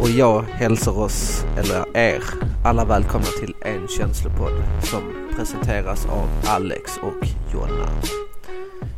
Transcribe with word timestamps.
och 0.00 0.08
jag 0.10 0.42
hälsar 0.42 0.98
oss, 0.98 1.44
eller 1.56 1.96
er, 1.96 2.22
alla 2.64 2.84
välkomna 2.84 3.26
till 3.40 3.54
en 3.62 3.88
känslopodd 3.88 4.62
som 4.82 5.02
presenteras 5.36 6.06
av 6.06 6.28
Alex 6.46 6.92
och 7.02 7.26
Jonna. 7.54 7.88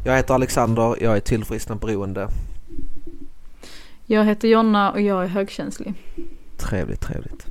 Jag 0.04 0.16
heter 0.16 0.34
Alexander, 0.34 0.96
jag 1.00 1.16
är 1.16 1.20
tillfrisknande 1.20 1.86
beroende. 1.86 2.28
Jag 4.06 4.24
heter 4.24 4.48
Jonna 4.48 4.92
och 4.92 5.00
jag 5.00 5.24
är 5.24 5.28
högkänslig. 5.28 5.94
Trevligt, 6.56 7.00
trevligt. 7.00 7.46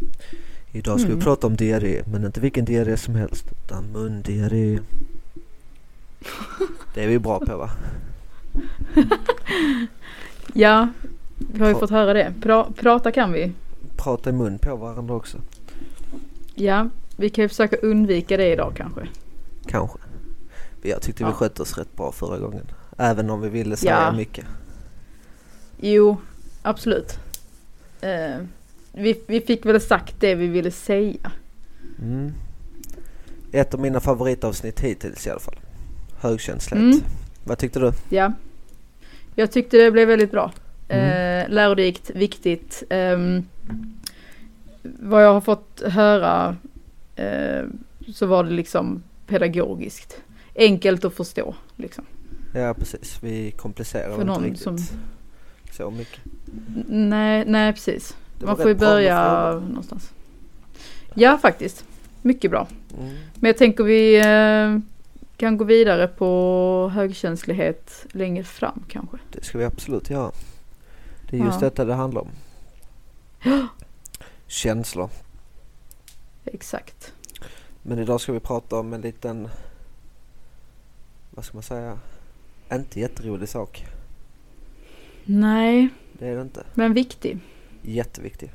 Idag 0.71 0.99
ska 0.99 1.07
Mm. 1.07 1.19
vi 1.19 1.25
prata 1.25 1.47
om 1.47 1.55
diarré, 1.55 2.01
men 2.11 2.25
inte 2.25 2.39
vilken 2.41 2.65
diarré 2.65 2.97
som 2.97 3.15
helst, 3.15 3.45
utan 3.65 3.83
mundiarré. 3.91 4.79
Det 6.93 7.03
är 7.03 7.07
vi 7.07 7.19
bra 7.19 7.39
på 7.39 7.57
va? 7.57 7.69
Ja, 10.53 10.87
vi 11.53 11.59
har 11.59 11.67
ju 11.67 11.73
Pra- 11.73 11.79
fått 11.79 11.89
höra 11.89 12.13
det. 12.13 12.33
Pra, 12.41 12.63
prata 12.75 13.11
kan 13.11 13.31
vi. 13.31 13.51
Prata 13.97 14.29
i 14.29 14.33
mun 14.33 14.59
på 14.59 14.75
varandra 14.75 15.15
också, 15.15 15.37
Ja, 16.55 16.89
vi 17.17 17.29
kan 17.29 17.41
ju 17.41 17.49
försöka 17.49 17.75
undvika 17.77 18.37
det 18.37 18.51
idag 18.53 18.73
kanske. 18.77 19.07
kanske. 19.67 19.99
Jag 20.81 21.01
tyckte 21.01 21.23
vi 21.23 21.29
Ja. 21.29 21.33
skötte 21.35 21.61
oss 21.61 21.77
rätt 21.77 21.95
bra 21.95 22.11
förra 22.11 22.37
gången. 22.37 22.65
Även 22.97 23.29
om 23.29 23.41
vi 23.41 23.49
ville 23.49 23.77
säga 23.77 23.91
Ja. 24.11 24.17
mycket. 24.17 24.45
Jo, 25.79 26.17
absolut. 26.61 27.19
Eh, 28.01 28.35
vi, 28.93 29.21
vi 29.27 29.41
fick 29.41 29.65
väl 29.65 29.81
sagt 29.81 30.15
det 30.19 30.35
vi 30.35 30.47
ville 30.47 30.71
säga. 30.71 31.31
Mm. 32.01 32.31
Ett 33.51 33.73
av 33.73 33.79
mina 33.79 33.99
favoritavsnitt 33.99 34.79
hittills 34.79 35.27
i 35.27 35.29
alla 35.29 35.39
fall. 35.39 35.59
Högkänslighet. 36.19 36.93
Mm. 36.95 36.99
Vad 37.43 37.57
tyckte 37.57 37.79
du? 37.79 37.91
Ja. 38.09 38.33
Jag 39.35 39.51
tyckte 39.51 39.77
det 39.77 39.91
blev 39.91 40.07
väldigt 40.07 40.31
bra. 40.31 40.51
Mm. 40.89 41.41
Eh, 41.45 41.49
lärorikt, 41.49 42.09
viktigt. 42.09 42.83
Ehm, 42.89 43.43
vad 44.83 45.23
jag 45.25 45.33
har 45.33 45.41
fått 45.41 45.81
höra 45.85 46.55
eh, 47.15 47.63
så 48.13 48.25
var 48.25 48.43
det 48.43 48.49
liksom 48.51 49.03
pedagogiskt. 49.27 50.21
Enkelt 50.55 51.05
att 51.05 51.13
förstå 51.13 51.55
liksom. 51.75 52.05
Ja 52.53 52.73
precis, 52.73 53.17
vi 53.23 53.51
komplicerar 53.51 54.03
För 54.05 54.13
inte 54.13 54.25
någon 54.25 54.43
riktigt 54.43 54.61
som- 54.63 54.77
så 55.71 55.91
mycket. 55.91 56.19
Nej, 56.89 57.43
nej 57.47 57.73
precis. 57.73 58.15
Man 58.41 58.57
får 58.57 58.67
ju 58.67 58.75
börja 58.75 59.51
någonstans. 59.53 60.11
Ja, 61.13 61.37
faktiskt. 61.37 61.85
Mycket 62.21 62.51
bra. 62.51 62.67
Mm. 62.99 63.15
Men 63.35 63.47
jag 63.49 63.57
tänker 63.57 63.83
vi 63.83 64.15
eh, 64.17 64.79
kan 65.37 65.57
gå 65.57 65.63
vidare 65.63 66.07
på 66.07 66.91
högkänslighet 66.93 68.05
längre 68.11 68.43
fram 68.43 68.83
kanske. 68.87 69.17
Det 69.31 69.43
ska 69.43 69.57
vi 69.57 69.65
absolut 69.65 70.09
göra. 70.09 70.31
Det 71.29 71.37
är 71.37 71.45
just 71.45 71.61
Ja. 71.61 71.69
detta 71.69 71.85
det 71.85 71.93
handlar 71.93 72.21
om. 72.21 72.29
Känslor. 74.47 75.09
Exakt. 76.45 77.13
Men 77.81 77.99
idag 77.99 78.21
ska 78.21 78.33
vi 78.33 78.39
prata 78.39 78.79
om 78.79 78.93
en 78.93 79.01
liten, 79.01 79.47
vad 81.31 81.45
ska 81.45 81.57
man 81.57 81.63
säga, 81.63 81.99
inte 82.71 82.99
jätterolig 82.99 83.49
sak. 83.49 83.85
Nej, 85.25 85.89
Det 86.13 86.27
är 86.27 86.35
det 86.35 86.41
inte. 86.41 86.63
men 86.73 86.93
viktig. 86.93 87.39
Jätteviktig. 87.81 88.51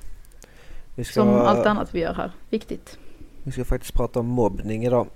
Vi 0.94 1.04
ska, 1.04 1.12
Som 1.14 1.28
allt 1.28 1.66
annat 1.66 1.94
vi 1.94 2.00
gör 2.00 2.14
här. 2.14 2.32
Viktigt. 2.50 2.98
vi 3.42 3.52
ska 3.52 3.64
faktiskt 3.64 3.94
prata 3.94 4.20
om 4.20 4.26
mobbning 4.26 4.84
idag. 4.86 5.06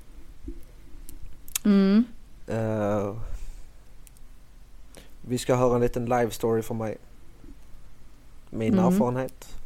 Mm. 1.65 2.05
Eh, 2.47 3.17
vi 5.27 5.39
ska 5.39 5.55
höra 5.57 5.75
en 5.75 5.81
liten 5.81 6.05
live 6.05 6.31
story 6.31 6.63
från 6.63 6.79
mig. 6.79 6.97
Min 8.51 8.73
Mm. 8.75 8.85
erfarenhet. 8.85 9.59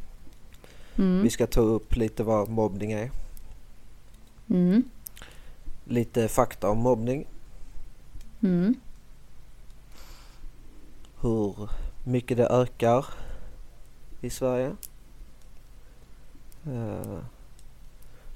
Mm. 0.97 1.21
Vi 1.23 1.29
ska 1.29 1.47
ta 1.47 1.61
upp 1.61 1.95
lite 1.95 2.23
vad 2.23 2.49
mobbning 2.49 2.91
är. 2.91 3.11
Mm. 4.49 4.83
Lite 5.85 6.27
fakta 6.27 6.69
om 6.69 6.77
mobbning. 6.77 7.25
Mm. 8.41 8.75
Hur 11.21 11.69
mycket 12.05 12.37
det 12.37 12.47
ökar 12.47 13.05
i 14.21 14.29
Sverige. 14.29 14.75
Eh, 16.65 17.17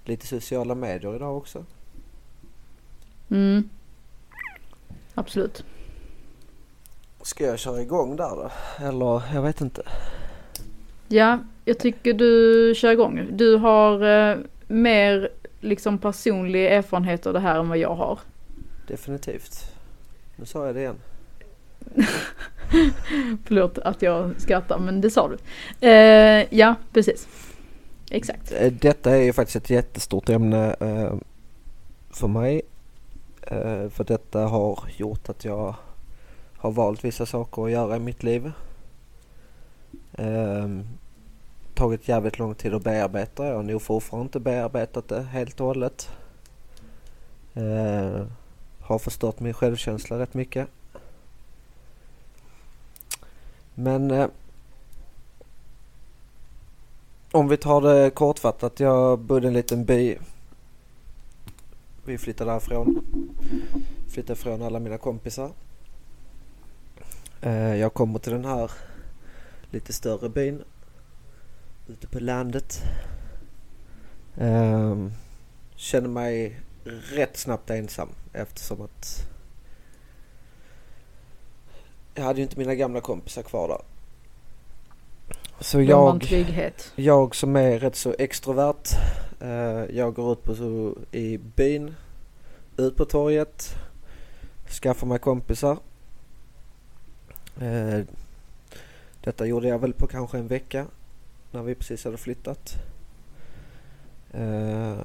lite 0.06 0.28
sociala 0.28 0.76
medier 0.76 1.16
idag 1.16 1.38
också. 1.38 1.66
Mm. 3.30 3.70
Absolut. 5.14 5.66
Ska 7.22 7.44
jag 7.46 7.60
köra 7.60 7.82
igång 7.82 8.16
där 8.16 8.30
då? 8.30 8.52
Eller 8.86 9.34
jag 9.34 9.42
vet 9.42 9.62
inte. 9.62 9.82
Ja, 11.08 11.40
jag 11.66 11.80
tycker 11.80 12.14
du 12.14 12.74
kör 12.76 12.92
igång. 12.92 13.28
Du 13.32 13.56
har 13.56 14.04
eh, 14.32 14.38
mer 14.68 15.30
liksom 15.60 15.98
personlig 15.98 16.66
erfarenhet 16.66 17.28
av 17.28 17.34
det 17.34 17.40
här 17.40 17.60
än 17.60 17.70
vad 17.70 17.78
jag 17.78 17.96
har. 17.96 18.20
Definitivt. 18.88 19.72
Nu 20.36 20.46
sa 20.46 20.66
jag 20.66 20.76
det 20.76 20.82
igen. 20.82 20.96
Förlåt 23.46 23.78
att 23.78 24.02
jag 24.02 24.42
skrattar 24.42 24.80
men 24.80 25.02
det 25.02 25.10
sa 25.10 25.30
du. 25.30 25.38
Eh, 25.88 26.46
ja, 26.50 26.76
precis. 26.94 27.28
Exakt. 28.12 28.52
Eh, 28.52 28.72
Detta 28.72 29.12
är 29.12 29.22
ju 29.22 29.34
faktiskt 29.34 29.56
ett 29.56 29.70
jättestort 29.70 30.30
ämne 30.30 30.76
eh, 30.80 31.14
för 32.10 32.28
mig. 32.28 32.62
Eh, 33.42 33.90
för 33.90 34.04
detta 34.04 34.40
har 34.40 34.80
gjort 34.98 35.30
att 35.30 35.46
jag 35.46 35.76
har 36.58 36.72
valt 36.72 37.06
vissa 37.06 37.26
saker 37.26 37.66
att 37.66 37.72
göra 37.72 37.96
i 37.96 38.00
mitt 38.00 38.24
liv. 38.24 38.52
Eh, 40.18 40.68
tagit 41.74 42.08
jävligt 42.08 42.40
lång 42.40 42.56
tid 42.56 42.74
att 42.74 42.84
bearbeta. 42.84 43.46
Jag 43.48 43.56
har 43.56 43.64
nog 43.64 43.82
fortfarande 43.82 44.26
inte 44.26 44.40
bearbetat 44.40 45.08
det 45.08 45.22
helt 45.22 45.60
och 45.60 45.68
hållet. 45.68 46.10
Eh, 47.54 48.26
har 48.82 49.00
förstört 49.00 49.40
min 49.40 49.54
självkänsla 49.54 50.20
rätt 50.20 50.34
mycket. 50.34 50.68
Men 53.74 54.12
eh, 54.12 54.28
om 57.32 57.48
vi 57.48 57.58
tar 57.58 57.82
det 57.82 58.10
kortfattat. 58.10 58.80
Jag 58.80 59.20
bodde 59.20 59.46
i 59.46 59.48
en 59.48 59.54
liten 59.54 59.86
by. 59.86 60.18
Vi 62.06 62.18
flyttade 62.18 62.52
därifrån. 62.52 63.06
Flyttade 64.10 64.40
ifrån 64.40 64.62
alla 64.62 64.80
mina 64.80 64.98
kompisar. 64.98 65.52
Eh, 67.42 67.76
Jag 67.76 67.94
kommer 67.94 68.20
till 68.20 68.34
den 68.34 68.46
här 68.46 68.72
lite 69.72 69.94
större 69.94 70.30
byn. 70.30 70.64
Ute 71.88 72.08
på 72.08 72.20
landet. 72.20 72.82
Ehm, 74.38 75.12
Känner 75.76 76.10
mig 76.10 76.60
rätt 77.14 77.38
snabbt 77.38 77.70
ensam 77.70 78.10
eftersom 78.34 78.82
att 78.82 79.30
jag 82.16 82.24
hade 82.24 82.40
ju 82.40 82.44
inte 82.44 82.60
mina 82.60 82.76
gamla 82.76 83.02
kompisar 83.02 83.42
kvar 83.42 83.68
där. 83.68 83.82
Så 85.60 85.82
jag... 85.82 86.24
Jag 86.96 87.36
som 87.36 87.56
är 87.56 87.80
rätt 87.80 87.96
så 87.96 88.16
extrovert. 88.20 88.88
Eh, 89.42 89.96
jag 89.96 90.14
går 90.14 90.32
ut 90.34 90.44
på 90.44 90.56
så, 90.56 90.96
i 91.12 91.38
byn, 91.38 91.96
ut 92.78 92.96
på 92.96 93.06
torget, 93.06 93.76
skaffar 94.82 95.08
mig 95.08 95.20
kompisar. 95.20 95.78
Eh, 97.62 98.00
detta 99.28 99.46
gjorde 99.46 99.68
jag 99.68 99.80
väl 99.80 99.94
på 99.94 100.08
kanske 100.08 100.38
en 100.38 100.48
vecka 100.48 100.86
när 101.52 101.64
vi 101.64 101.76
precis 101.76 102.06
hade 102.06 102.18
flyttat. 102.18 102.76
Eh, 104.32 104.98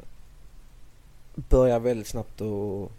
börjar 1.34 1.81
väldigt 1.81 2.06
snabbt 2.06 2.41
att 2.41 2.91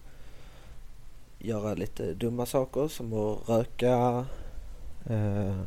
göra 1.40 1.74
lite 1.74 2.14
dumma 2.14 2.46
saker 2.46 2.88
som 2.88 3.14
att 3.14 3.50
röka. 3.50 4.26
Eh, 5.06 5.60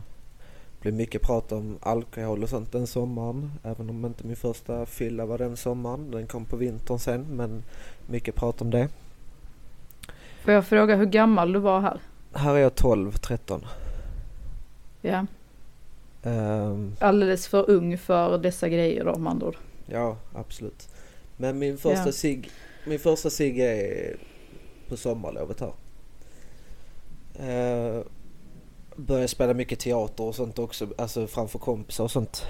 blev 0.80 0.94
mycket 0.94 1.22
prat 1.22 1.52
om 1.52 1.78
alkohol 1.82 2.42
och 2.42 2.48
sånt 2.48 2.72
den 2.72 2.86
sommaren. 2.86 3.52
Även 3.62 3.90
om 3.90 4.04
inte 4.04 4.26
min 4.26 4.36
första 4.36 4.86
fylla 4.86 5.26
var 5.26 5.38
den 5.38 5.56
sommaren. 5.56 6.10
Den 6.10 6.26
kom 6.26 6.44
på 6.44 6.56
vintern 6.56 6.98
sen 6.98 7.26
men 7.30 7.62
mycket 8.06 8.34
prat 8.34 8.60
om 8.60 8.70
det. 8.70 8.88
Får 10.44 10.54
jag 10.54 10.66
fråga 10.66 10.96
hur 10.96 11.06
gammal 11.06 11.52
du 11.52 11.58
var 11.58 11.80
här? 11.80 12.00
Här 12.32 12.54
är 12.54 12.58
jag 12.58 12.74
12, 12.74 13.12
13. 13.12 13.64
Ja, 15.00 15.26
Ehm, 16.26 16.96
alldeles 17.00 17.48
för 17.48 17.70
ung 17.70 17.98
för 17.98 18.38
dessa 18.38 18.68
grejer 18.68 19.04
då 19.04 19.10
om 19.10 19.26
andra 19.26 19.46
ord. 19.46 19.56
ja, 19.86 20.16
absolut. 20.34 20.88
Men 21.36 21.58
min 21.58 21.78
första 21.78 22.06
Ja. 22.06 22.12
cigg 22.12 22.50
min 22.86 22.98
första 22.98 23.30
cigg 23.30 23.58
är 23.58 24.16
på 24.88 24.96
sommarlovet 24.96 25.60
här. 25.60 25.72
Uh, 27.40 28.02
började 28.96 29.28
spela 29.28 29.54
mycket 29.54 29.78
teater 29.80 30.24
och 30.24 30.34
sånt 30.34 30.58
också, 30.58 30.88
alltså 30.98 31.26
framför 31.26 31.58
kompisar 31.58 32.04
och 32.04 32.10
sånt. 32.10 32.44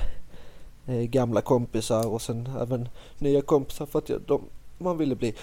Eh, 0.87 1.03
gamla 1.03 1.41
kompisar 1.41 2.09
och 2.09 2.23
sen 2.23 2.49
även 2.61 2.89
nya 3.19 3.43
kompisar 3.43 3.87
för 3.87 3.99
att 3.99 4.09
jag, 4.09 4.21
de, 4.27 4.43
man 4.79 4.99
ville 4.99 5.15
bli 5.15 5.35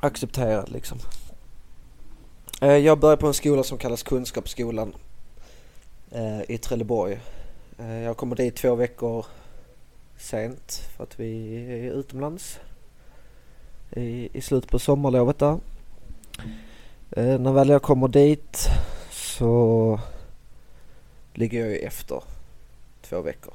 accepterad 0.00 0.68
liksom. 0.68 0.98
Eh, 2.60 2.76
jag 2.76 2.98
började 3.00 3.20
på 3.20 3.26
en 3.26 3.34
skola 3.34 3.62
som 3.62 3.78
kallas 3.78 4.02
Kunskapsskolan 4.02 4.94
Eh, 6.12 6.42
i 6.48 6.58
Trelleborg. 6.58 7.20
Eh, 7.78 7.98
jag 8.02 8.16
kommer 8.16 8.36
dit 8.36 8.56
två 8.56 8.74
veckor 8.74 9.26
sent 10.16 10.72
för 10.96 11.04
att 11.04 11.20
vi 11.20 11.56
är 11.86 11.92
utomlands 11.92 12.60
i, 13.90 14.28
i 14.32 14.40
slutet 14.40 14.70
på 14.70 14.78
sommarlovet 14.78 15.38
där. 15.38 15.58
Eh, 17.10 17.38
när 17.38 17.52
väl 17.52 17.68
jag 17.68 17.82
kommer 17.82 18.08
dit 18.08 18.68
så 19.10 20.00
ligger 21.34 21.60
jag 21.60 21.68
ju 21.68 21.76
efter 21.76 22.22
två 23.02 23.22
veckor. 23.22 23.54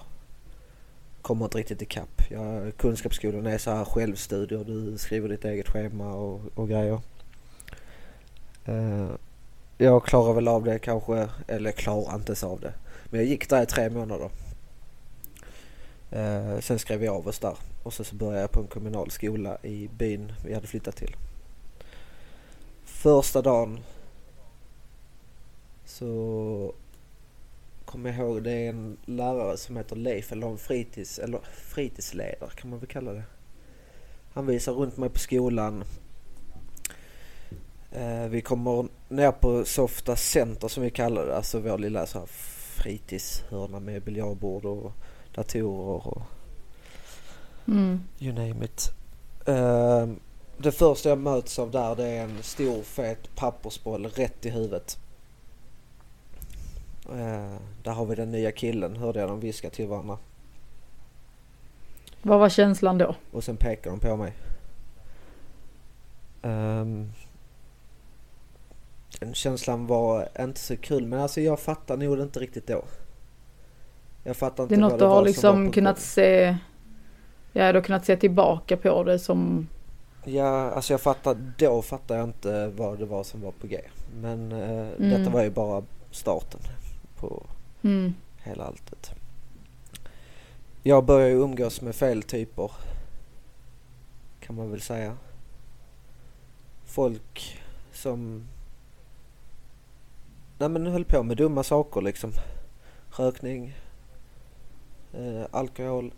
Kommer 1.21 1.45
inte 1.45 1.57
riktigt 1.57 1.81
ikapp. 1.81 2.21
Jag, 2.29 2.77
kunskapsskolan 2.77 3.45
är 3.45 3.57
så 3.57 3.71
här 3.71 3.85
självstudier. 3.85 4.63
Du 4.63 4.97
skriver 4.97 5.29
ditt 5.29 5.45
eget 5.45 5.67
schema 5.67 6.13
och, 6.13 6.41
och 6.55 6.69
grejer. 6.69 7.01
Eh, 8.65 9.09
jag 9.77 10.05
klarar 10.05 10.33
väl 10.33 10.47
av 10.47 10.63
det 10.63 10.79
kanske, 10.79 11.29
eller 11.47 11.71
klarar 11.71 12.15
inte 12.15 12.29
ens 12.29 12.43
av 12.43 12.59
det. 12.59 12.73
Men 13.09 13.19
jag 13.19 13.29
gick 13.29 13.49
där 13.49 13.63
i 13.63 13.65
tre 13.65 13.89
månader. 13.89 14.29
Eh, 16.11 16.59
sen 16.59 16.79
skrev 16.79 16.99
vi 16.99 17.07
av 17.07 17.27
oss 17.27 17.39
där 17.39 17.57
och 17.83 17.93
så, 17.93 18.03
så 18.03 18.15
började 18.15 18.41
jag 18.41 18.51
på 18.51 18.59
en 18.59 18.67
kommunal 18.67 19.11
skola 19.11 19.57
i 19.63 19.89
byn 19.97 20.33
vi 20.45 20.53
hade 20.53 20.67
flyttat 20.67 20.95
till. 20.95 21.15
Första 22.83 23.41
dagen 23.41 23.79
så 25.85 26.73
kommer 27.85 28.09
jag 28.09 28.19
ihåg 28.19 28.43
det 28.43 28.51
är 28.51 28.69
en 28.69 28.97
lärare 29.05 29.57
som 29.57 29.77
heter 29.77 29.95
Leif 29.95 30.31
eller 30.31 30.47
en 30.47 30.57
fritids, 30.57 31.19
eller 31.19 31.39
fritidsledare 31.53 32.49
kan 32.55 32.69
man 32.69 32.79
väl 32.79 32.87
kalla 32.87 33.13
det. 33.13 33.23
Han 34.33 34.45
visar 34.45 34.73
runt 34.73 34.97
mig 34.97 35.09
på 35.09 35.19
skolan. 35.19 35.83
Eh, 37.95 38.27
vi 38.29 38.41
kommer 38.41 38.87
ner 39.09 39.31
på 39.31 39.65
Softa 39.65 40.15
Center 40.15 40.67
som 40.67 40.83
vi 40.83 40.89
kallar 40.89 41.25
det, 41.25 41.37
alltså 41.37 41.59
vår 41.59 41.77
lilla 41.77 42.05
så 42.05 42.19
här 42.19 42.25
fritidshörna 42.75 43.79
med 43.79 44.01
biljardbord 44.01 44.65
och 44.65 44.91
datorer 45.35 46.07
och 46.07 46.21
Mm. 47.67 48.03
you 48.19 48.33
name 48.33 48.65
it. 48.65 48.91
Eh, 49.45 50.07
det 50.57 50.71
första 50.71 51.09
jag 51.09 51.17
möts 51.17 51.59
av 51.59 51.71
där 51.71 51.95
det 51.95 52.07
är 52.07 52.23
en 52.23 52.43
stor 52.43 52.83
fet 52.83 53.35
pappersboll 53.35 54.05
rätt 54.05 54.45
i 54.45 54.49
huvudet. 54.49 54.97
Eh, 57.09 57.55
där 57.83 57.91
har 57.91 58.05
vi 58.05 58.15
den 58.15 58.31
nya 58.31 58.51
killen, 58.51 58.95
hörde 58.95 59.19
jag 59.19 59.29
dem 59.29 59.39
viska 59.39 59.69
till 59.69 59.87
varandra. 59.87 60.17
Vad 62.21 62.39
var 62.39 62.49
känslan 62.49 62.97
då? 62.97 63.15
Och 63.31 63.43
sen 63.43 63.57
pekar 63.57 63.91
de 63.91 63.99
på 63.99 64.15
mig. 64.15 64.33
Um, 66.41 67.11
den 69.19 69.33
känslan 69.33 69.87
var 69.87 70.29
inte 70.39 70.59
så 70.59 70.77
kul 70.77 71.07
men 71.07 71.19
alltså 71.19 71.41
jag 71.41 71.59
fattar 71.59 71.97
nog 71.97 72.19
inte 72.19 72.39
riktigt 72.39 72.67
då. 72.67 72.83
Jag 74.23 74.37
fattar 74.37 74.63
inte 74.63 74.75
Det 74.75 74.79
är 74.79 74.81
något 74.81 74.99
du 74.99 75.05
har 75.05 75.15
som 75.17 75.25
liksom 75.25 75.71
kunnat 75.71 75.99
se, 75.99 76.57
ja 77.53 77.71
du 77.71 77.77
har 77.79 77.83
kunnat 77.83 78.05
se 78.05 78.17
tillbaka 78.17 78.77
på 78.77 79.03
det 79.03 79.19
som, 79.19 79.67
Ja, 80.27 80.71
alltså 80.71 80.93
jag 80.93 81.01
fattar, 81.01 81.37
då 81.57 81.81
fattar 81.81 82.15
jag 82.15 82.23
inte 82.23 82.67
vad 82.67 82.99
det 82.99 83.05
var 83.05 83.23
som 83.23 83.41
var 83.41 83.51
på 83.51 83.67
G. 83.67 83.81
Men 84.21 84.51
eh, 84.51 84.87
Mm. 84.97 85.09
detta 85.09 85.29
var 85.29 85.43
ju 85.43 85.49
bara 85.49 85.83
starten 86.11 86.59
på 87.19 87.43
mm, 87.81 88.13
hela 88.43 88.63
alltet. 88.63 89.11
Jag 90.83 91.05
börjar 91.05 91.27
ju 91.27 91.35
umgås 91.41 91.81
med 91.81 91.95
fel 91.95 92.23
typer. 92.23 92.71
Kan 94.39 94.55
man 94.55 94.71
väl 94.71 94.81
säga. 94.81 95.17
Folk 96.85 97.61
som 97.93 98.43
Nej 100.57 100.69
men 100.69 100.87
höll 100.87 101.05
på 101.05 101.23
med 101.23 101.37
dumma 101.37 101.63
saker 101.63 102.01
liksom. 102.01 102.31
Rökning, 103.17 103.73
eh, 105.13 105.45
alkohol, 105.51 106.13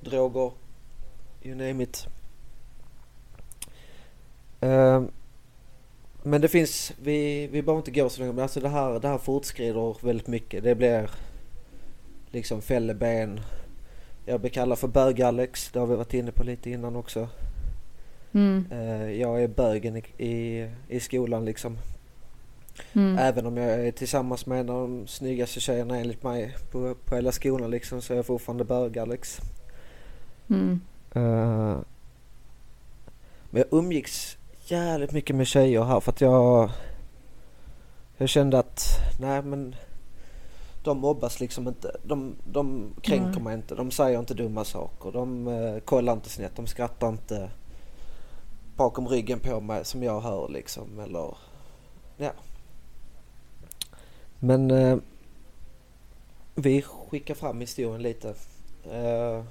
droger, 0.00 0.52
you 1.42 1.54
name 1.54 1.82
it. 1.82 2.06
Eh, 4.60 5.02
men 6.22 6.40
det 6.40 6.48
finns, 6.48 6.92
vi, 7.02 7.46
vi 7.46 7.62
behöver 7.62 7.78
inte 7.78 7.90
gå 7.90 8.08
så 8.08 8.20
långt 8.20 8.34
men 8.34 8.42
alltså 8.42 8.60
det 8.60 8.68
här, 8.68 9.00
det 9.00 9.08
här 9.08 9.18
fortskrider 9.18 9.96
väldigt 10.06 10.26
mycket. 10.26 10.64
Det 10.64 10.74
blir 10.74 11.10
liksom 12.30 12.62
fälleben. 12.62 13.40
Jag 14.26 14.40
blir 14.40 14.50
kallad 14.50 14.78
för 14.78 14.88
bög-Alex, 14.88 15.70
det 15.72 15.78
har 15.78 15.86
vi 15.86 15.96
varit 15.96 16.14
inne 16.14 16.32
på 16.32 16.44
lite 16.44 16.70
innan 16.70 16.96
också. 16.96 17.28
mm, 18.32 18.64
Eh, 18.70 19.10
jag 19.10 19.42
är 19.42 19.48
bögen 19.48 19.96
i, 19.96 20.26
i, 20.26 20.68
i 20.88 21.00
skolan 21.00 21.44
liksom. 21.44 21.78
Mm, 22.92 23.18
Även 23.18 23.46
om 23.46 23.56
jag 23.56 23.86
är 23.86 23.92
tillsammans 23.92 24.46
med 24.46 24.60
en 24.60 24.70
av 24.70 24.80
de 24.80 25.06
snyggaste 25.06 25.60
tjejerna 25.60 25.98
enligt 25.98 26.22
mig 26.22 26.56
på, 26.70 26.94
på 27.04 27.14
hela 27.14 27.32
skolan 27.32 27.70
liksom 27.70 28.02
så 28.02 28.12
är 28.12 28.16
jag 28.16 28.26
fortfarande 28.26 28.64
bög-Alex. 28.64 29.38
mm, 30.48 30.80
Eh, 31.14 31.78
men 33.50 33.62
jag 33.62 33.66
umgicks 33.70 34.36
jävligt 34.66 35.12
mycket 35.12 35.36
med 35.36 35.46
tjejer 35.46 35.82
här 35.84 36.00
för 36.00 36.12
att 36.12 36.20
jag 36.20 36.70
Jag 38.16 38.28
kände 38.28 38.58
att 38.58 38.82
nej 39.20 39.42
men 39.42 39.74
De 40.84 40.98
mobbas 40.98 41.40
liksom 41.40 41.68
inte. 41.68 41.96
De, 42.04 42.34
de 42.44 42.94
kränker 43.02 43.30
Nej. 43.34 43.42
mig 43.42 43.54
inte. 43.54 43.74
De 43.74 43.90
säger 43.90 44.18
inte 44.18 44.34
dumma 44.34 44.64
saker. 44.64 45.12
De 45.12 45.48
eh, 45.48 45.78
kollar 45.80 46.12
inte 46.12 46.30
snett. 46.30 46.56
De 46.56 46.66
skrattar 46.66 47.08
inte 47.08 47.50
bakom 48.76 49.08
ryggen 49.08 49.40
på 49.40 49.60
mig 49.60 49.84
som 49.84 50.02
jag 50.02 50.20
hör 50.20 50.48
liksom 50.48 51.00
eller 51.00 51.34
ja. 52.16 52.30
Men 54.40 54.70
eh, 54.70 54.98
vi 56.54 56.82
skickar 56.82 57.34
fram 57.34 57.60
historien 57.60 58.02
lite. 58.02 58.34
Eh, 58.90 59.44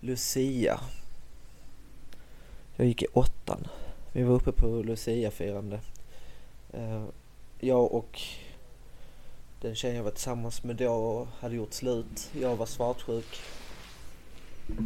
Lucia. 0.00 0.80
Jag 2.76 2.86
gick 2.86 3.02
i 3.02 3.06
åttan. 3.12 3.66
Vi 4.12 4.22
var 4.22 4.34
uppe 4.34 4.52
på 4.52 4.66
Lucia-firande. 4.66 5.80
Eh, 6.72 7.04
jag 7.58 7.92
och 7.92 8.20
den 9.60 9.74
tjejen 9.74 9.96
jag 9.96 10.04
var 10.04 10.10
tillsammans 10.10 10.64
med 10.64 10.76
då 10.76 11.28
hade 11.40 11.54
gjort 11.54 11.72
slut. 11.72 12.30
Jag 12.40 12.56
var 12.56 12.66
svartsjuk. 12.66 13.40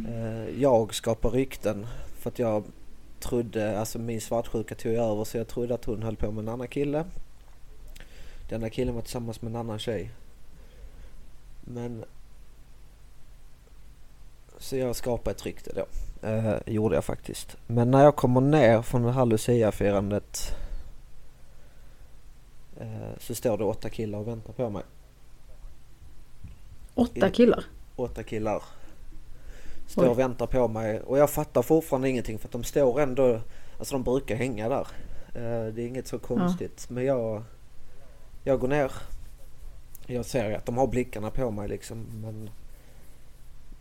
Eh, 0.07 0.61
jag 0.61 0.95
skapade 0.95 1.37
rykten 1.37 1.87
för 2.19 2.29
att 2.29 2.39
jag 2.39 2.63
trodde, 3.25 3.79
alltså 3.79 3.99
min 3.99 4.21
svartsjuka 4.21 4.75
tog 4.75 4.93
över 4.93 5.23
så 5.23 5.37
jag 5.37 5.47
trodde 5.47 5.73
att 5.73 5.85
hon 5.85 6.03
höll 6.03 6.15
på 6.15 6.31
med 6.31 6.41
en 6.41 6.49
annan 6.49 6.67
kille. 6.67 7.05
Denna 8.49 8.69
killen 8.69 8.95
var 8.95 9.01
tillsammans 9.01 9.41
med 9.41 9.49
en 9.49 9.55
annan 9.55 9.79
tjej. 9.79 10.11
Men 11.61 12.05
så 14.57 14.75
jag 14.75 14.95
skapade 14.95 15.35
ett 15.35 15.45
rykte 15.45 15.71
då. 15.73 15.85
Eh, 16.27 16.57
gjorde 16.65 16.95
jag 16.95 17.05
faktiskt. 17.05 17.57
Men 17.67 17.91
när 17.91 18.03
jag 18.03 18.15
kommer 18.15 18.41
ner 18.41 18.81
från 18.81 19.03
det 19.03 19.11
här 19.11 19.25
Lucia-firandet 19.25 20.55
eh, 22.79 23.17
så 23.19 23.35
står 23.35 23.57
det 23.57 23.63
åtta 23.63 23.89
killar 23.89 24.19
och 24.19 24.27
väntar 24.27 24.53
på 24.53 24.69
mig. 24.69 24.83
Åtta 26.95 27.29
killar. 27.29 27.63
Åtta 27.95 28.23
killar. 28.23 28.63
Står 29.87 30.03
Oj. 30.03 30.09
och 30.09 30.19
väntar 30.19 30.47
på 30.47 30.67
mig 30.67 30.99
och 30.99 31.17
jag 31.17 31.29
fattar 31.29 31.61
fortfarande 31.61 32.09
ingenting 32.09 32.39
för 32.39 32.47
att 32.47 32.51
de 32.51 32.63
står 32.63 33.01
ändå, 33.01 33.41
alltså 33.79 33.95
de 33.95 34.03
brukar 34.03 34.35
hänga 34.35 34.69
där. 34.69 34.87
Eh, 35.35 35.73
det 35.73 35.81
är 35.81 35.87
inget 35.87 36.07
så 36.07 36.19
konstigt 36.19 36.89
men 36.89 37.05
jag, 37.05 37.43
jag 38.43 38.59
går 38.59 38.67
ner. 38.67 38.91
Jag 40.07 40.25
ser 40.25 40.57
att 40.57 40.65
de 40.65 40.77
har 40.77 40.87
blickarna 40.87 41.31
på 41.31 41.51
mig 41.51 41.67
liksom 41.67 42.05
men 42.21 42.49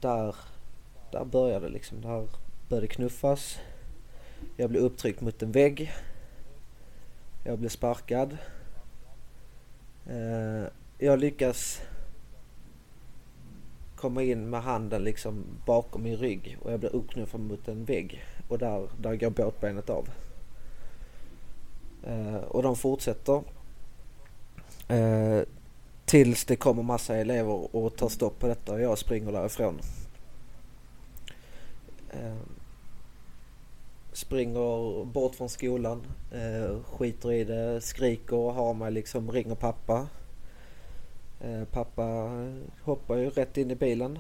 där, 0.01 0.37
där 1.11 1.25
började 1.25 1.67
det 1.67 1.73
liksom. 1.73 2.01
Där 2.01 2.27
började 2.69 2.87
knuffas. 2.87 3.59
Jag 4.57 4.71
blev 4.71 4.83
upptryckt 4.83 5.21
mot 5.21 5.43
en 5.43 5.53
vägg. 5.53 5.93
Jag 7.45 7.59
blev 7.59 7.69
sparkad. 7.69 8.37
Eh, 10.07 10.69
jag 10.99 11.19
lyckas 11.19 11.81
komma 14.05 14.23
in 14.23 14.51
med 14.51 14.63
handen 14.63 15.05
liksom 15.05 15.45
bakom 15.67 16.03
min 16.03 16.17
rygg 16.17 16.59
och 16.63 16.73
jag 16.73 16.81
blir 16.81 16.95
uppknuffad 16.95 17.41
mot 17.41 17.69
en 17.69 17.85
vägg 17.85 18.25
och 18.49 18.59
där, 18.59 18.89
där 19.01 19.17
går 19.17 19.31
båtbenet 19.31 19.91
av. 19.91 20.09
Eh, 22.07 22.37
och 22.37 22.63
de 22.63 22.77
fortsätter. 22.77 23.43
Eh, 24.89 25.41
tills 26.05 26.45
det 26.45 26.57
kommer 26.57 26.83
massa 26.83 27.17
elever 27.17 27.77
och 27.77 27.97
tar 27.97 28.09
stopp 28.09 28.39
på 28.39 28.47
detta 28.47 28.73
och 28.73 28.81
jag 28.81 28.99
springer 28.99 29.33
därifrån. 29.33 29.81
Eh, 32.11 32.37
springer 34.13 35.05
bort 35.05 35.35
från 35.35 35.49
skolan, 35.49 36.03
eh, 36.33 36.83
skiter 36.83 37.33
i 37.33 37.45
det, 37.45 37.81
skriker 37.81 38.37
och 38.37 38.55
har 38.55 38.75
mig 38.75 38.93
liksom, 38.93 39.33
ringer 39.33 39.55
pappa. 39.55 40.09
Eh, 41.45 41.65
pappa 41.65 42.31
hoppar 42.83 43.17
ju 43.17 43.31
rätt 43.31 43.57
in 43.57 43.71
i 43.71 43.75
bilen. 43.75 44.19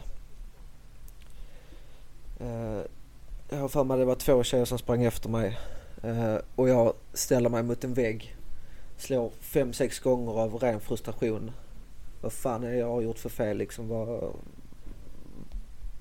Eh, 2.40 2.81
jag 3.49 3.59
har 3.59 3.69
för 3.69 3.85
mig 3.85 3.99
det 3.99 4.04
var 4.04 4.14
två 4.14 4.43
tjejer 4.43 4.64
som 4.64 4.78
sprang 4.78 5.04
efter 5.04 5.28
mig. 5.28 5.59
Eh, 6.02 6.37
och 6.57 6.69
jag 6.69 6.95
ställer 7.12 7.49
mig 7.49 7.62
mot 7.62 7.85
en 7.85 7.95
vägg. 7.95 8.37
slår 8.97 9.31
fem, 9.40 9.73
sex 9.73 10.00
gånger 10.00 10.33
av 10.33 10.54
ren 10.54 10.81
frustration. 10.81 11.50
Vad 12.21 12.33
fan 12.33 12.64
är 12.64 12.75
jag 12.75 12.90
har 12.90 13.00
gjort 13.00 13.19
för 13.19 13.28
fel 13.28 13.57
liksom? 13.57 13.88
Vad, 13.88 14.33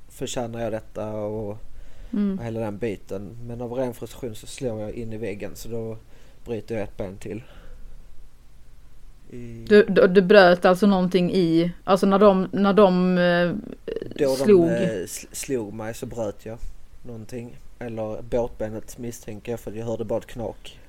förtjänar 0.10 0.60
jag 0.62 0.72
detta 0.72 1.14
och, 1.16 1.58
Mm. 2.14 2.40
hela 2.40 2.60
den 2.60 2.78
biten. 2.78 3.38
Men 3.48 3.62
av 3.62 3.74
ren 3.74 3.94
frustration 3.94 4.36
så 4.36 4.48
slår 4.48 4.82
jag 4.82 4.92
in 4.92 5.14
i 5.14 5.18
väggen 5.18 5.56
så 5.56 5.70
då 5.70 5.98
bryter 6.46 6.76
jag 6.76 6.84
ett 6.84 6.98
ben 6.98 7.18
till. 7.18 7.44
Du, 9.68 9.84
du, 9.84 10.08
du 10.08 10.22
bröt 10.22 10.66
alltså 10.66 10.88
någonting 10.88 11.32
i, 11.34 11.72
alltså 11.84 12.06
när 12.06 12.20
de, 12.20 12.50
när 12.52 12.74
de 12.74 13.18
eh, 13.18 13.52
då 14.16 14.36
slog. 14.36 14.70
de 14.70 14.76
eh, 14.76 14.90
sl- 14.90 15.28
slog 15.32 15.74
mig 15.74 15.94
så 15.94 16.06
bröt 16.06 16.46
jag 16.46 16.58
någonting. 17.04 17.58
Eller 17.80 18.22
båtbenet 18.22 18.98
misstänker 18.98 19.52
jag 19.52 19.60
för 19.60 19.72
jag 19.72 19.86
hörde 19.86 20.06
bara 20.06 20.20
ett 20.20 20.26
knak. 20.26 20.80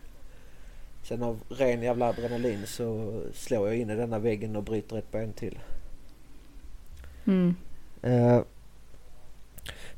Sen 1.02 1.22
av 1.22 1.40
ren 1.48 1.82
jävla 1.82 2.08
adrenalin 2.08 2.66
så 2.66 3.20
slår 3.34 3.68
jag 3.68 3.76
in 3.76 3.90
i 3.90 3.96
denna 3.96 4.18
väggen 4.18 4.56
och 4.56 4.62
bryter 4.62 4.98
ett 4.98 5.12
ben 5.12 5.32
till. 5.32 5.58
Mm. 7.24 7.56
Eh, 8.02 8.40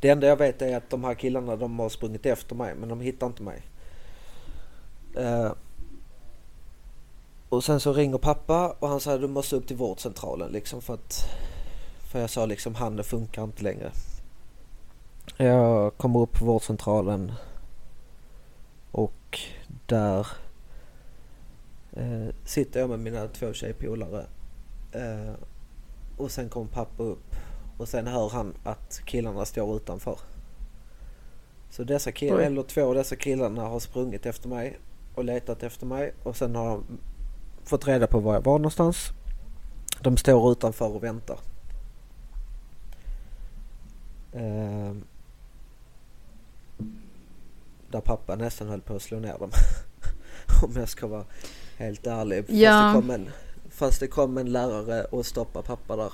det 0.00 0.09
enda 0.09 0.26
jag 0.26 0.37
vet 0.37 0.62
är 0.62 0.76
att 0.76 0.90
de 0.90 1.05
här 1.05 1.14
killarna 1.14 1.57
de 1.57 1.78
har 1.78 1.88
sprungit 1.88 2.26
efter 2.26 2.55
mig 2.55 2.75
men 2.75 2.88
de 2.88 3.00
hittar 3.00 3.26
inte 3.26 3.43
mig. 3.43 3.62
Eh, 5.16 5.52
och 7.49 7.65
sen 7.65 7.81
så 7.81 7.93
ringer 7.93 8.19
pappa 8.19 8.76
och 8.79 8.88
han 8.88 9.00
säger 9.00 9.19
du 9.19 9.29
måste 9.29 9.57
upp 9.57 9.67
till 9.67 9.76
vårdcentralen 9.76 10.53
liksom 10.53 10.83
för 10.83 10.95
att 10.95 11.29
för 12.11 12.21
jag 12.21 12.31
sa 12.31 12.47
liksom 12.47 12.75
handen 12.75 13.05
funkar 13.05 13.45
inte 13.45 13.62
längre. 13.62 13.91
Jag 15.37 15.97
kommer 15.97 16.21
upp 16.21 16.33
på 16.33 16.45
vårdcentralen 16.45 17.33
och 18.91 19.41
där 19.87 20.26
eh, 21.93 22.35
sitter 22.45 22.81
jag 22.81 22.91
med 22.91 22.99
mina 22.99 23.29
två 23.29 23.53
tjejpolare. 23.53 24.26
Eh, 24.93 25.35
och 26.17 26.31
sen 26.31 26.49
kommer 26.49 26.67
pappa 26.67 27.03
upp 27.03 27.37
och 27.79 27.88
sen 27.88 28.07
hör 28.07 28.29
han 28.29 28.55
att 28.65 29.00
killarna 29.05 29.45
står 29.45 29.76
utanför. 29.76 30.19
Så 31.71 31.85
dessa 31.85 32.12
killar, 32.12 32.38
eller 32.38 32.62
två 32.62 32.88
av 32.88 32.95
dessa 32.95 33.17
killarna 33.17 33.62
har 33.62 33.81
sprungit 33.81 34.26
efter 34.26 34.49
mig 34.49 34.79
och 35.15 35.25
letat 35.25 35.62
efter 35.62 35.87
mig 35.87 36.15
och 36.23 36.37
sen 36.37 36.55
har 36.55 36.67
de 36.67 36.85
fått 37.66 37.87
reda 37.88 38.06
på 38.06 38.18
var 38.20 38.35
jag 38.35 38.44
var 38.44 38.58
någonstans. 38.58 39.11
De 40.00 40.16
står 40.16 40.52
utanför 40.52 40.94
och 40.94 41.02
väntar. 41.04 41.38
Ehm, 44.32 45.04
där 47.90 48.00
pappa 48.00 48.37
nästan 48.37 48.68
höll 48.68 48.80
på 48.80 48.96
att 48.96 49.02
slå 49.02 49.18
ner 49.20 49.38
dem. 49.38 49.50
Om 50.62 50.73
jag 50.76 50.88
ska 50.88 51.06
vara 51.06 51.25
helt 51.76 52.06
ärlig. 52.06 52.46
Fast, 52.46 52.58
Ja. 52.58 52.87
det 52.87 52.92
kom 53.00 53.11
en, 53.11 53.30
fast 53.70 54.00
det 54.00 54.06
kom 54.06 54.38
en 54.38 54.52
lärare 54.52 55.04
och 55.04 55.26
stoppade 55.26 55.66
pappa 55.66 55.96
där. 55.96 56.12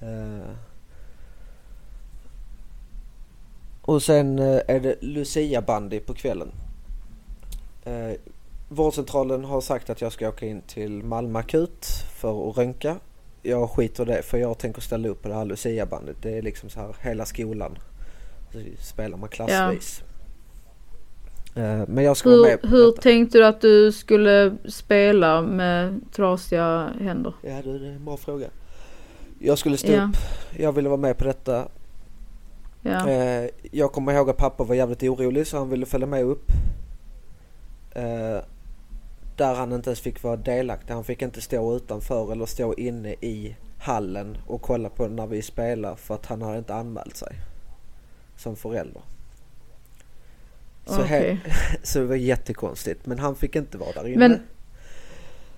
Eh, 0.00 0.50
och 3.82 4.02
sen 4.02 4.38
eh, 4.38 4.60
är 4.68 4.80
det 4.80 4.96
Lucia 5.00 5.62
bandy 5.62 6.00
på 6.00 6.14
kvällen. 6.14 6.52
Vårdcentralen 8.68 9.44
har 9.44 9.60
sagt 9.60 9.90
att 9.90 10.00
jag 10.00 10.12
ska 10.12 10.28
åka 10.28 10.46
in 10.46 10.62
till 10.62 11.02
Malmö 11.02 11.38
akut 11.38 11.86
för 12.20 12.50
att 12.50 12.56
röntga. 12.58 12.96
Jag 13.42 13.70
skiter 13.70 14.04
det 14.06 14.22
för 14.22 14.38
jag 14.38 14.58
tänker 14.58 14.80
ställa 14.80 15.08
upp 15.08 15.22
på 15.22 15.28
det 15.28 15.34
här 15.34 15.44
Lucia 15.44 15.86
bandet. 15.86 16.16
Det 16.22 16.38
är 16.38 16.42
liksom 16.42 16.70
så 16.70 16.80
här 16.80 16.96
hela 17.00 17.24
skolan. 17.24 17.78
Så 18.52 18.58
spelar 18.80 19.16
man 19.18 19.28
klassvis. 19.28 20.02
Eh, 21.54 21.82
men 21.88 22.04
jag 22.04 22.16
ska 22.16 22.30
vara 22.30 22.40
med 22.40 22.50
Hur, 22.50 22.56
på 22.58 22.66
hur 22.66 22.86
detta. 22.90 23.02
tänkte 23.02 23.38
du 23.38 23.46
att 23.46 23.60
du 23.60 23.92
skulle 23.92 24.56
spela 24.68 25.42
med 25.42 26.00
trasiga 26.12 26.90
händer? 27.00 27.34
Ja 27.42 27.62
du, 27.64 27.78
det 27.78 27.86
är 27.86 27.92
en 27.92 28.04
bra 28.04 28.16
fråga. 28.16 28.46
Jag 29.38 29.58
skulle 29.58 29.76
stå 29.76 29.92
Ja. 29.92 30.04
upp. 30.04 30.16
Jag 30.58 30.72
ville 30.72 30.88
vara 30.88 31.00
med 31.00 31.18
på 31.18 31.24
detta. 31.24 31.68
Ja. 32.82 33.08
Eh, 33.08 33.48
jag 33.70 33.92
kommer 33.92 34.12
ihåg 34.12 34.30
att 34.30 34.36
pappa 34.36 34.64
var 34.64 34.74
jävligt 34.74 35.02
orolig 35.02 35.46
så 35.46 35.58
han 35.58 35.70
ville 35.70 35.86
följa 35.86 36.06
med 36.06 36.24
upp. 36.24 36.50
Där 39.38 39.54
han 39.54 39.72
inte 39.72 39.90
ens 39.90 40.00
fick 40.00 40.22
vara 40.22 40.36
delaktig. 40.36 40.94
Han 40.94 41.04
fick 41.04 41.22
inte 41.22 41.40
stå 41.40 41.76
utanför 41.76 42.32
eller 42.32 42.46
stå 42.46 42.74
inne 42.74 43.12
i 43.12 43.56
hallen 43.78 44.38
och 44.46 44.62
kolla 44.62 44.88
på 44.88 45.08
när 45.08 45.26
vi 45.26 45.42
spelar 45.42 45.94
för 45.96 46.14
att 46.14 46.26
han 46.26 46.42
hade 46.42 46.58
inte 46.58 46.74
anmält 46.74 47.16
sig. 47.16 47.36
Som 48.36 48.56
förälder. 48.56 49.02
Så, 50.86 50.92
he- 50.92 51.04
Okej. 51.04 51.40
så 51.82 51.98
det 51.98 52.04
var 52.04 52.16
jättekonstigt. 52.16 53.06
Men 53.06 53.18
han 53.18 53.36
fick 53.36 53.56
inte 53.56 53.78
vara 53.78 53.92
där 53.92 54.06
inne. 54.08 54.28
Men- 54.28 54.40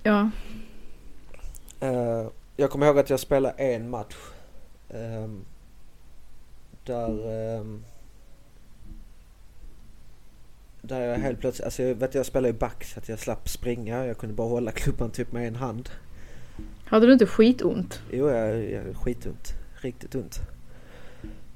Ja. 0.03 0.31
Eh, 1.81 2.27
jag 2.57 2.71
kommer 2.71 2.87
ihåg 2.87 2.99
att 2.99 3.11
jag 3.11 3.21
spelade 3.21 3.55
en 3.63 3.91
match. 3.91 4.17
ehm, 4.91 5.45
där... 6.85 7.33
ehm, 7.61 7.85
där 10.91 11.01
jag 11.01 11.19
helt 11.19 11.41
plötsligt, 11.41 11.65
alltså 11.65 11.83
jag 11.83 11.95
vet 11.95 12.15
jag 12.15 12.27
spelade 12.27 12.49
ju 12.49 12.59
back 12.59 12.85
så 12.85 12.99
att 12.99 13.09
jag 13.09 13.19
slapp 13.19 13.49
springa. 13.49 14.07
Jag 14.07 14.19
kunde 14.19 14.35
bara 14.35 14.49
hålla 14.49 14.71
klubban 14.73 15.11
typ 15.11 15.33
med 15.33 15.49
en 15.49 15.57
hand. 15.57 15.89
Hade 16.85 17.07
du 17.07 17.13
inte 17.13 17.27
skitont? 17.27 18.03
Jo, 18.13 18.31
jag, 18.31 18.71
jag 18.71 18.97
skitont. 18.97 19.53
Riktigt 19.75 20.15
ont. 20.15 20.41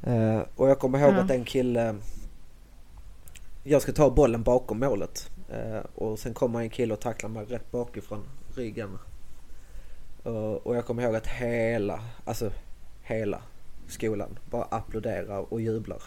Eh, 0.02 0.40
och 0.56 0.68
jag 0.68 0.78
kommer 0.78 0.98
ihåg 0.98 1.14
Ja. 1.14 1.20
att 1.20 1.30
en 1.30 1.44
kille... 1.44 1.96
Jag 3.62 3.82
ska 3.82 3.92
ta 3.92 4.10
bollen 4.10 4.42
bakom 4.42 4.78
målet. 4.78 5.30
Eh, 5.50 5.80
och 5.94 6.18
sen 6.18 6.34
kommer 6.34 6.60
en 6.60 6.70
kille 6.70 6.94
och 6.94 7.00
tacklar 7.00 7.30
mig 7.30 7.44
rätt 7.44 7.70
bakifrån 7.70 8.24
ryggen. 8.56 8.98
Och, 10.22 10.66
och 10.66 10.76
jag 10.76 10.86
kommer 10.86 11.02
ihåg 11.02 11.16
att 11.16 11.26
hela, 11.26 12.00
alltså 12.24 12.50
hela 13.02 13.42
skolan 13.88 14.38
bara 14.50 14.64
applåderar 14.64 15.52
och 15.52 15.60
jublar. 15.60 16.02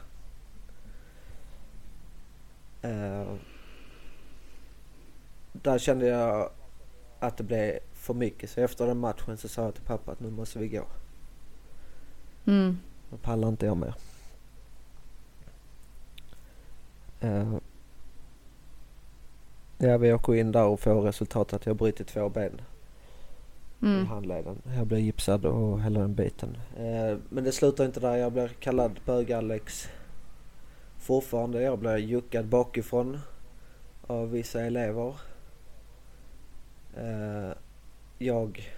Eh, 2.87 3.27
där 5.53 5.77
kände 5.77 6.07
jag 6.07 6.49
att 7.19 7.37
det 7.37 7.43
blev 7.43 7.79
för 7.93 8.13
mycket. 8.13 8.49
Så 8.49 8.61
efter 8.61 8.87
den 8.87 8.97
matchen 8.97 9.37
så 9.37 9.47
sa 9.47 9.63
jag 9.63 9.73
till 9.73 9.83
pappa 9.83 10.11
att 10.11 10.19
nu 10.19 10.29
måste 10.29 10.59
vi 10.59 10.67
gå. 10.67 10.83
Mm. 12.45 12.77
Nu 13.11 13.17
pallar 13.17 13.47
inte 13.47 13.65
jag 13.65 13.77
mer. 13.77 13.93
Eh, 17.19 17.57
ja, 19.77 19.97
vi 19.97 20.13
åker 20.13 20.35
in 20.35 20.51
där 20.51 20.65
och 20.65 20.79
får 20.79 21.01
resultatet 21.01 21.53
att 21.53 21.65
jag 21.65 21.75
brutit 21.75 22.07
två 22.07 22.29
ben 22.29 22.61
i 23.81 23.85
Mm. 23.85 24.05
handleden. 24.07 24.61
Jag 24.75 24.87
blir 24.87 24.97
gipsad 24.97 25.45
och 25.45 25.81
hela 25.81 25.99
den 25.99 26.15
biten. 26.15 26.57
Eh, 26.77 27.17
men 27.29 27.43
det 27.43 27.51
slutar 27.51 27.85
inte 27.85 27.99
där. 27.99 28.15
Jag 28.15 28.31
blir 28.33 28.47
kallad 28.47 28.99
bög-Alex 29.05 29.87
fortfarande. 30.99 31.61
Jag 31.61 31.79
blir 31.79 31.97
juckad 31.97 32.45
bakifrån 32.45 33.19
av 34.07 34.31
vissa 34.31 34.61
elever. 34.61 35.15
Eh, 36.97 37.51
jag... 38.17 38.73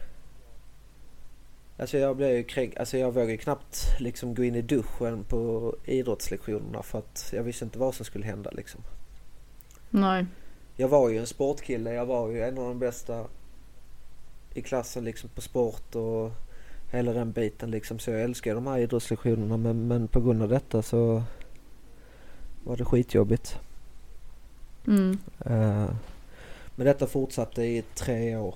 Alltså 1.78 1.98
jag 1.98 2.18
blev 2.18 2.36
ju 2.36 2.44
kränkt. 2.44 2.78
Alltså 2.78 2.98
jag 2.98 3.12
vågade 3.12 3.38
knappt 3.38 3.96
liksom 4.00 4.36
gå 4.36 4.44
in 4.44 4.56
i 4.56 4.62
duschen 4.62 5.24
på 5.24 5.76
idrottslektionerna 5.86 6.84
för 6.84 7.00
att 7.00 7.34
jag 7.36 7.44
visste 7.44 7.66
inte 7.66 7.80
vad 7.80 7.96
som 7.96 8.06
skulle 8.06 8.26
hända 8.26 8.52
liksom. 8.52 8.82
Nej. 9.90 10.26
Jag 10.76 10.88
var 10.88 11.10
ju 11.10 11.18
en 11.18 11.28
sportkille. 11.28 11.94
Jag 11.94 12.06
var 12.06 12.30
ju 12.30 12.42
en 12.42 12.58
av 12.58 12.68
de 12.68 12.80
bästa 12.80 13.26
i 14.54 14.62
klassen 14.62 15.04
liksom 15.04 15.30
på 15.30 15.42
sport 15.42 15.96
och 15.96 16.32
hela 16.92 17.14
den 17.14 17.32
biten 17.32 17.72
liksom. 17.72 18.00
Så 18.00 18.12
jag 18.12 18.22
älskar 18.22 18.56
de 18.56 18.68
här 18.68 18.80
idrottslektionerna 18.80 19.58
men, 19.58 19.88
men 19.88 20.08
på 20.08 20.22
grund 20.22 20.44
av 20.44 20.50
detta 20.50 20.82
så 20.82 21.24
var 22.64 22.78
det 22.78 22.86
skitjobbigt. 22.86 23.60
Mm. 24.88 25.18
Eh, 25.46 25.90
men 26.76 26.86
detta 26.86 27.08
fortsatte 27.08 27.64
i 27.64 27.84
tre 27.96 28.36
år. 28.36 28.56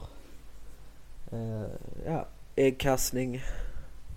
Eh, 1.32 1.66
ja, 2.06 2.28
äggkastning 2.56 3.44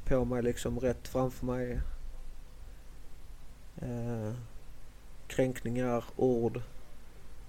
på 0.05 0.25
mig 0.25 0.43
liksom 0.43 0.81
rätt 0.81 1.09
framför 1.09 1.47
mig. 1.47 1.81
Eh, 3.77 4.33
kränkningar, 5.27 6.05
ord. 6.17 6.61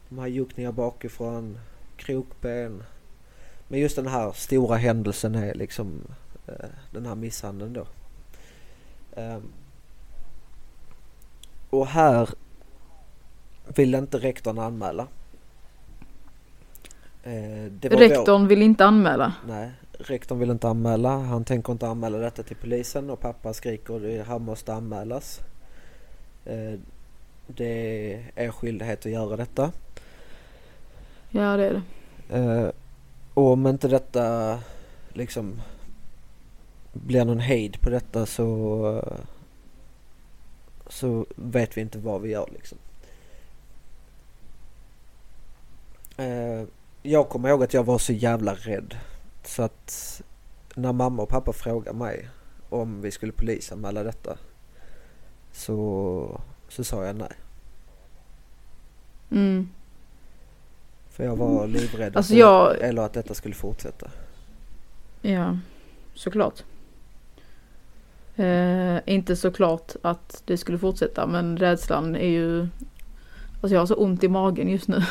De 0.10 0.20
här 0.20 0.27
juckningar 0.27 0.72
bakifrån, 0.72 1.60
krokben. 1.98 2.84
Men 3.67 3.79
just 3.79 3.96
den 3.96 4.08
här 4.08 4.32
stora 4.32 4.75
händelsen 4.75 5.36
är 5.36 5.53
liksom 5.53 6.01
eh, 6.48 6.70
den 6.91 7.06
här 7.06 7.15
misshandeln 7.15 7.74
då. 7.74 7.88
Ehm, 9.15 9.44
och 11.69 11.88
här 11.88 12.29
vill 13.75 13.95
inte 13.95 14.17
rektorn 14.17 14.59
anmäla. 14.59 15.07
Eh, 17.24 17.31
var 17.81 17.89
vår- 17.89 17.97
Rektorn 17.97 18.47
vill 18.47 18.62
inte 18.62 18.86
anmäla. 18.86 19.33
Nej, 19.47 19.71
rektorn 20.00 20.39
vill 20.39 20.50
inte 20.50 20.67
anmäla. 20.67 21.17
Han 21.17 21.43
tänker 21.45 21.74
inte 21.74 21.88
anmäla 21.88 22.17
detta 22.17 22.43
till 22.43 22.55
polisen 22.55 23.09
och 23.09 23.19
pappa 23.19 23.53
skriker 23.53 24.00
det 24.00 24.24
här 24.27 24.39
måste 24.39 24.74
anmälas. 24.74 25.39
Eh, 26.45 26.79
det 27.47 28.13
är 28.36 28.45
er 28.45 28.51
skyldighet 28.51 29.05
att 29.05 29.12
göra 29.12 29.36
detta. 29.38 29.71
Ja 31.29 31.57
det 31.57 31.65
är 31.65 31.74
det. 32.29 32.38
Eh, 32.38 32.71
och 33.33 33.51
om 33.51 33.67
inte 33.67 33.88
detta 33.88 34.59
liksom 35.13 35.62
blir 36.93 37.25
någon 37.25 37.39
hejd 37.39 37.81
på 37.81 37.89
detta 37.89 38.25
så 38.25 39.03
så 40.89 41.25
vet 41.36 41.77
vi 41.77 41.82
inte 41.82 41.98
vad 41.98 42.22
vi 42.22 42.29
gör 42.29 42.50
liksom. 42.53 42.77
Eh, 46.17 46.63
jag 47.03 47.29
kommer 47.29 47.50
ihåg 47.50 47.63
att 47.63 47.74
jag 47.74 47.84
var 47.84 47.98
så 47.98 48.13
jävla 48.13 48.53
rädd 48.56 48.98
så 49.44 49.63
att 49.63 50.22
när 50.75 50.94
mamma 50.94 51.24
och 51.24 51.29
pappa 51.29 51.53
frågade 51.53 51.98
mig 51.98 52.29
om 52.70 53.01
vi 53.01 53.12
skulle 53.12 53.32
polisanmäla 53.32 54.03
detta 54.03 54.38
så, 55.51 56.41
så 56.70 56.84
sa 56.84 57.06
jag 57.06 57.15
nej. 57.15 57.32
Mm. 59.32 59.70
För 61.10 61.24
jag 61.24 61.36
var 61.36 61.67
livrädd 61.67 62.17
Alltså 62.17 62.34
jag- 62.34 62.79
eller 62.82 63.01
att 63.01 63.13
detta 63.13 63.34
skulle 63.34 63.56
fortsätta. 63.56 64.12
Ja, 65.22 65.58
såklart. 66.13 66.63
Eh, 68.38 69.00
inte 69.06 69.36
såklart 69.36 69.96
att 70.01 70.41
det 70.46 70.58
skulle 70.58 70.77
fortsätta 70.77 71.27
men 71.27 71.58
rädslan 71.58 72.15
är 72.15 72.29
ju... 72.29 72.67
Alltså 73.62 73.74
jag 73.75 73.82
har 73.82 73.86
så 73.86 73.96
ont 73.96 74.24
i 74.24 74.27
magen 74.27 74.70
just 74.70 74.88
nu. 74.88 74.98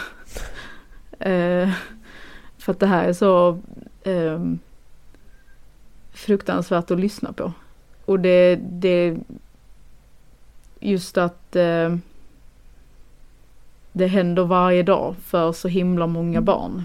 eh, 1.18 1.70
för 2.58 2.72
att 2.72 2.80
det 2.80 2.86
här 2.86 3.08
är 3.08 3.12
så 3.12 3.58
eh, 4.02 4.40
fruktansvärt 6.12 6.90
att 6.90 7.00
lyssna 7.00 7.32
på. 7.32 7.52
Och 8.04 8.20
det, 8.20 8.56
det 8.56 9.16
just 10.80 11.18
att 11.18 11.56
eh, 11.56 11.96
det 13.92 14.06
händer 14.06 14.44
varje 14.44 14.82
dag 14.82 15.14
för 15.22 15.52
så 15.52 15.68
himla 15.68 16.06
många 16.06 16.40
barn. 16.40 16.84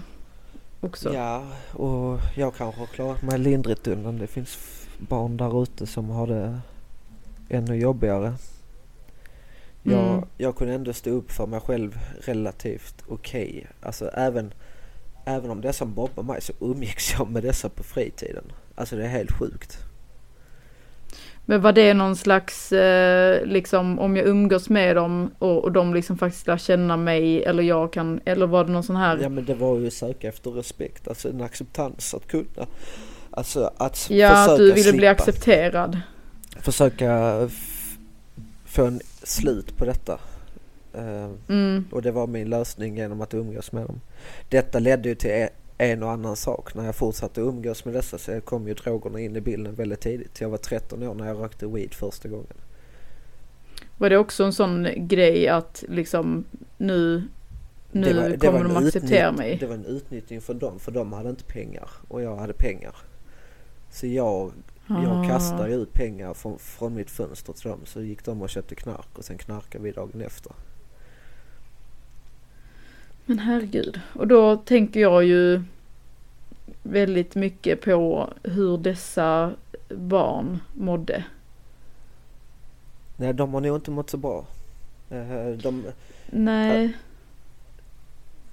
Också. 0.80 1.14
Ja, 1.14 1.44
och 1.72 2.20
jag 2.36 2.54
kanske 2.54 2.80
har 2.80 2.86
klarat 2.86 3.22
mig 3.22 3.38
lindrigt 3.38 3.86
undan. 3.86 4.18
Det 4.18 4.26
finns 4.26 4.81
barn 5.08 5.36
där 5.36 5.62
ute 5.62 5.86
som 5.86 6.10
har 6.10 6.26
det 6.26 6.60
ännu 7.48 7.76
jobbigare. 7.76 8.34
Jag, 9.82 10.08
Mm. 10.08 10.24
jag 10.36 10.56
kunde 10.56 10.74
ändå 10.74 10.92
stå 10.92 11.10
upp 11.10 11.30
för 11.32 11.46
mig 11.46 11.60
själv 11.60 11.98
relativt 12.20 12.94
okej. 13.08 13.66
Alltså 13.82 14.08
även, 14.08 14.52
även 15.24 15.50
om 15.50 15.60
dessa 15.60 15.84
mobbar 15.84 16.22
mig 16.22 16.40
så 16.40 16.52
umgicks 16.60 17.12
jag 17.18 17.30
med 17.30 17.42
dessa 17.42 17.68
på 17.68 17.82
fritiden. 17.82 18.44
Alltså 18.74 18.96
det 18.96 19.04
är 19.04 19.08
helt 19.08 19.32
sjukt. 19.32 19.78
Men 21.46 21.62
var 21.62 21.72
det 21.72 21.94
någon 21.94 22.16
slags, 22.16 22.72
eh, 22.72 23.46
liksom 23.46 23.98
om 23.98 24.16
jag 24.16 24.26
umgås 24.26 24.68
med 24.68 24.96
dem 24.96 25.30
och, 25.38 25.64
och 25.64 25.72
de 25.72 25.94
liksom 25.94 26.18
faktiskt 26.18 26.46
lär 26.46 26.56
känna 26.58 26.96
mig 26.96 27.44
eller 27.44 27.62
jag 27.62 27.92
kan, 27.92 28.20
eller 28.24 28.46
var 28.46 28.64
det 28.64 28.72
någon 28.72 28.82
sån 28.82 28.96
här? 28.96 29.18
Ja 29.22 29.28
men 29.28 29.44
det 29.44 29.54
var 29.54 29.78
ju 29.78 29.90
söka 29.90 30.28
efter 30.28 30.50
respekt, 30.50 31.08
alltså 31.08 31.28
en 31.28 31.40
acceptans 31.40 32.14
att 32.14 32.26
kunna. 32.26 32.66
Alltså 33.34 33.70
att 33.76 34.10
Ja, 34.10 34.30
att 34.32 34.44
försöka 34.50 34.56
du 34.62 34.72
ville 34.72 34.92
bli 34.92 34.98
slippa. 34.98 35.10
accepterad. 35.10 36.00
Försöka 36.56 37.48
få 38.64 38.84
en 38.84 39.00
slut 39.22 39.76
på 39.76 39.84
detta. 39.84 40.18
Eh, 40.94 41.30
Mm, 41.48 41.84
Och 41.92 42.02
det 42.02 42.10
var 42.10 42.26
min 42.26 42.50
lösning 42.50 42.96
genom 42.96 43.20
att 43.20 43.34
umgås 43.34 43.72
med 43.72 43.86
dem. 43.86 44.00
Detta 44.48 44.78
ledde 44.78 45.08
ju 45.08 45.14
till 45.14 45.30
e- 45.30 45.48
en 45.78 46.02
och 46.02 46.10
annan 46.10 46.36
sak. 46.36 46.74
När 46.74 46.84
jag 46.84 46.96
fortsatte 46.96 47.40
umgås 47.40 47.84
med 47.84 47.94
dessa 47.94 48.18
så 48.18 48.40
kom 48.40 48.68
ju 48.68 48.74
drogerna 48.74 49.20
in 49.20 49.36
i 49.36 49.40
bilden 49.40 49.74
väldigt 49.74 50.00
tidigt. 50.00 50.40
Jag 50.40 50.48
var 50.48 50.58
13 50.58 51.02
år 51.02 51.14
när 51.14 51.26
jag 51.26 51.40
rökte 51.40 51.66
weed 51.66 51.94
första 51.94 52.28
gången. 52.28 52.56
var 53.98 54.10
det 54.10 54.18
också 54.18 54.44
en 54.44 54.52
sån 54.52 54.88
grej 55.08 55.48
att 55.48 55.84
liksom 55.88 56.44
nu, 56.78 57.22
nu 57.92 58.04
Det 58.04 58.14
var- 58.14 58.36
kommer 58.36 58.64
de 58.64 58.76
acceptera 58.86 59.32
mig? 59.32 59.56
Det 59.60 59.66
var 59.66 59.74
en 59.74 59.84
utnyttjning 59.86 60.40
från 60.40 60.58
dem 60.58 60.78
för 60.78 60.92
de 60.92 61.12
hade 61.12 61.30
inte 61.30 61.44
pengar 61.44 61.88
och 62.08 62.22
jag 62.22 62.36
hade 62.36 62.52
pengar. 62.52 62.96
Så 63.92 64.06
jag, 64.06 64.52
jag 64.86 65.06
Ah. 65.06 65.24
kastade 65.28 65.74
ut 65.74 65.92
pengar 65.92 66.34
från, 66.34 66.58
från 66.58 66.94
mitt 66.94 67.10
fönster 67.10 67.52
till 67.52 67.70
dem 67.70 67.80
så 67.84 68.00
gick 68.02 68.24
de 68.24 68.42
och 68.42 68.50
köpte 68.50 68.74
knark 68.74 69.18
och 69.18 69.24
sen 69.24 69.38
knarkade 69.38 69.84
vi 69.84 69.92
dagen 69.92 70.20
efter. 70.20 70.52
Men 73.26 73.38
herregud. 73.38 74.00
Och 74.14 74.26
då 74.26 74.56
tänker 74.56 75.00
jag 75.00 75.24
ju 75.24 75.62
väldigt 76.82 77.34
mycket 77.34 77.80
på 77.80 78.30
hur 78.42 78.78
dessa 78.78 79.52
barn 79.88 80.58
mådde. 80.74 81.24
Nej 83.16 83.32
de 83.34 83.54
har 83.54 83.60
nog 83.60 83.76
inte 83.76 83.90
mått 83.90 84.10
så 84.10 84.16
bra. 84.16 84.46
Eh, 85.10 85.48
De, 85.62 85.84
Nej, 86.30 86.92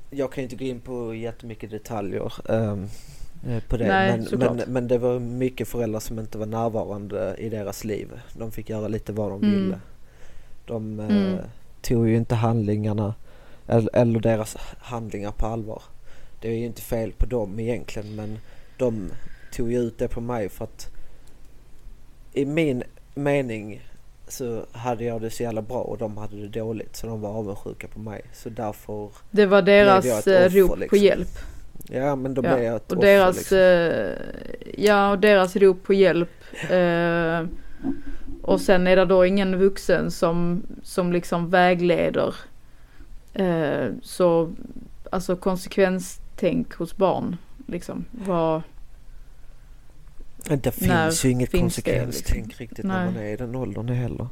Jag 0.10 0.32
kan 0.32 0.41
ju 0.41 0.43
inte 0.43 0.56
gå 0.56 0.65
in 0.65 0.80
på 0.80 1.15
jättemycket 1.15 1.69
detaljer 1.71 2.34
ehm, 2.52 2.84
eh, 2.84 2.89
på 3.67 3.78
det. 3.78 3.88
Nej, 3.88 4.12
men, 4.17 4.25
såklart. 4.25 4.56
men, 4.58 4.73
men 4.73 4.88
det 4.88 4.97
var 4.97 5.19
mycket 5.19 5.67
föräldrar 5.67 5.99
som 5.99 6.19
inte 6.19 6.38
var 6.38 6.45
närvarande 6.45 7.36
i 7.38 7.49
deras 7.49 7.84
liv. 7.84 8.08
De 8.34 8.52
fick 8.52 8.69
göra 8.69 8.88
lite 8.88 9.12
vad 9.13 9.32
de 9.32 9.43
Mm. 9.43 9.56
ville. 9.63 9.80
De 10.65 10.99
eh, 10.99 11.06
Mm. 11.06 11.38
tog 11.82 12.10
ju 12.10 12.15
inte 12.17 12.36
handlingarna 12.36 13.13
eller, 13.67 13.95
eller 13.95 14.19
deras 14.19 14.58
handlingar 14.80 15.32
på 15.32 15.45
allvar. 15.45 15.82
Det 16.41 16.47
är 16.47 16.54
ju 16.54 16.65
inte 16.65 16.82
fel 16.82 17.12
på 17.12 17.25
dem 17.25 17.60
egentligen 17.60 18.15
men 18.15 18.39
de 18.78 19.10
tog 19.54 19.71
ju 19.71 19.80
ut 19.80 19.97
det 19.97 20.08
på 20.08 20.21
mig 20.21 20.49
för 20.49 20.63
att 20.63 20.88
i 22.34 22.45
min 22.45 22.84
mening 23.15 23.82
så 24.28 24.65
hade 24.71 25.04
jag 25.04 25.21
det 25.21 25.30
så 25.30 25.43
jävla 25.43 25.62
bra 25.62 25.82
och 25.82 25.97
de 25.97 26.17
hade 26.17 26.41
det 26.41 26.47
dåligt 26.60 26.95
så 26.95 27.08
de 27.08 27.21
var 27.21 27.30
avundsjuka 27.30 27.88
på 27.88 27.99
mig. 27.99 28.21
Så 28.34 28.49
därför 28.49 29.10
det 29.32 29.45
var 29.45 29.62
deras 29.62 30.28
eh, 30.28 30.49
rop 30.49 30.69
på 30.69 30.75
liksom. 30.75 30.99
hjälp. 30.99 31.30
Ja 31.87 32.15
men 32.15 32.33
då 32.33 32.41
Ja, 32.45 32.59
jag 32.59 32.75
ett 32.75 32.91
Och 32.91 32.97
offer 32.97 33.07
deras, 33.07 33.37
liksom. 33.37 33.57
eh, 33.57 34.83
ja, 34.85 35.11
och 35.11 35.19
deras 35.19 35.55
rop 35.55 35.83
på 35.83 35.93
hjälp. 35.93 36.29
Eh, 36.69 37.45
och 38.41 38.61
sen 38.61 38.87
är 38.87 38.95
det 38.95 39.05
då 39.05 39.25
ingen 39.25 39.59
vuxen 39.59 40.11
som, 40.11 40.63
som 40.83 41.13
liksom 41.13 41.49
vägleder. 41.49 42.35
Eh, 43.33 43.87
så 44.01 44.51
alltså 45.11 45.35
konsekvenstänk 45.35 46.73
hos 46.73 46.97
barn. 46.97 47.37
Liksom 47.67 48.05
vad, 48.11 48.61
Det 50.47 50.71
finns 50.71 51.25
ju 51.25 51.29
inget 51.29 51.51
finns 51.51 51.61
konsekvenstänk 51.61 52.47
liksom? 52.47 52.59
riktigt 52.63 52.85
Nej. 52.85 52.97
när 52.97 53.05
man 53.05 53.15
är 53.23 53.27
i 53.33 53.35
den 53.35 53.55
åldern 53.55 53.89
heller. 53.89 54.27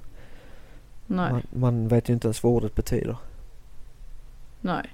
nej, 1.07 1.31
Man, 1.31 1.41
man 1.51 1.87
vet 1.87 2.09
ju 2.09 2.13
inte 2.13 2.27
ens 2.27 2.43
vad 2.43 2.53
ordet 2.53 2.75
betyder. 2.75 3.17
nej. 4.61 4.89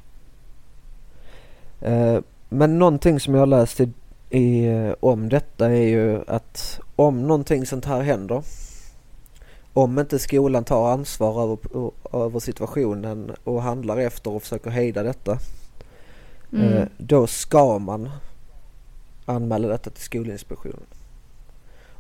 Eh, 1.82 2.20
men 2.54 2.80
någonting 2.80 3.20
som 3.20 3.34
jag 3.34 3.42
har 3.42 3.48
läst 3.48 3.80
i, 3.80 3.90
i, 4.30 4.68
om 5.00 5.30
detta 5.30 5.66
är 5.66 5.88
ju 5.88 6.22
att 6.28 6.80
om 6.96 7.28
någonting 7.28 7.66
sånt 7.66 7.86
här 7.86 8.02
händer 8.02 8.44
om 9.74 10.00
inte 10.00 10.20
skolan 10.20 10.64
tar 10.64 10.92
ansvar 10.92 11.44
över, 11.44 11.58
över 12.26 12.40
situationen 12.40 13.32
och 13.44 13.62
handlar 13.62 13.98
efter 13.98 14.32
och 14.32 14.42
försöker 14.42 14.70
hejda 14.70 15.04
detta 15.04 15.38
Mm. 16.54 16.74
eh, 16.74 16.88
då 16.98 17.28
ska 17.28 17.80
man 17.80 18.10
anmäla 19.26 19.68
detta 19.68 19.90
till 19.90 20.04
Skolinspektionen. 20.04 20.86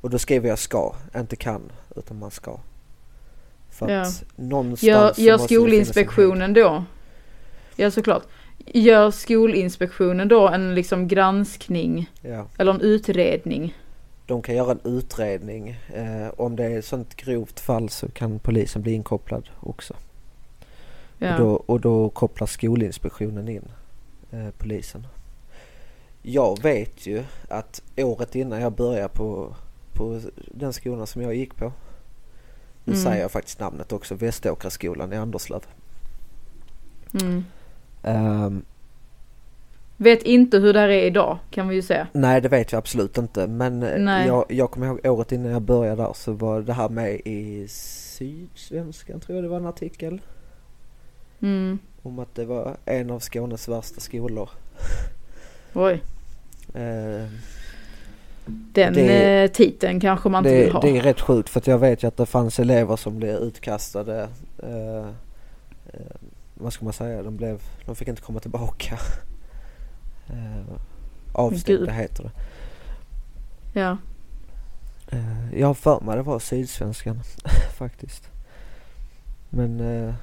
Och 0.01 0.09
då 0.09 0.19
skriver 0.19 0.49
jag 0.49 0.59
ska, 0.59 0.95
inte 1.15 1.35
kan, 1.35 1.61
utan 1.95 2.19
man 2.19 2.31
ska. 2.31 2.57
För 3.69 3.89
Ja. 3.89 4.01
att 4.01 4.23
någonstans 4.35 4.83
Gör, 4.83 5.13
gör. 5.17 5.37
Skolinspektionen 5.37 6.53
då? 6.53 6.83
Ja 7.75 7.91
såklart. 7.91 8.23
Gör 8.65 9.11
Skolinspektionen 9.11 10.27
då 10.27 10.47
en 10.47 10.75
liksom 10.75 11.07
granskning 11.07 12.09
Ja. 12.21 12.45
eller 12.57 12.73
en 12.73 12.81
utredning? 12.81 13.73
De 14.25 14.41
kan 14.41 14.55
göra 14.55 14.71
en 14.71 14.79
utredning. 14.83 15.69
Eh, 15.93 16.27
om 16.37 16.55
det 16.55 16.63
är 16.65 16.79
ett 16.79 16.85
sånt 16.85 17.15
grovt 17.15 17.59
fall 17.59 17.89
så 17.89 18.09
kan 18.09 18.39
polisen 18.39 18.81
bli 18.81 18.93
inkopplad 18.93 19.49
också. 19.59 19.93
Ja. 21.17 21.33
Och, 21.33 21.39
då, 21.39 21.51
och 21.65 21.81
då 21.81 22.09
kopplar 22.09 22.47
Skolinspektionen 22.47 23.47
in 23.49 23.67
eh, 24.31 24.49
polisen. 24.57 25.07
Jag 26.21 26.61
vet 26.63 27.07
ju 27.07 27.23
att 27.49 27.81
året 27.97 28.35
innan 28.35 28.61
jag 28.61 28.73
började 28.73 29.09
på, 29.09 29.55
på 29.93 30.19
den 30.51 30.73
skolan 30.73 31.07
som 31.07 31.21
jag 31.21 31.35
gick 31.35 31.55
på. 31.55 31.71
Nu 32.83 32.93
Mm. 32.93 33.03
säger 33.05 33.21
jag 33.21 33.31
faktiskt 33.31 33.59
namnet 33.59 33.91
också, 33.91 34.15
Väståkraskolan 34.15 35.13
i 35.13 35.15
Anderslöv. 35.15 35.61
Mm. 37.21 37.45
Ehm, 38.03 38.65
Vet 39.97 40.23
inte 40.23 40.57
hur 40.57 40.73
det 40.73 40.79
här 40.79 40.89
är 40.89 41.05
idag 41.05 41.37
kan 41.51 41.67
vi 41.67 41.75
ju 41.75 41.81
säga. 41.81 42.07
nej 42.11 42.41
det 42.41 42.49
vet 42.49 42.71
jag 42.71 42.79
absolut 42.79 43.17
inte 43.17 43.47
men 43.47 43.83
eh, 43.83 43.99
Nej. 43.99 44.27
jag, 44.27 44.45
jag 44.49 44.71
kommer 44.71 44.87
ihåg 44.87 44.99
året 45.05 45.31
innan 45.31 45.51
jag 45.51 45.61
började 45.61 46.01
där 46.03 46.13
så 46.15 46.31
var 46.33 46.61
det 46.61 46.73
här 46.73 46.89
med 46.89 47.13
i 47.25 47.65
Sydsvenskan 47.67 49.19
tror 49.19 49.35
jag 49.37 49.43
det 49.45 49.47
var 49.49 49.57
en 49.57 49.65
artikel. 49.65 50.21
Mm. 51.41 51.79
Om 52.01 52.19
att 52.19 52.35
det 52.35 52.45
var 52.45 52.77
en 52.85 53.11
av 53.11 53.19
Skånes 53.19 53.67
värsta 53.67 53.99
skolor. 54.01 54.49
Oj. 55.73 56.01
Eh, 56.73 57.27
Den 58.45 58.93
Det- 58.93 59.43
eh, 59.43 59.51
titeln 59.51 59.99
kanske 59.99 60.29
man 60.29 60.45
inte 60.45 60.55
det, 60.57 60.63
vill 60.63 60.73
ha. 60.73 60.81
det 60.81 60.97
är 60.97 61.01
rätt 61.01 61.21
sjukt 61.21 61.49
för 61.49 61.61
jag 61.65 61.77
vet 61.79 62.03
ju 62.03 62.07
att 62.07 62.17
det 62.17 62.25
fanns 62.25 62.59
elever 62.59 62.95
som 62.95 63.17
blev 63.17 63.35
utkastade. 63.35 64.27
Eh, 64.63 65.07
eh, 65.93 66.15
vad 66.63 66.73
ska 66.73 66.85
man 66.85 66.93
säga? 66.93 67.23
De, 67.23 67.37
blev, 67.37 67.61
de 67.85 67.95
fick 67.95 68.07
inte 68.07 68.21
komma 68.21 68.39
tillbaka. 68.39 68.99
Eh, 70.27 70.75
avstängda 71.31 71.85
Gud. 71.85 71.89
heter 71.89 72.23
det. 72.23 72.31
Ja. 73.79 73.97
Eh, 75.07 75.59
jag 75.59 75.67
har 75.67 75.73
för 75.73 75.99
mig 76.01 76.15
det 76.15 76.21
var 76.21 76.39
Sydsvenskan 76.39 77.19
faktiskt. 77.77 78.29
Men... 79.49 79.79
Eh, 79.79 80.13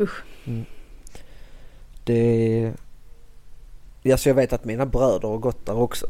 Usch. 0.00 0.22
Mm. 0.44 0.64
Det... 2.04 2.72
Alltså 4.12 4.28
jag 4.28 4.34
vet 4.34 4.52
att 4.52 4.64
mina 4.64 4.86
bröder 4.86 5.28
har 5.28 5.38
gått 5.38 5.66
där 5.66 5.76
också. 5.76 6.06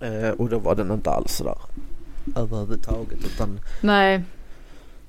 Eh, 0.00 0.30
och 0.30 0.48
då 0.48 0.58
var 0.58 0.74
den 0.74 0.90
inte 0.90 1.10
alls 1.10 1.32
sådär 1.32 1.58
överhuvudtaget 2.36 3.24
utan, 3.24 3.60
Nej. 3.80 4.22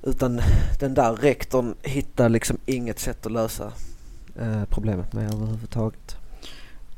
Utan 0.06 0.40
den 0.80 0.94
där 0.94 1.12
rektorn 1.12 1.74
hittade 1.82 2.28
liksom 2.28 2.58
inget 2.66 2.98
sätt 2.98 3.26
att 3.26 3.32
lösa 3.32 3.72
eh, 4.38 4.64
problemet 4.68 5.12
med 5.12 5.34
överhuvudtaget. 5.34 6.16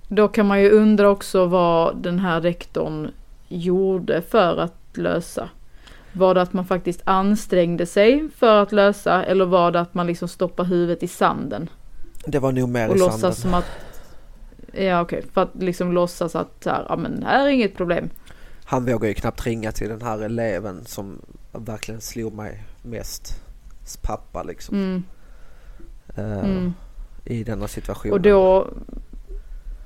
Då 0.09 0.29
kan 0.29 0.47
man 0.47 0.62
ju 0.62 0.71
undra 0.71 1.11
också 1.11 1.47
vad 1.47 1.97
den 1.97 2.19
här 2.19 2.40
rektorn 2.40 3.11
gjorde 3.49 4.23
för 4.23 4.57
att 4.57 4.75
lösa. 4.95 5.49
Var 6.12 6.35
det 6.35 6.42
att 6.42 6.53
man 6.53 6.64
faktiskt 6.64 7.01
ansträngde 7.05 7.87
sig 7.87 8.29
för 8.37 8.62
att 8.62 8.73
lösa 8.73 9.25
eller 9.25 9.45
var 9.45 9.71
det 9.71 9.81
att 9.81 9.95
man 9.95 10.07
liksom 10.07 10.29
stoppar 10.29 10.64
huvudet 10.64 11.03
i 11.03 11.09
sanden? 11.09 11.69
Det 12.27 12.38
var 12.38 12.53
nog 12.53 12.69
mer 12.69 12.88
Och 12.88 12.97
i 12.97 12.99
sanden. 12.99 13.35
som 13.35 13.55
att... 13.55 13.64
Ja 14.73 15.01
okej, 15.01 15.25
för 15.33 15.42
att 15.42 15.51
liksom 15.55 15.92
låtsas 15.92 16.37
att 16.37 16.64
så 16.64 16.71
här, 16.71 16.87
ja 16.88 16.97
men 16.97 17.21
det 17.21 17.27
här 17.27 17.47
är 17.47 17.51
inget 17.51 17.77
problem. 17.77 18.11
Han 18.64 18.85
vågar 18.85 19.09
ju 19.09 19.14
knappt 19.14 19.47
ringa 19.47 19.73
till 19.73 19.88
den 19.88 20.03
här 20.03 20.23
eleven 20.23 20.85
som 20.85 21.21
verkligen 21.53 22.01
slog 22.01 22.35
mig 22.35 22.64
mest. 22.87 23.42
Pappa 24.03 24.42
liksom. 24.42 24.77
Mm, 24.77 25.03
Eh, 26.16 26.38
mm. 26.44 26.72
I 27.25 27.44
denna 27.44 27.68
situationen. 27.68 28.12
Och 28.12 28.20
då... 28.20 28.68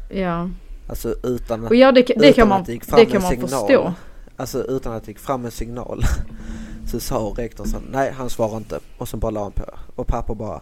Ja. 0.09 0.51
Alltså 0.87 1.15
utan 1.23 1.65
att 1.65 1.71
Och 1.71 1.77
ja 1.77 1.93
det, 1.93 2.03
det 2.03 2.15
Utan 2.15 2.33
kan 2.33 2.49
man, 2.49 2.61
att 2.61 2.67
det 2.67 2.73
gick 2.73 2.85
fram 2.85 2.97
det 2.97 3.05
en 3.05 3.11
kan 3.11 3.23
man 3.23 3.31
signal. 3.31 3.49
förstå. 3.49 3.95
Alltså 4.37 4.65
utan 4.65 4.93
att 4.93 5.05
det 5.05 5.11
gick 5.11 5.19
fram 5.19 5.45
en 5.45 5.51
signal 5.51 6.03
så 6.87 7.01
sa 7.01 7.35
rektorn 7.37 7.67
så 7.67 7.77
nej 7.91 8.13
han 8.13 8.31
svarar 8.31 8.57
inte 8.57 8.81
och 8.99 9.09
så 9.09 9.17
bara 9.17 9.31
la 9.31 9.43
han 9.43 9.53
på 9.53 9.65
och 9.97 10.07
pappa 10.07 10.35
bara 10.35 10.61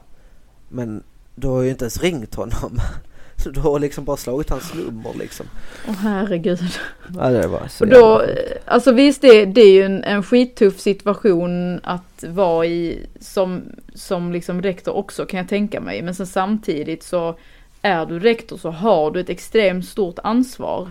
men 0.68 1.02
du 1.34 1.46
har 1.48 1.62
ju 1.62 1.70
inte 1.70 1.84
ens 1.84 2.02
ringt 2.02 2.34
honom 2.34 2.78
så 3.42 3.50
du 3.54 3.60
har 3.60 3.78
liksom 3.78 4.04
bara 4.04 4.16
slagit 4.16 4.50
hans 4.50 4.74
nummer 4.74 5.14
liksom. 5.18 5.46
Åh 5.88 5.94
herregud. 5.94 6.58
Ja 7.14 7.28
det 7.28 7.48
var 7.48 7.68
så 7.68 7.84
Och 7.84 7.90
då, 7.90 8.22
alltså 8.64 8.92
visst 8.92 9.22
det, 9.22 9.44
det 9.44 9.60
är 9.60 9.72
ju 9.72 9.82
en, 9.82 10.04
en 10.04 10.22
skittuff 10.22 10.80
situation 10.80 11.80
att 11.82 12.24
vara 12.28 12.66
i 12.66 13.06
som, 13.20 13.62
som 13.94 14.32
liksom 14.32 14.62
rektor 14.62 14.96
också 14.96 15.26
kan 15.26 15.38
jag 15.38 15.48
tänka 15.48 15.80
mig. 15.80 16.02
Men 16.02 16.14
sen 16.14 16.26
samtidigt 16.26 17.02
så 17.02 17.38
är 17.82 18.06
du 18.06 18.18
rektor 18.18 18.56
så 18.56 18.70
har 18.70 19.10
du 19.10 19.20
ett 19.20 19.30
extremt 19.30 19.86
stort 19.86 20.18
ansvar. 20.22 20.90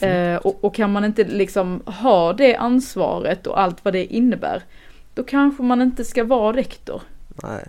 Eh, 0.00 0.36
och, 0.36 0.64
och 0.64 0.74
kan 0.74 0.92
man 0.92 1.04
inte 1.04 1.24
liksom 1.24 1.82
ha 1.86 2.32
det 2.32 2.56
ansvaret 2.56 3.46
och 3.46 3.60
allt 3.60 3.84
vad 3.84 3.94
det 3.94 4.04
innebär. 4.04 4.62
Då 5.14 5.22
kanske 5.22 5.62
man 5.62 5.82
inte 5.82 6.04
ska 6.04 6.24
vara 6.24 6.56
rektor. 6.56 7.02
Nej. 7.42 7.64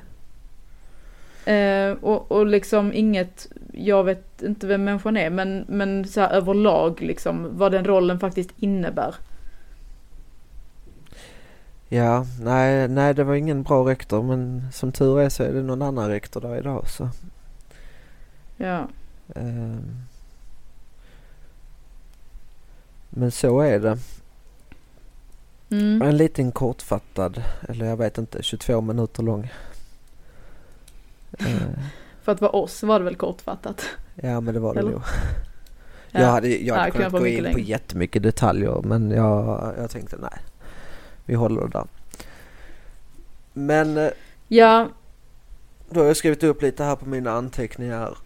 Eh, 1.45 1.91
och, 1.91 2.31
och 2.31 2.45
liksom 2.45 2.93
inget, 2.93 3.47
jag 3.71 4.03
vet 4.03 4.41
inte 4.41 4.67
vem 4.67 4.84
människan 4.84 5.17
är, 5.17 5.29
men, 5.29 5.65
men 5.67 6.07
så 6.07 6.21
här 6.21 6.29
överlag 6.29 7.01
liksom 7.01 7.57
vad 7.57 7.71
den 7.71 7.86
rollen 7.86 8.19
faktiskt 8.19 8.49
innebär. 8.57 9.15
Ja, 11.89 12.25
nej, 12.41 12.88
nej 12.88 13.13
det 13.13 13.23
var 13.23 13.36
ingen 13.36 13.63
bra 13.63 13.89
rektor 13.89 14.23
men 14.23 14.67
som 14.71 14.91
tur 14.91 15.19
är 15.19 15.29
så 15.29 15.43
är 15.43 15.53
det 15.53 15.62
någon 15.63 15.81
annan 15.81 16.10
rektor 16.10 16.41
där 16.41 16.57
idag 16.57 16.89
så. 16.89 17.10
Ja. 18.57 18.88
ehm. 19.36 20.05
Men 23.10 23.31
så 23.31 23.60
är 23.60 23.79
det. 23.79 23.97
Mm. 25.69 26.01
En 26.01 26.17
liten 26.17 26.51
kortfattad, 26.51 27.43
eller 27.69 27.86
jag 27.86 27.97
vet 27.97 28.17
inte, 28.17 28.43
22 28.43 28.81
minuter 28.81 29.23
lång. 29.23 29.51
Eh, 31.39 31.84
För 32.23 32.31
att 32.31 32.41
vara 32.41 32.51
oss 32.51 32.84
var 32.84 32.99
det 32.99 33.05
väl 33.05 33.15
kortfattat. 33.15 33.86
ja 34.15 34.41
men 34.41 34.53
det 34.53 34.60
var 34.60 34.73
det 34.75 34.81
nog. 34.81 35.01
Ja. 36.12 36.19
Jag 36.19 36.27
hade, 36.27 36.47
jag 36.57 36.75
hade 36.75 36.88
Ja, 36.88 36.91
kunnat 36.91 37.12
gå 37.12 37.17
in 37.17 37.23
mycket 37.23 37.51
på 37.51 37.57
längre. 37.57 37.62
jättemycket 37.69 38.23
detaljer 38.23 38.81
men 38.84 39.12
jag, 39.12 39.73
jag 39.77 39.89
tänkte 39.89 40.17
nej. 40.21 40.39
Vi 41.25 41.34
håller 41.36 41.62
det 41.62 41.67
där. 41.69 41.86
Men 43.53 43.97
eh, 43.97 44.10
Ja. 44.47 44.88
då 45.89 45.99
har 45.99 46.07
jag 46.07 46.17
skrivit 46.17 46.43
upp 46.43 46.62
lite 46.62 46.84
här 46.84 46.95
på 46.95 47.05
mina 47.10 47.31
anteckningar. 47.31 48.17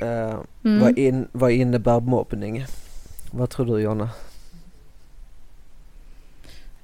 Eh, 0.00 0.38
Mm. 0.64 0.80
vad, 0.80 0.98
in, 0.98 1.28
vad 1.32 1.50
innebär 1.50 2.00
mobbning? 2.00 2.64
Vad 3.30 3.50
tror 3.50 3.66
du 3.66 3.82
Jonna? 3.82 4.08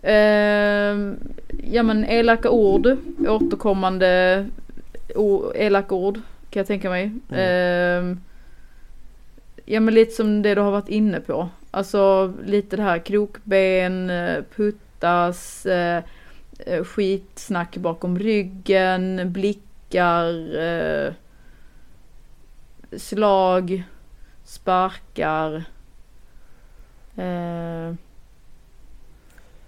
Ehm, 0.03 1.17
ja 1.65 1.83
men 1.83 2.05
elaka 2.05 2.51
ord, 2.51 2.97
återkommande 3.29 4.47
o- 5.15 5.53
elaka 5.55 5.95
ord 5.95 6.21
kan 6.57 6.61
jag 6.61 6.67
tänka 6.67 6.91
mig. 6.91 7.13
Ehm, 7.31 8.21
ja 9.65 9.81
men 9.81 9.95
lite 9.95 10.13
som 10.13 10.43
det 10.43 10.55
du 10.55 10.61
har 10.61 10.71
varit 10.71 10.89
inne 10.89 11.21
på. 11.21 11.49
Alltså 11.71 12.33
lite 12.45 12.77
det 12.77 12.83
här 12.83 12.99
krokben, 12.99 14.11
eh, 14.11 14.45
puttas, 14.57 15.67
eh, 15.67 16.05
eh, 16.59 16.85
skitsnack 16.85 17.77
bakom 17.77 18.19
ryggen, 18.19 19.33
blickar, 19.33 20.57
eh, 20.59 21.13
slag, 22.99 23.83
sparkar. 24.45 25.65
Eh, 27.17 27.95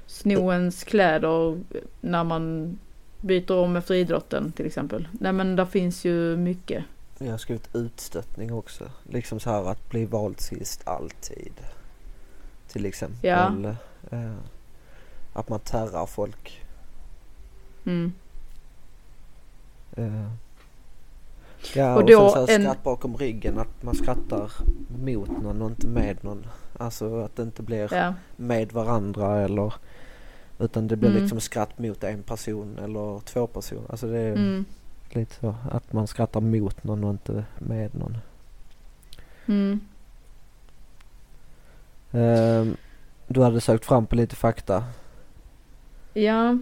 sno 0.07 0.53
ens 0.53 0.85
kläder 0.85 1.59
när 2.01 2.25
man 2.25 2.79
byter 3.21 3.53
om 3.59 3.77
efter 3.77 3.95
idrotten 3.95 4.53
till 4.53 4.67
exempel. 4.67 5.09
Nej 5.13 5.33
men 5.33 5.57
där 5.57 5.65
finns 5.65 6.05
ju 6.05 6.37
mycket. 6.37 6.85
Jag 7.19 7.31
har 7.31 7.39
skrivit 7.39 7.75
utstötning 7.75 8.53
också. 8.53 8.85
Liksom 9.11 9.41
så 9.41 9.51
här 9.51 9.65
att 9.71 9.91
bli 9.91 10.05
vald 10.05 10.41
sist 10.41 10.89
alltid. 10.89 11.53
Till 12.69 12.87
exempel. 12.87 13.65
Eh, 14.11 14.35
att 15.33 15.49
man 15.49 15.61
terrar 15.61 16.07
folk. 16.07 16.65
Mm. 17.85 18.13
Eh, 19.97 20.29
ja 21.75 21.95
Och 21.95 22.01
och, 22.03 22.07
då 22.11 22.31
sen 22.31 22.47
så 22.47 22.53
här 22.53 22.55
en- 22.59 22.63
skratt 22.63 22.83
bakom 22.83 23.17
ryggen. 23.17 23.59
Att 23.59 23.83
man 23.83 23.95
skrattar 23.95 24.53
mot 25.05 25.29
någon 25.43 25.63
och 25.63 25.71
inte 25.71 25.87
med 25.87 26.25
någon. 26.25 26.47
Alltså 26.79 27.21
att 27.21 27.37
det 27.37 27.43
inte 27.43 27.63
blir 27.63 27.95
Ja. 27.95 28.15
med 28.37 28.73
varandra 28.73 29.41
eller 29.41 29.75
utan 30.59 30.89
det 30.89 30.97
blir 30.97 31.11
Mm. 31.11 31.23
liksom 31.23 31.41
skratt 31.41 31.79
mot 31.79 32.05
en 32.05 32.23
person 32.23 32.79
eller 32.85 33.21
två 33.21 33.47
personer. 33.47 33.83
Alltså 33.91 34.07
det 34.07 34.19
är 34.19 34.33
Mm. 34.33 34.65
lite 35.11 35.35
så 35.35 35.55
att 35.71 35.93
man 35.93 36.07
skrattar 36.07 36.41
mot 36.41 36.85
någon 36.85 37.05
och 37.05 37.11
inte 37.11 37.45
med 37.59 37.95
någon. 37.95 38.19
Mm. 39.47 39.81
Ehm, 42.13 42.77
du 43.27 43.43
hade 43.43 43.61
sökt 43.61 43.85
fram 43.85 44.07
på 44.07 44.17
lite 44.17 44.37
fakta. 44.37 44.85
Ja. 46.15 46.59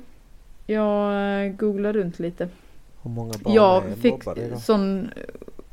Jag 0.66 1.44
eh, 1.46 1.52
googlade 1.52 1.98
runt 1.98 2.18
lite. 2.18 2.48
Hur 3.02 3.11
många 3.11 3.32
barn 3.42 3.54
Jag 3.54 3.85
är 3.87 3.94
fick 3.94 4.22
sån 4.62 5.11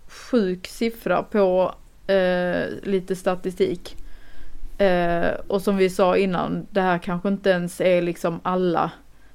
sjuk 0.08 0.68
siffra 0.68 1.24
på 1.24 1.74
eh, 2.14 2.66
lite 2.84 3.16
statistik. 3.16 3.98
Eh, 4.78 5.32
och 5.48 5.62
som 5.62 5.78
vi 5.78 5.90
sa 5.90 6.18
innan, 6.18 6.68
det 6.72 6.82
här 6.82 6.98
kanske 6.98 7.30
inte 7.30 7.50
ens 7.50 7.82
är 7.82 8.02
liksom 8.02 8.40
alla. 8.44 8.92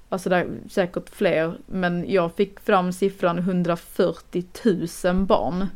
Alltså 0.09 0.31
det 0.31 0.37
är 0.37 0.48
säkert 0.70 1.11
fler, 1.11 1.59
men 1.66 2.05
jag 2.09 2.33
fick 2.33 2.61
fram 2.61 2.92
siffran 2.92 3.38
140 3.38 4.44
000 5.05 5.14
barn 5.14 5.66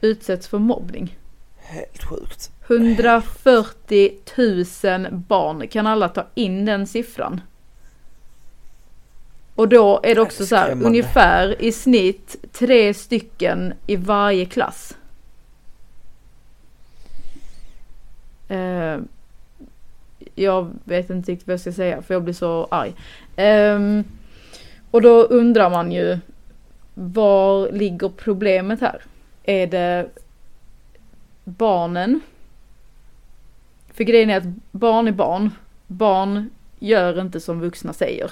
utsätts 0.00 0.48
för 0.48 0.58
mobbning. 0.58 1.18
Helt 1.56 2.04
sjukt. 2.04 2.50
140 2.66 4.10
000 4.36 5.12
barn, 5.12 5.68
kan 5.68 5.86
alla 5.86 6.08
ta 6.08 6.26
in 6.34 6.64
den 6.64 6.86
siffran? 6.86 7.40
Och 9.54 9.68
då 9.68 10.00
är 10.02 10.14
det 10.14 10.20
också 10.20 10.46
så 10.46 10.56
här, 10.56 10.82
ungefär 10.82 11.62
i 11.62 11.72
snitt 11.72 12.36
tre 12.52 12.94
stycken 12.94 13.74
i 13.86 13.96
varje 13.96 14.44
klass. 14.44 14.96
Eh, 18.52 19.00
jag 20.34 20.70
vet 20.84 21.10
inte 21.10 21.32
riktigt 21.32 21.48
vad 21.48 21.52
jag 21.52 21.60
ska 21.60 21.72
säga 21.72 22.02
för 22.02 22.14
jag 22.14 22.22
blir 22.22 22.34
så 22.34 22.68
arg. 22.70 22.94
Ehm, 23.36 24.04
och 24.90 25.02
då 25.02 25.22
undrar 25.22 25.70
man 25.70 25.92
ju, 25.92 26.18
var 26.94 27.72
ligger 27.72 28.08
problemet 28.08 28.80
här? 28.80 29.02
Är 29.42 29.66
det 29.66 30.08
barnen? 31.44 32.20
För 33.92 34.04
grejen 34.04 34.30
är 34.30 34.36
att 34.36 34.54
barn 34.70 35.08
är 35.08 35.12
barn. 35.12 35.50
Barn 35.86 36.50
gör 36.78 37.20
inte 37.20 37.40
som 37.40 37.60
vuxna 37.60 37.92
säger. 37.92 38.30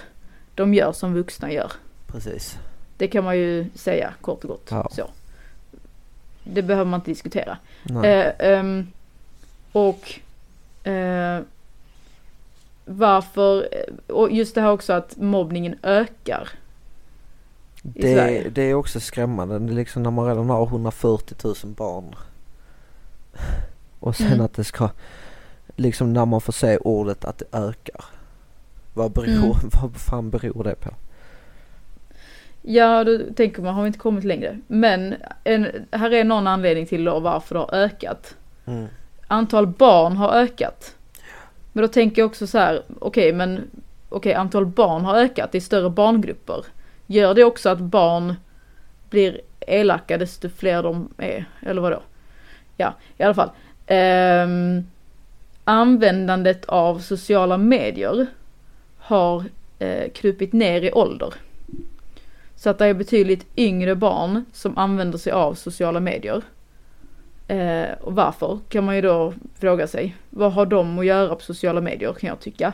De 0.54 0.74
gör 0.74 0.92
som 0.92 1.14
vuxna 1.14 1.52
gör. 1.52 1.72
Precis. 2.06 2.58
Det 2.96 3.08
kan 3.08 3.24
man 3.24 3.38
ju 3.38 3.66
säga 3.74 4.14
kort 4.20 4.44
och 4.44 4.50
gott. 4.50 4.68
Ja. 4.70 4.88
Så. 4.92 5.10
det 6.44 6.62
behöver 6.62 6.90
man 6.90 7.00
inte 7.00 7.10
diskutera. 7.10 7.58
Eh, 8.04 8.32
ehm, 8.38 8.86
och 9.72 10.18
eh, 10.90 11.40
varför, 12.84 13.68
och 14.06 14.30
just 14.32 14.54
det 14.54 14.60
här 14.60 14.70
också 14.72 14.92
att 14.92 15.16
mobbningen 15.16 15.74
ökar. 15.82 16.48
i 17.82 18.02
det, 18.02 18.14
Sverige. 18.14 18.48
det 18.48 18.62
är 18.62 18.74
också 18.74 19.00
skrämmande. 19.00 19.58
Det 19.58 19.72
är 19.72 19.74
liksom 19.74 20.02
när 20.02 20.10
man 20.10 20.26
redan 20.26 20.50
har 20.50 20.66
140 20.66 21.36
000 21.44 21.54
barn. 21.64 22.14
Och 24.00 24.16
sen 24.16 24.26
Mm. 24.26 24.40
att 24.40 24.54
det 24.54 24.64
ska, 24.64 24.90
liksom 25.76 26.12
när 26.12 26.26
man 26.26 26.40
får 26.40 26.52
se 26.52 26.76
ordet 26.76 27.24
att 27.24 27.38
det 27.38 27.58
ökar. 27.58 28.04
Vad 28.94 29.10
beror, 29.12 29.28
Mm. 29.28 29.70
vad 29.82 29.96
fan 29.96 30.30
beror 30.30 30.64
det 30.64 30.74
på? 30.74 30.90
Ja, 32.62 33.04
då 33.04 33.18
tänker 33.36 33.62
man, 33.62 33.74
har 33.74 33.82
vi 33.82 33.86
inte 33.86 33.98
kommit 33.98 34.24
längre? 34.24 34.58
Men 34.66 35.14
en, 35.44 35.86
här 35.90 36.10
är 36.14 36.24
någon 36.24 36.46
anledning 36.46 36.86
till 36.86 37.04
då 37.04 37.20
varför 37.20 37.54
det 37.54 37.60
har 37.60 37.74
ökat. 37.74 38.34
Mm. 38.66 38.86
Antal 39.32 39.66
barn 39.66 40.16
har 40.16 40.32
ökat. 40.32 40.94
Men 41.72 41.82
då 41.82 41.88
tänker 41.88 42.22
jag 42.22 42.26
också 42.26 42.46
så 42.46 42.58
här, 42.58 42.82
okej 42.98 43.32
men 43.32 43.70
okej 44.08 44.34
antal 44.34 44.66
barn 44.66 45.04
har 45.04 45.14
ökat, 45.14 45.54
i 45.54 45.60
större 45.60 45.90
barngrupper. 45.90 46.64
Gör 47.06 47.34
det 47.34 47.44
också 47.44 47.68
att 47.68 47.78
barn 47.78 48.34
blir 49.10 49.40
elaka 49.60 50.18
desto 50.18 50.48
fler 50.48 50.82
de 50.82 51.08
är, 51.18 51.44
eller 51.62 51.82
vadå? 51.82 52.02
Ja, 52.76 52.94
i 53.16 53.22
alla 53.22 53.34
fall. 53.34 53.50
Um, 53.88 54.86
användandet 55.64 56.64
av 56.64 56.98
sociala 56.98 57.58
medier 57.58 58.26
har 58.98 59.44
eh, 59.78 60.10
krupit 60.10 60.52
ner 60.52 60.82
i 60.82 60.92
ålder. 60.92 61.34
Så 62.56 62.70
att 62.70 62.78
det 62.78 62.86
är 62.86 62.94
betydligt 62.94 63.46
yngre 63.56 63.94
barn 63.94 64.44
som 64.52 64.78
använder 64.78 65.18
sig 65.18 65.32
av 65.32 65.54
sociala 65.54 66.00
medier. 66.00 66.42
Eh, 67.50 67.92
och 68.00 68.14
varför 68.14 68.58
kan 68.68 68.84
man 68.84 68.94
ju 68.96 69.00
då 69.02 69.34
fråga 69.58 69.86
sig. 69.86 70.16
Vad 70.30 70.52
har 70.52 70.66
de 70.66 70.98
att 70.98 71.06
göra 71.06 71.34
på 71.34 71.40
sociala 71.42 71.80
medier 71.80 72.12
kan 72.12 72.28
jag 72.28 72.40
tycka. 72.40 72.72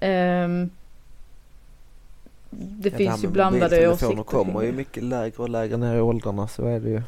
Ehm, 0.00 0.70
det 2.50 2.88
Ja, 2.90 2.96
finns 2.96 3.24
ju 3.24 3.28
blandade 3.28 3.88
åsikter. 3.88 4.22
kommer 4.22 4.52
kring 4.52 4.60
ju 4.62 4.70
det. 4.70 4.76
mycket 4.76 5.02
lägre 5.02 5.42
och 5.42 5.48
lägre 5.48 5.76
ner 5.76 5.96
i 5.96 6.00
åldrarna 6.00 6.48
så 6.48 6.66
är 6.66 6.80
det 6.80 6.88
ju. 6.90 7.02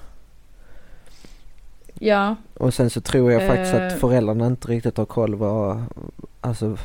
Ja, 1.99 2.37
Och 2.55 2.75
sen 2.75 2.91
så 2.91 3.01
tror 3.01 3.33
jag 3.33 3.47
faktiskt 3.49 3.75
Eh. 3.75 3.87
att 3.87 4.01
föräldrarna 4.01 4.47
inte 4.47 4.69
riktigt 4.69 4.97
har 4.97 5.05
koll 5.07 5.35
vad, 5.35 5.85
alltså, 6.41 6.77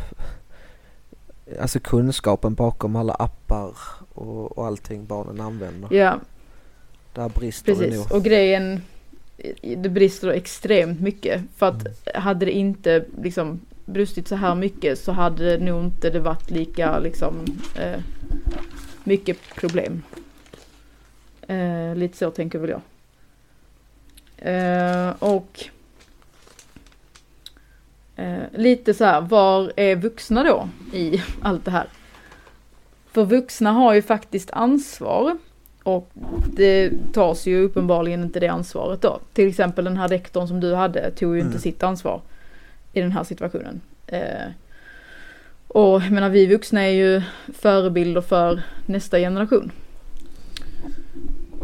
alltså 1.61 1.79
kunskapen 1.79 2.53
bakom 2.53 2.95
alla 2.95 3.13
appar 3.13 3.73
och, 4.13 4.57
och 4.57 4.65
allting 4.67 5.05
barnen 5.05 5.41
använder. 5.41 5.93
ja 5.95 6.19
Där 7.13 7.29
brister 7.29 7.75
det 7.75 7.81
nog. 7.81 7.89
precis. 7.89 8.11
Och 8.11 8.23
grejen, 8.23 8.81
det 9.61 9.89
brister 9.89 10.27
extremt 10.27 11.01
mycket. 11.01 11.41
För 11.57 11.65
att 11.67 11.85
Mm. 11.85 12.21
hade 12.21 12.45
det 12.45 12.51
inte 12.51 13.05
liksom 13.21 13.59
brustit 13.85 14.27
så 14.27 14.35
här 14.35 14.55
mycket 14.55 14.99
så 14.99 15.11
hade 15.11 15.57
det 15.57 15.65
nog 15.65 15.83
inte 15.83 16.09
det 16.09 16.19
varit 16.19 16.51
lika 16.51 16.99
liksom 16.99 17.45
eh, 17.75 18.01
mycket 19.03 19.37
problem. 19.55 20.03
Eh, 21.47 21.95
lite 21.95 22.17
så 22.17 22.31
tänker 22.31 22.59
väl 22.59 22.69
jag. 22.69 22.81
Eh, 24.37 25.13
och 25.19 25.65
eh, 28.15 28.43
lite 28.53 28.93
så 28.93 29.05
här, 29.05 29.21
var 29.21 29.73
är 29.75 29.95
vuxna 29.95 30.43
då 30.43 30.69
i 30.93 31.23
allt 31.41 31.65
det 31.65 31.71
här? 31.71 31.87
För 33.11 33.25
vuxna 33.25 33.71
har 33.71 33.93
ju 33.93 34.01
faktiskt 34.01 34.51
ansvar 34.51 35.37
och 35.95 36.09
det 36.53 36.91
tas 37.13 37.45
ju 37.47 37.63
uppenbarligen 37.63 38.23
inte 38.23 38.39
det 38.39 38.47
ansvaret 38.47 39.01
då. 39.01 39.19
Till 39.33 39.47
exempel 39.49 39.85
den 39.85 39.97
här 39.97 40.07
rektorn 40.07 40.47
som 40.47 40.59
du 40.59 40.73
hade 40.75 41.11
tog 41.11 41.33
ju 41.35 41.39
inte 41.39 41.49
Mm. 41.49 41.59
sitt 41.61 41.83
ansvar 41.83 42.21
i 42.93 43.01
den 43.01 43.11
här 43.11 43.23
situationen. 43.23 43.81
Eh, 44.07 44.47
och 45.67 46.01
jag 46.01 46.11
menar 46.11 46.29
vi 46.29 46.45
vuxna 46.45 46.81
är 46.81 46.89
ju 46.91 47.21
förebilder 47.53 48.21
för 48.21 48.61
nästa 48.85 49.17
generation. 49.19 49.71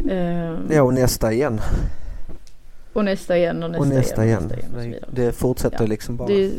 Eh, 0.10 0.56
Ja 0.70 0.82
och 0.82 0.94
nästa 0.94 1.34
igen. 1.34 1.62
Och 2.94 3.06
nästa 3.06 3.38
igen 3.38 3.64
och 3.64 3.70
nästa, 3.72 3.82
och 3.82 3.88
nästa 3.88 4.26
igen. 4.26 4.40
igen. 4.52 4.60
nästa 4.66 4.86
igen 4.86 5.04
Det, 5.12 5.32
fortsätter 5.32 5.82
Ja. 5.84 5.88
liksom 5.88 6.18
bara. 6.18 6.28
Det 6.28 6.52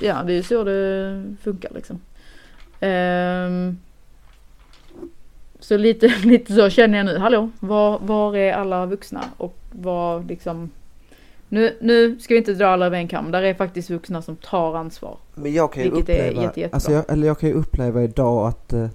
ja, 0.00 0.22
det 0.26 0.32
är 0.32 0.36
ju 0.36 0.42
så 0.42 0.64
det 0.64 1.24
funkar 1.42 1.70
liksom. 1.74 2.00
Ehm, 2.80 3.78
så 5.72 5.78
lite, 5.78 6.06
lite 6.24 6.54
så 6.54 6.70
känner 6.70 6.98
jag 6.98 7.06
nu. 7.06 7.18
Hallå, 7.18 7.50
var, 7.60 7.98
var 7.98 8.36
är 8.36 8.52
alla 8.52 8.86
vuxna? 8.86 9.24
Och 9.36 9.56
vad 9.70 10.28
liksom... 10.28 10.70
Nu, 11.48 11.76
nu 11.80 12.18
ska 12.20 12.34
vi 12.34 12.38
inte 12.38 12.54
dra 12.54 12.66
alla 12.66 12.86
över 12.86 12.96
en 12.98 13.08
kam. 13.08 13.30
Där 13.30 13.42
är 13.42 13.54
faktiskt 13.54 13.90
vuxna 13.90 14.22
som 14.22 14.36
tar 14.36 14.76
ansvar. 14.76 15.16
Men 15.34 15.52
jag 15.52 15.72
kan 15.72 15.82
ju 15.82 15.90
Vilket 15.90 16.08
är 16.08 16.12
uppleva, 16.28 16.42
jätte, 16.42 16.60
jättebra. 16.60 16.76
alltså 16.76 16.92
jag, 16.92 17.04
eller 17.08 17.26
jag 17.26 17.38
kan 17.38 17.48
ju 17.48 17.54
uppleva 17.54 18.02
idag 18.02 18.48
att 18.48 18.72
eh, 18.72 18.86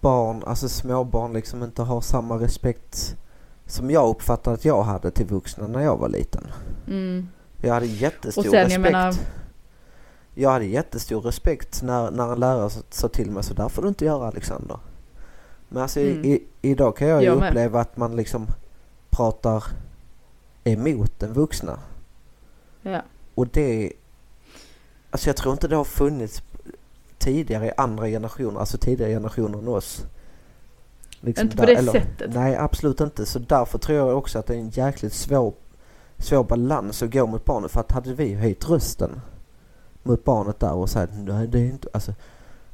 barn, 0.00 0.42
alltså 0.46 0.68
småbarn 0.68 1.32
liksom 1.32 1.62
inte 1.62 1.82
har 1.82 2.00
samma 2.00 2.34
respekt 2.34 3.16
som 3.66 3.90
jag 3.90 4.08
uppfattade 4.08 4.54
att 4.54 4.64
jag 4.64 4.82
hade 4.82 5.10
till 5.10 5.26
vuxna 5.26 5.66
när 5.66 5.80
jag 5.80 5.96
var 5.96 6.08
liten. 6.08 6.46
Mm. 6.88 7.28
Jag 7.62 7.74
hade 7.74 7.86
jättestor 7.86 8.42
respekt. 8.42 8.80
menar- 8.80 9.14
Jag 10.38 10.50
hade 10.50 10.64
jättestor 10.64 11.20
respekt 11.20 11.82
när, 11.82 12.10
när 12.10 12.32
en 12.32 12.40
lärare 12.40 12.70
sa- 12.90 13.08
till 13.08 13.30
mig 13.30 13.42
så 13.42 13.54
där 13.54 13.68
får 13.68 13.82
du 13.82 13.88
inte 13.88 14.04
göra 14.04 14.26
Alexander. 14.28 14.78
Men 15.68 15.82
alltså 15.82 16.00
Mm. 16.00 16.24
i, 16.24 16.42
idag 16.62 16.96
kan 16.96 17.08
jag 17.08 17.22
ju 17.22 17.34
med. 17.36 17.48
uppleva 17.48 17.80
att 17.80 17.96
man 17.96 18.16
liksom 18.16 18.46
pratar 19.10 19.64
emot 20.64 21.12
den 21.18 21.32
vuxna. 21.32 21.78
Ja. 22.82 23.02
Och 23.34 23.46
det... 23.48 23.92
Alltså 25.10 25.28
jag 25.28 25.36
tror 25.36 25.52
inte 25.52 25.68
det 25.68 25.76
har 25.76 25.84
funnits 25.84 26.42
tidigare 27.18 27.66
i 27.66 27.72
andra 27.76 28.06
generationer, 28.06 28.60
alltså 28.60 28.78
tidigare 28.78 29.12
generationer 29.12 29.58
än 29.58 29.68
oss. 29.68 30.04
Liksom 31.20 31.44
Inte 31.46 31.56
på 31.56 31.66
det 31.66 31.74
eller- 31.74 31.92
sättet. 31.92 32.34
Nej, 32.34 32.56
absolut 32.56 33.00
inte. 33.00 33.26
Så 33.26 33.38
därför 33.38 33.78
tror 33.78 33.98
jag 33.98 34.18
också 34.18 34.38
att 34.38 34.46
det 34.46 34.54
är 34.54 34.58
en 34.58 34.70
jäkligt 34.70 35.12
svår, 35.12 35.54
svår 36.18 36.44
balans 36.44 37.02
att 37.02 37.12
gå 37.12 37.26
mot 37.26 37.44
barnet. 37.44 37.70
För 37.70 37.80
att 37.80 37.92
hade 37.92 38.14
vi 38.14 38.34
höjt 38.34 38.68
rösten 38.70 39.20
mot 40.06 40.24
barnet 40.24 40.60
där 40.60 40.72
och 40.72 40.90
sagt 40.90 41.12
nej 41.16 41.46
det 41.48 41.58
är 41.58 41.64
inte, 41.64 41.88
alltså, 41.94 42.12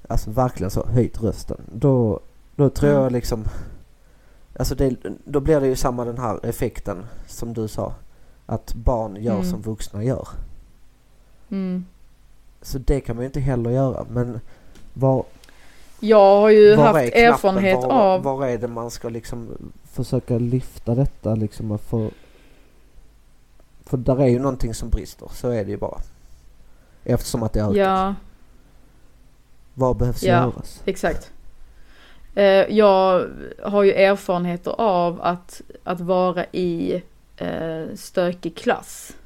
alltså 0.09 0.31
verkligen 0.31 0.71
så 0.71 0.87
höjt 0.87 1.23
rösten. 1.23 1.61
Då, 1.75 2.21
då 2.57 2.71
tror 2.71 2.91
Mm. 2.91 3.03
jag 3.03 3.13
liksom, 3.13 3.45
alltså 4.59 4.75
det, 4.75 4.97
då 5.25 5.41
blir 5.41 5.61
det 5.61 5.67
ju 5.67 5.77
samma 5.77 6.05
den 6.05 6.19
här 6.19 6.47
effekten 6.47 7.07
som 7.27 7.53
du 7.55 7.69
sa. 7.69 7.95
Att 8.47 8.75
barn 8.75 9.17
gör 9.21 9.35
Mm. 9.35 9.51
som 9.51 9.63
vuxna 9.63 10.05
gör. 10.05 10.29
Mm. 11.51 11.85
Så 12.63 12.79
det 12.79 13.01
kan 13.01 13.17
man 13.17 13.23
ju 13.23 13.27
inte 13.27 13.41
heller 13.41 13.71
göra. 13.71 14.07
Men 14.11 14.41
var, 14.95 15.25
Jag 16.01 16.41
har 16.41 16.51
ju 16.51 16.77
haft 16.77 16.91
knappen? 16.93 17.25
erfarenhet 17.25 17.77
var, 17.83 17.91
av... 17.91 18.23
Var 18.23 18.47
är 18.47 18.59
det 18.59 18.69
man 18.69 18.91
ska 18.91 19.09
liksom 19.09 19.49
försöka 19.85 20.39
lyfta 20.39 20.95
detta 20.95 21.35
liksom 21.35 21.79
få... 21.79 22.11
För 23.85 23.97
där 23.97 24.21
är 24.21 24.27
ju 24.27 24.39
någonting 24.39 24.75
som 24.75 24.89
brister, 24.89 25.29
så 25.33 25.49
är 25.49 25.65
det 25.65 25.71
ju 25.71 25.77
bara. 25.77 25.99
Eftersom 27.05 27.43
att 27.43 27.53
det 27.53 27.61
ökar. 27.61 27.75
Ja, 27.75 28.15
Vad 29.75 29.97
behövs 29.97 30.23
Ja. 30.23 30.33
göras? 30.43 30.83
exakt. 30.85 31.33
Eh, 32.35 32.45
jag 32.77 33.27
har 33.63 33.83
ju 33.83 33.93
erfarenheter 33.93 34.75
av 34.81 35.23
att, 35.23 35.61
att 35.85 36.01
vara 36.01 36.45
i 36.53 37.03
eh, 37.37 37.85
stökig 37.95 38.57
klass. 38.57 39.17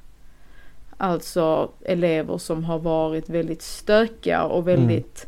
Alltså 0.96 1.70
elever 1.84 2.38
som 2.38 2.64
har 2.64 2.78
varit 2.78 3.28
väldigt 3.28 3.62
stökiga 3.62 4.42
och 4.44 4.68
väldigt 4.68 5.26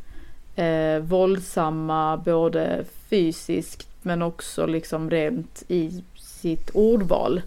eh, 0.57 0.99
våldsamma 0.99 2.17
både 2.17 2.85
fysiskt 3.09 3.89
men 4.03 4.23
också 4.23 4.67
liksom 4.67 5.11
rent 5.11 5.63
i 5.69 6.05
sitt 6.17 6.71
ordval. 6.75 7.43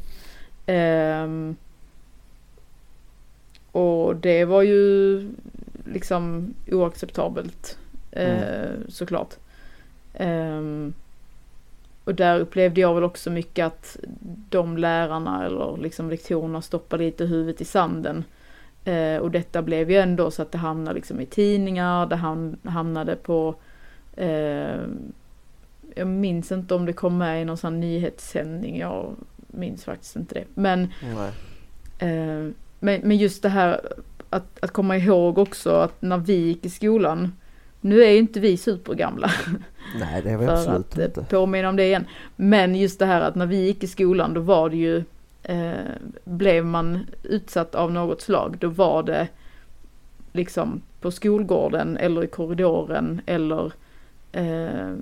Ehm, 0.65 1.55
och 3.71 4.15
det 4.15 4.45
var 4.45 4.61
ju 4.61 5.21
liksom 5.85 6.53
oacceptabelt 6.71 7.77
eh, 8.11 8.69
såklart. 8.87 9.33
Ehm, 10.13 10.93
och 12.03 12.15
där 12.15 12.39
upplevde 12.39 12.81
jag 12.81 12.95
väl 12.95 13.03
också 13.03 13.29
mycket 13.29 13.65
att 13.65 13.97
de 14.49 14.77
lärarna 14.77 15.45
eller 15.45 15.77
liksom 15.77 16.09
rektorerna 16.09 16.61
stoppade 16.61 17.03
lite 17.03 17.25
huvudet 17.25 17.61
i 17.61 17.65
sanden. 17.65 18.23
Eh, 18.85 19.17
och 19.17 19.31
detta 19.31 19.61
blev 19.61 19.91
ju 19.91 19.97
ändå 19.97 20.31
så 20.31 20.41
att 20.41 20.51
det 20.51 20.57
hamnade 20.57 20.95
liksom 20.95 21.19
i 21.19 21.25
tidningar, 21.25 22.05
det 22.05 22.15
ham- 22.15 22.69
hamnade 22.69 23.15
på 23.15 23.55
eh, 24.15 24.79
jag 25.95 26.07
minns 26.07 26.51
inte 26.51 26.75
om 26.75 26.85
det 26.85 26.93
kom 26.93 27.17
med 27.17 27.41
i 27.41 27.45
någon 27.45 27.57
sån 27.57 27.79
nyhetssändning, 27.79 28.79
jag 28.79 29.15
minns 29.47 29.83
faktiskt 29.83 30.15
inte 30.15 30.35
det. 30.35 30.45
Men. 30.53 30.87
Eh, 31.99 32.51
men, 32.83 33.17
just 33.17 33.43
det 33.43 33.49
här 33.49 33.81
att, 34.29 34.63
att 34.63 34.71
komma 34.71 34.97
ihåg 34.97 35.37
också 35.37 35.71
att 35.71 36.01
när 36.01 36.17
vi 36.17 36.33
gick 36.33 36.65
i 36.65 36.69
skolan 36.69 37.33
Nu 37.81 38.03
är 38.03 38.09
ju 38.09 38.17
inte 38.17 38.39
vi 38.39 38.57
supergamla. 38.57 39.31
Nej 39.99 40.21
det 40.21 40.29
är 40.29 40.37
vi 40.37 40.45
absolut 40.45 40.85
att 40.85 40.97
eh, 40.97 41.05
inte. 41.05 41.25
påminna 41.29 41.69
om 41.69 41.75
det 41.75 41.85
igen. 41.85 42.05
Men 42.35 42.75
just 42.75 42.99
det 42.99 43.05
här 43.05 43.21
att 43.21 43.35
när 43.35 43.45
vi 43.45 43.65
gick 43.65 43.83
i 43.83 43.87
skolan 43.87 44.33
då 44.33 44.41
var 44.41 44.69
det 44.69 44.77
ju, 44.77 45.03
eh, 45.43 45.73
blev 46.23 46.65
man 46.65 47.05
utsatt 47.23 47.75
av 47.75 47.91
något 47.91 48.21
slag, 48.21 48.57
då 48.59 48.67
var 48.67 49.03
det 49.03 49.27
liksom 50.31 50.81
på 51.01 51.11
skolgården 51.11 51.97
eller 51.97 52.23
i 52.23 52.27
korridoren 52.27 53.21
eller 53.25 53.71
eh, 54.31 54.93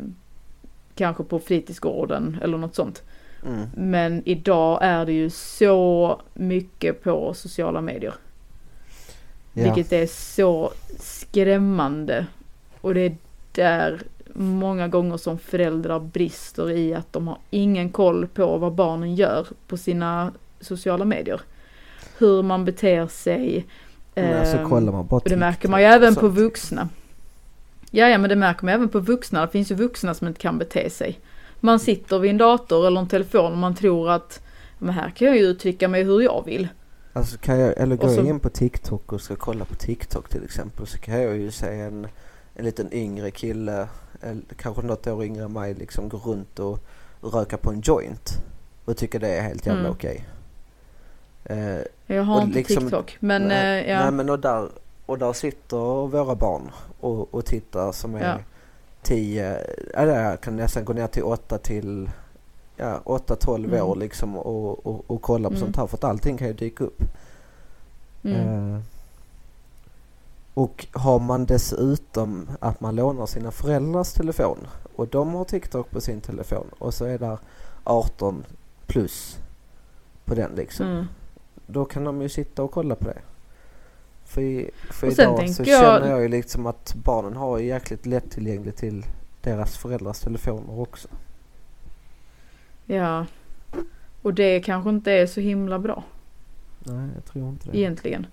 kanske 0.95 1.23
på 1.23 1.39
fritidsgården 1.39 2.37
eller 2.41 2.57
något 2.57 2.75
sånt. 2.75 3.03
Mm. 3.45 3.67
Men 3.75 4.21
idag 4.25 4.80
är 4.82 5.06
det 5.06 5.13
ju 5.13 5.30
så 5.30 6.21
mycket 6.34 7.04
på 7.04 7.34
sociala 7.34 7.82
medier. 7.82 8.13
Ja. 9.54 9.63
Vilket 9.63 9.93
är 9.93 10.08
så 10.08 10.71
skrämmande. 10.99 12.25
Och 12.82 12.93
det 12.93 13.02
är 13.02 13.17
där 13.52 14.02
många 14.34 14.88
gånger 14.88 15.17
som 15.17 15.38
föräldrar 15.38 15.99
brister 15.99 16.71
i 16.71 16.93
att 16.93 17.13
de 17.13 17.28
har 17.28 17.38
ingen 17.49 17.89
koll 17.89 18.28
på 18.28 18.58
vad 18.58 18.73
barnen 18.73 19.15
gör 19.15 19.47
på 19.67 19.78
sina 19.78 20.32
sociala 20.60 21.06
medier. 21.06 21.41
Hur 22.17 22.43
man 22.43 22.65
beter 22.65 23.08
sig. 23.08 23.65
Men 24.15 24.39
alltså 24.39 24.58
ehm, 24.58 24.69
kollar 24.69 24.91
man 24.91 25.08
bara 25.08 25.15
och 25.15 25.30
det 25.30 25.38
märker 25.38 25.69
man 25.69 25.82
ju 25.82 25.86
även 25.86 26.15
på 26.15 26.28
vuxna. 26.28 26.89
Ja, 27.91 28.10
ja, 28.10 28.17
men 28.17 28.30
det 28.30 28.36
märker 28.36 28.65
man 28.65 28.73
även 28.73 28.89
på 28.89 28.99
vuxna. 28.99 29.41
Det 29.41 29.52
finns 29.52 29.71
ju 29.71 29.75
vuxna 29.75 30.13
som 30.13 30.28
inte 30.28 30.39
kan 30.39 30.58
bete 30.58 30.89
sig. 30.89 31.19
Man 31.59 31.79
sitter 31.79 32.19
vid 32.19 32.31
en 32.31 32.37
dator 32.37 32.87
eller 32.87 32.99
en 33.01 33.07
telefon 33.07 33.51
och 33.51 33.57
man 33.57 33.75
tror 33.75 34.09
att 34.11 34.41
men 34.77 34.93
här 34.93 35.09
kan 35.09 35.27
jag 35.27 35.37
ju 35.37 35.43
uttrycka 35.43 35.87
mig 35.87 36.03
hur 36.03 36.21
jag 36.21 36.45
vill. 36.45 36.67
Alltså 37.13 37.37
kan 37.37 37.59
jag, 37.59 37.73
eller 37.77 37.95
går 37.95 38.07
så- 38.07 38.15
jag 38.15 38.25
in 38.27 38.39
på 38.39 38.49
TikTok 38.49 39.13
och 39.13 39.21
ska 39.21 39.35
kolla 39.35 39.65
på 39.65 39.75
TikTok 39.75 40.29
till 40.29 40.43
exempel 40.43 40.87
så 40.87 40.97
kan 40.97 41.21
jag 41.21 41.37
ju 41.37 41.51
se 41.51 41.67
en, 41.79 42.07
en 42.55 42.65
liten 42.65 42.93
yngre 42.93 43.31
kille, 43.31 43.87
eller 44.21 44.41
kanske 44.57 44.81
något 44.81 45.07
år 45.07 45.23
yngre 45.23 45.43
än 45.43 45.53
mig 45.53 45.73
liksom 45.73 46.09
gå 46.09 46.17
runt 46.17 46.59
och, 46.59 46.79
och 47.21 47.33
röka 47.33 47.57
på 47.57 47.71
en 47.71 47.81
joint 47.81 48.29
och 48.85 48.97
tycker 48.97 49.19
det 49.19 49.27
är 49.27 49.41
helt 49.41 49.65
jävla 49.65 49.79
Mm. 49.79 49.91
okej. 49.91 50.25
Eh, 51.45 51.77
Jag 52.15 52.23
har 52.23 52.41
inte 52.41 52.57
liksom- 52.57 52.83
TikTok, 52.83 53.17
men 53.19 53.41
nej, 53.41 53.83
eh, 53.85 53.91
ja. 53.91 53.99
nej 54.01 54.11
men 54.11 54.29
och 54.29 54.39
där, 54.39 54.69
och 55.05 55.17
där 55.17 55.33
sitter 55.33 56.07
våra 56.07 56.35
barn 56.35 56.71
och, 56.99 57.33
och 57.33 57.45
tittar 57.45 57.91
som 57.91 58.15
är 58.15 58.23
Ja. 58.27 58.37
10, 59.01 59.43
eller 59.93 60.23
jag 60.29 60.41
kan 60.41 60.55
nästan 60.55 60.85
gå 60.85 60.93
ner 60.93 61.07
till 61.07 61.23
8 61.23 61.57
till 61.57 62.09
ja, 62.75 63.01
8-12 63.05 63.65
Mm. 63.65 63.85
år 63.85 63.95
liksom 63.95 64.38
och, 64.38 64.85
och, 64.85 65.03
och 65.12 65.21
kolla 65.21 65.49
på 65.49 65.55
Mm. 65.55 65.65
sånt 65.65 65.77
här 65.77 65.88
för 65.88 65.97
att 65.97 66.03
allting 66.03 66.38
kan 66.38 66.47
ju 66.47 66.53
dyka 66.53 66.83
upp. 66.83 67.01
Mm. 68.23 68.73
Eh, 68.75 68.79
och 70.53 70.88
har 70.93 71.19
man 71.19 71.45
dessutom 71.45 72.49
att 72.59 72.81
man 72.81 72.95
lånar 72.95 73.25
sina 73.25 73.51
föräldrars 73.51 74.13
telefon 74.13 74.57
och 74.95 75.07
de 75.07 75.33
har 75.33 75.45
TikTok 75.45 75.89
på 75.91 76.01
sin 76.01 76.21
telefon 76.21 76.67
och 76.79 76.93
så 76.93 77.05
är 77.05 77.17
där 77.19 77.38
18 77.83 78.45
plus 78.88 79.38
på 80.25 80.35
den 80.35 80.51
liksom. 80.55 80.88
Mm. 80.88 81.05
Då 81.67 81.85
kan 81.85 82.03
de 82.03 82.21
ju 82.21 82.29
sitta 82.29 82.63
och 82.63 82.71
kolla 82.71 82.95
på 82.95 83.05
det. 83.05 83.17
För, 84.29 84.69
för 84.93 85.07
Och 85.07 85.13
idag 85.13 85.49
så 85.49 85.63
jag- 85.65 85.81
känner 85.81 86.09
jag 86.11 86.21
ju 86.21 86.27
liksom 86.27 86.65
att 86.65 86.93
barnen 86.95 87.35
har 87.35 87.57
ju 87.59 87.65
jäkligt 87.67 88.05
lättillgängligt 88.05 88.77
till 88.77 89.05
deras 89.41 89.77
föräldrars 89.77 90.19
telefoner 90.19 90.79
också. 90.79 91.07
Ja. 92.85 93.25
Och 94.21 94.33
det 94.33 94.59
kanske 94.59 94.89
inte 94.89 95.11
är 95.11 95.25
så 95.27 95.39
himla 95.39 95.79
bra 95.79 96.03
Nej, 96.83 97.09
jag 97.15 97.25
tror 97.25 97.49
inte 97.49 97.69
det. 97.71 97.77
egentligen. 97.77 98.27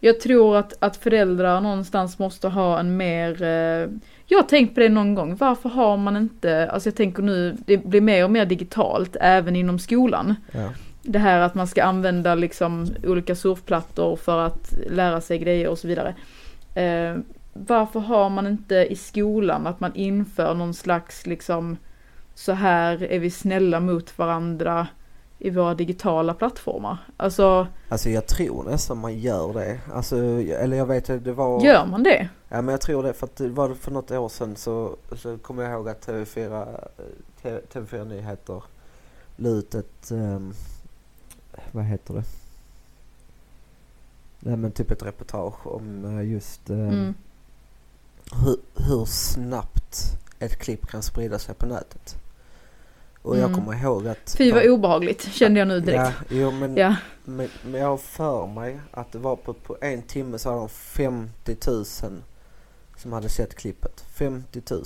Jag 0.00 0.20
tror 0.20 0.56
att, 0.56 0.72
att 0.78 0.96
föräldrar 0.96 1.60
någonstans 1.60 2.18
måste 2.18 2.48
ha 2.48 2.80
en 2.80 2.96
mer... 2.96 3.42
Eh, 3.42 3.88
jag 4.26 4.38
har 4.38 4.42
tänkt 4.48 4.74
på 4.74 4.80
det 4.80 4.88
någon 4.88 5.14
gång. 5.14 5.36
Varför 5.36 5.68
har 5.68 5.96
man 5.96 6.16
inte... 6.16 6.70
Alltså 6.70 6.88
jag 6.88 6.96
tänker 6.96 7.22
nu, 7.22 7.56
det 7.66 7.76
blir 7.76 8.00
mer 8.00 8.24
och 8.24 8.30
mer 8.30 8.46
digitalt 8.46 9.16
även 9.20 9.56
inom 9.56 9.78
skolan. 9.78 10.34
Ja. 10.52 10.68
Det 11.02 11.18
här 11.18 11.40
att 11.40 11.54
man 11.54 11.66
ska 11.66 11.84
använda 11.84 12.34
liksom 12.34 12.86
olika 13.04 13.34
surfplattor 13.34 14.16
för 14.16 14.38
att 14.38 14.74
lära 14.86 15.20
sig 15.20 15.38
grejer 15.38 15.68
och 15.68 15.78
så 15.78 15.88
vidare. 15.88 16.14
Eh, 16.74 17.16
varför 17.52 18.00
har 18.00 18.30
man 18.30 18.46
inte 18.46 18.74
i 18.74 18.96
skolan 18.96 19.66
att 19.66 19.80
man 19.80 19.94
inför 19.94 20.54
någon 20.54 20.74
slags 20.74 21.26
liksom 21.26 21.76
så 22.34 22.52
här 22.52 23.02
är 23.02 23.18
vi 23.18 23.30
snälla 23.30 23.80
mot 23.80 24.18
varandra 24.18 24.86
i 25.38 25.50
våra 25.50 25.74
digitala 25.74 26.34
plattformar. 26.34 26.98
Alltså, 27.16 27.66
Alltså 27.88 28.10
jag 28.10 28.26
tror 28.26 28.64
nästan 28.64 28.98
man 28.98 29.18
gör 29.18 29.52
det. 29.52 29.80
Alltså, 29.92 30.16
eller 30.16 30.76
jag 30.76 30.86
vet 30.86 31.24
det 31.24 31.32
var... 31.32 31.64
gör 31.64 31.86
man 31.86 32.02
det? 32.02 32.28
Ja 32.48 32.62
men 32.62 32.68
jag 32.72 32.80
tror 32.80 33.02
det 33.02 33.12
för 33.12 33.26
att 33.26 33.36
det 33.36 33.48
var 33.48 33.74
för 33.74 33.90
något 33.90 34.10
år 34.10 34.28
sedan 34.28 34.56
så, 34.56 34.96
så 35.12 35.38
kommer 35.38 35.62
jag 35.62 35.72
ihåg 35.72 35.88
att 35.88 36.06
TV4, 36.06 36.80
eh, 37.42 37.52
TV4 37.72 38.04
Nyheter 38.04 38.62
la 39.36 39.48
ut 39.48 39.74
ett, 39.74 40.10
ehm, 40.10 40.52
vad 41.72 41.84
heter 41.84 42.14
det? 42.14 42.24
Nej 44.40 44.56
men 44.56 44.72
typ 44.72 44.90
ett 44.90 45.02
reportage 45.02 45.66
om 45.66 46.04
eh, 46.18 46.30
just 46.32 46.70
ehm, 46.70 46.88
Mm. 46.88 47.14
hur, 48.44 48.56
hur 48.88 49.04
snabbt 49.04 50.18
ett 50.38 50.56
klipp 50.56 50.86
kan 50.86 51.02
sprida 51.02 51.38
sig 51.38 51.54
på 51.54 51.66
nätet. 51.66 52.16
Och 53.22 53.36
jag 53.38 53.44
Mm. 53.50 53.54
kommer 53.54 53.82
ihåg 53.82 54.06
att... 54.08 54.34
Fy 54.38 54.52
vad 54.52 54.66
obehagligt 54.66 55.22
kände 55.32 55.58
jag 55.58 55.68
nu 55.68 55.80
direkt. 55.80 56.16
Ja, 56.18 56.24
jo, 56.36 56.50
men, 56.50 56.76
Ja. 56.76 56.96
men, 57.24 57.48
men 57.64 57.80
jag 57.80 57.88
har 57.88 57.96
för 57.96 58.46
mig 58.46 58.80
att 58.90 59.12
det 59.12 59.18
var 59.18 59.36
på, 59.36 59.52
på 59.54 59.76
en 59.80 60.02
timme 60.02 60.38
så 60.38 60.48
hade 60.48 60.60
de 60.60 60.68
50 60.68 61.56
000 61.66 61.84
som 62.96 63.12
hade 63.12 63.28
sett 63.28 63.54
klippet. 63.54 64.00
50 64.00 64.62
000. 64.70 64.84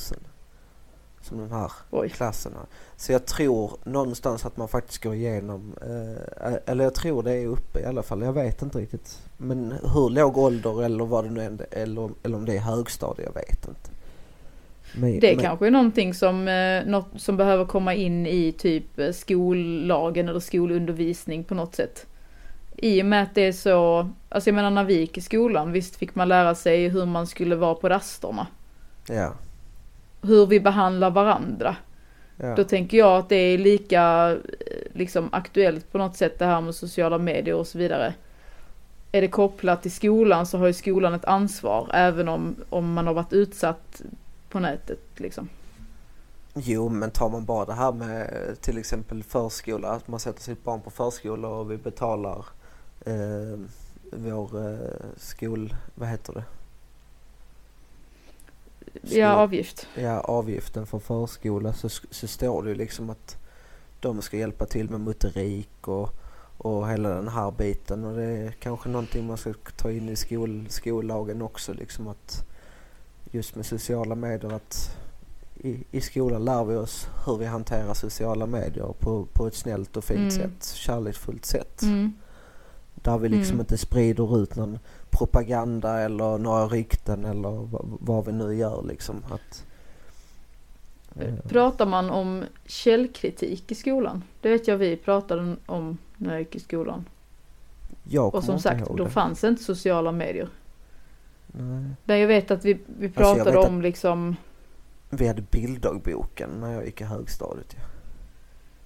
Som 1.24 1.38
den 1.38 1.50
här 1.52 1.72
Oj. 1.90 2.08
klassen 2.08 2.52
har. 2.54 2.66
Så 2.96 3.12
jag 3.12 3.26
tror 3.26 3.70
någonstans 3.84 4.46
att 4.46 4.56
man 4.56 4.68
faktiskt 4.68 5.02
går 5.02 5.14
igenom, 5.14 5.74
eh, 5.82 6.54
eller 6.66 6.84
jag 6.84 6.94
tror 6.94 7.22
det 7.22 7.32
är 7.32 7.46
uppe 7.46 7.80
i 7.80 7.84
alla 7.84 8.02
fall, 8.02 8.22
jag 8.22 8.32
vet 8.32 8.62
inte 8.62 8.78
riktigt. 8.78 9.18
Men 9.36 9.72
hur 9.94 10.10
låg 10.10 10.36
ålder 10.38 10.82
eller 10.84 11.04
vad 11.04 11.24
det 11.24 11.30
nu 11.30 11.40
är, 11.40 11.66
eller, 11.70 12.10
eller 12.22 12.36
om 12.36 12.44
det 12.44 12.56
är 12.56 12.60
högstadie, 12.60 13.24
jag 13.26 13.34
vet 13.34 13.68
inte. 13.68 13.90
Men, 14.96 15.20
Det 15.20 15.36
men- 15.36 15.44
kanske 15.44 15.66
är 15.66 15.70
någonting 15.70 16.14
som, 16.14 16.48
eh, 16.48 16.84
något 16.86 17.06
som 17.16 17.36
behöver 17.36 17.64
komma 17.64 17.94
in 17.94 18.26
i 18.26 18.52
typ 18.52 18.98
eh, 18.98 19.10
skollagen 19.12 20.28
eller 20.28 20.40
skolundervisning 20.40 21.44
på 21.44 21.54
något 21.54 21.74
sätt. 21.74 22.06
I 22.76 23.02
och 23.02 23.06
med 23.06 23.22
att 23.22 23.34
det 23.34 23.42
är 23.46 23.52
så, 23.52 24.10
alltså 24.28 24.48
jag 24.50 24.54
menar 24.54 24.70
när 24.70 24.84
vi 24.84 24.94
gick 24.94 25.18
i 25.18 25.20
skolan, 25.20 25.72
visst 25.72 25.96
fick 25.96 26.14
man 26.14 26.28
lära 26.28 26.54
sig 26.54 26.88
hur 26.88 27.06
man 27.06 27.26
skulle 27.26 27.56
vara 27.56 27.74
på 27.74 27.88
rasterna. 27.88 28.46
Ja, 29.08 29.32
Hur 30.24 30.46
vi 30.46 30.60
behandlar 30.60 31.10
varandra. 31.10 31.76
ja. 32.36 32.54
Då 32.54 32.64
tänker 32.64 32.98
jag 32.98 33.18
att 33.18 33.28
det 33.28 33.36
är 33.36 33.58
lika 33.58 34.30
eh, 34.32 34.38
liksom 34.92 35.28
aktuellt 35.32 35.92
på 35.92 35.98
något 35.98 36.16
sätt 36.16 36.38
det 36.38 36.46
här 36.46 36.60
med 36.60 36.74
sociala 36.74 37.18
medier 37.18 37.54
och 37.54 37.66
så 37.66 37.78
vidare. 37.78 38.14
Är 39.12 39.20
det 39.20 39.28
kopplat 39.28 39.82
till 39.82 39.92
skolan 39.92 40.46
så 40.46 40.58
har 40.58 40.66
ju 40.66 40.72
skolan 40.72 41.14
ett 41.14 41.24
ansvar 41.24 41.90
även 41.92 42.28
om, 42.28 42.56
om 42.70 42.92
man 42.92 43.06
har 43.06 43.14
varit 43.14 43.32
utsatt 43.32 44.02
på 44.48 44.60
nätet 44.60 45.00
liksom. 45.16 45.48
Jo, 46.54 46.88
men 46.88 47.10
tar 47.10 47.30
man 47.30 47.44
bara 47.44 47.64
det 47.64 47.72
här 47.72 47.92
med 47.92 48.30
till 48.60 48.78
exempel 48.78 49.22
förskola, 49.22 49.88
att 49.88 50.08
man 50.08 50.20
sätter 50.20 50.42
sitt 50.42 50.64
barn 50.64 50.80
på 50.80 50.90
förskola 50.90 51.48
och 51.48 51.70
vi 51.70 51.76
betalar 51.76 52.46
eh, 53.06 53.58
vår 54.12 54.70
eh, 54.70 54.90
skol... 55.16 55.74
Vad 55.94 56.08
heter 56.08 56.32
det? 56.32 56.44
Ja, 59.02 59.34
avgift. 59.34 59.86
Ja, 59.94 60.20
avgiften 60.20 60.86
för 60.86 60.98
förskola 60.98 61.72
så, 61.72 61.88
så 61.88 62.26
står 62.28 62.62
det 62.62 62.68
ju 62.68 62.74
liksom 62.74 63.10
att 63.10 63.36
de 64.00 64.22
ska 64.22 64.36
hjälpa 64.36 64.66
till 64.66 64.90
med 64.90 65.00
motorik 65.00 65.88
och, 65.88 66.10
och 66.58 66.88
hela 66.90 67.08
den 67.08 67.28
här 67.28 67.50
biten 67.50 68.04
och 68.04 68.16
det 68.16 68.24
är 68.24 68.50
kanske 68.50 68.88
någonting 68.88 69.26
man 69.26 69.36
ska 69.36 69.52
ta 69.76 69.90
in 69.92 70.08
i 70.08 70.16
skol, 70.16 70.66
skollagen 70.68 71.42
också 71.42 71.72
liksom 71.72 72.08
att 72.08 72.46
just 73.30 73.54
med 73.56 73.66
sociala 73.66 74.14
medier 74.14 74.52
att 74.52 74.96
i, 75.54 75.84
i 75.90 76.00
skolan 76.00 76.44
lär 76.44 76.64
vi 76.64 76.76
oss 76.76 77.08
hur 77.26 77.36
vi 77.36 77.46
hanterar 77.46 77.94
sociala 77.94 78.46
medier 78.46 78.94
på, 78.98 79.26
på 79.32 79.46
ett 79.46 79.54
snällt 79.54 79.96
och 79.96 80.04
fint 80.04 80.18
Mm. 80.18 80.30
sätt, 80.30 80.64
kärleksfullt 80.74 81.44
sätt. 81.44 81.82
Mm. 81.82 82.12
Där 82.94 83.18
vi 83.18 83.28
liksom 83.28 83.54
Mm. 83.54 83.60
inte 83.60 83.78
sprider 83.78 84.42
ut 84.42 84.56
någon 84.56 84.78
propaganda 85.18 86.00
eller 86.00 86.38
några 86.38 86.66
rykten 86.66 87.24
eller 87.24 87.68
vad, 88.00 88.26
vi 88.26 88.32
nu 88.32 88.54
gör 88.54 88.82
liksom. 88.82 89.24
Att, 89.30 89.66
eh, 91.20 91.34
Pratar 91.48 91.86
man 91.86 92.10
om 92.10 92.44
källkritik 92.66 93.72
i 93.72 93.74
skolan? 93.74 94.22
Det 94.40 94.48
vet 94.48 94.68
jag 94.68 94.76
vi 94.76 94.96
pratade 94.96 95.56
om 95.66 95.98
när 96.16 96.30
jag 96.32 96.40
gick 96.40 96.56
i 96.56 96.60
skolan. 96.60 97.04
jag 98.04 98.34
Och 98.34 98.44
som 98.44 98.58
sagt, 98.58 98.86
då 98.96 99.04
det. 99.04 99.10
fanns 99.10 99.44
inte 99.44 99.62
sociala 99.64 100.12
medier. 100.12 100.48
Nej. 101.46 101.84
Där 102.04 102.16
jag 102.16 102.28
vet 102.28 102.50
att 102.50 102.64
vi, 102.64 102.78
vi 102.86 103.06
Alltså, 103.06 103.20
pratade 103.20 103.56
vet 103.56 103.68
om 103.68 103.82
liksom, 103.82 104.36
Vi 105.10 105.26
hade 105.28 105.42
bilddagboken 105.42 106.50
när 106.60 106.72
jag 106.72 106.84
gick 106.86 107.00
i 107.00 107.04
högstadiet. 107.04 107.76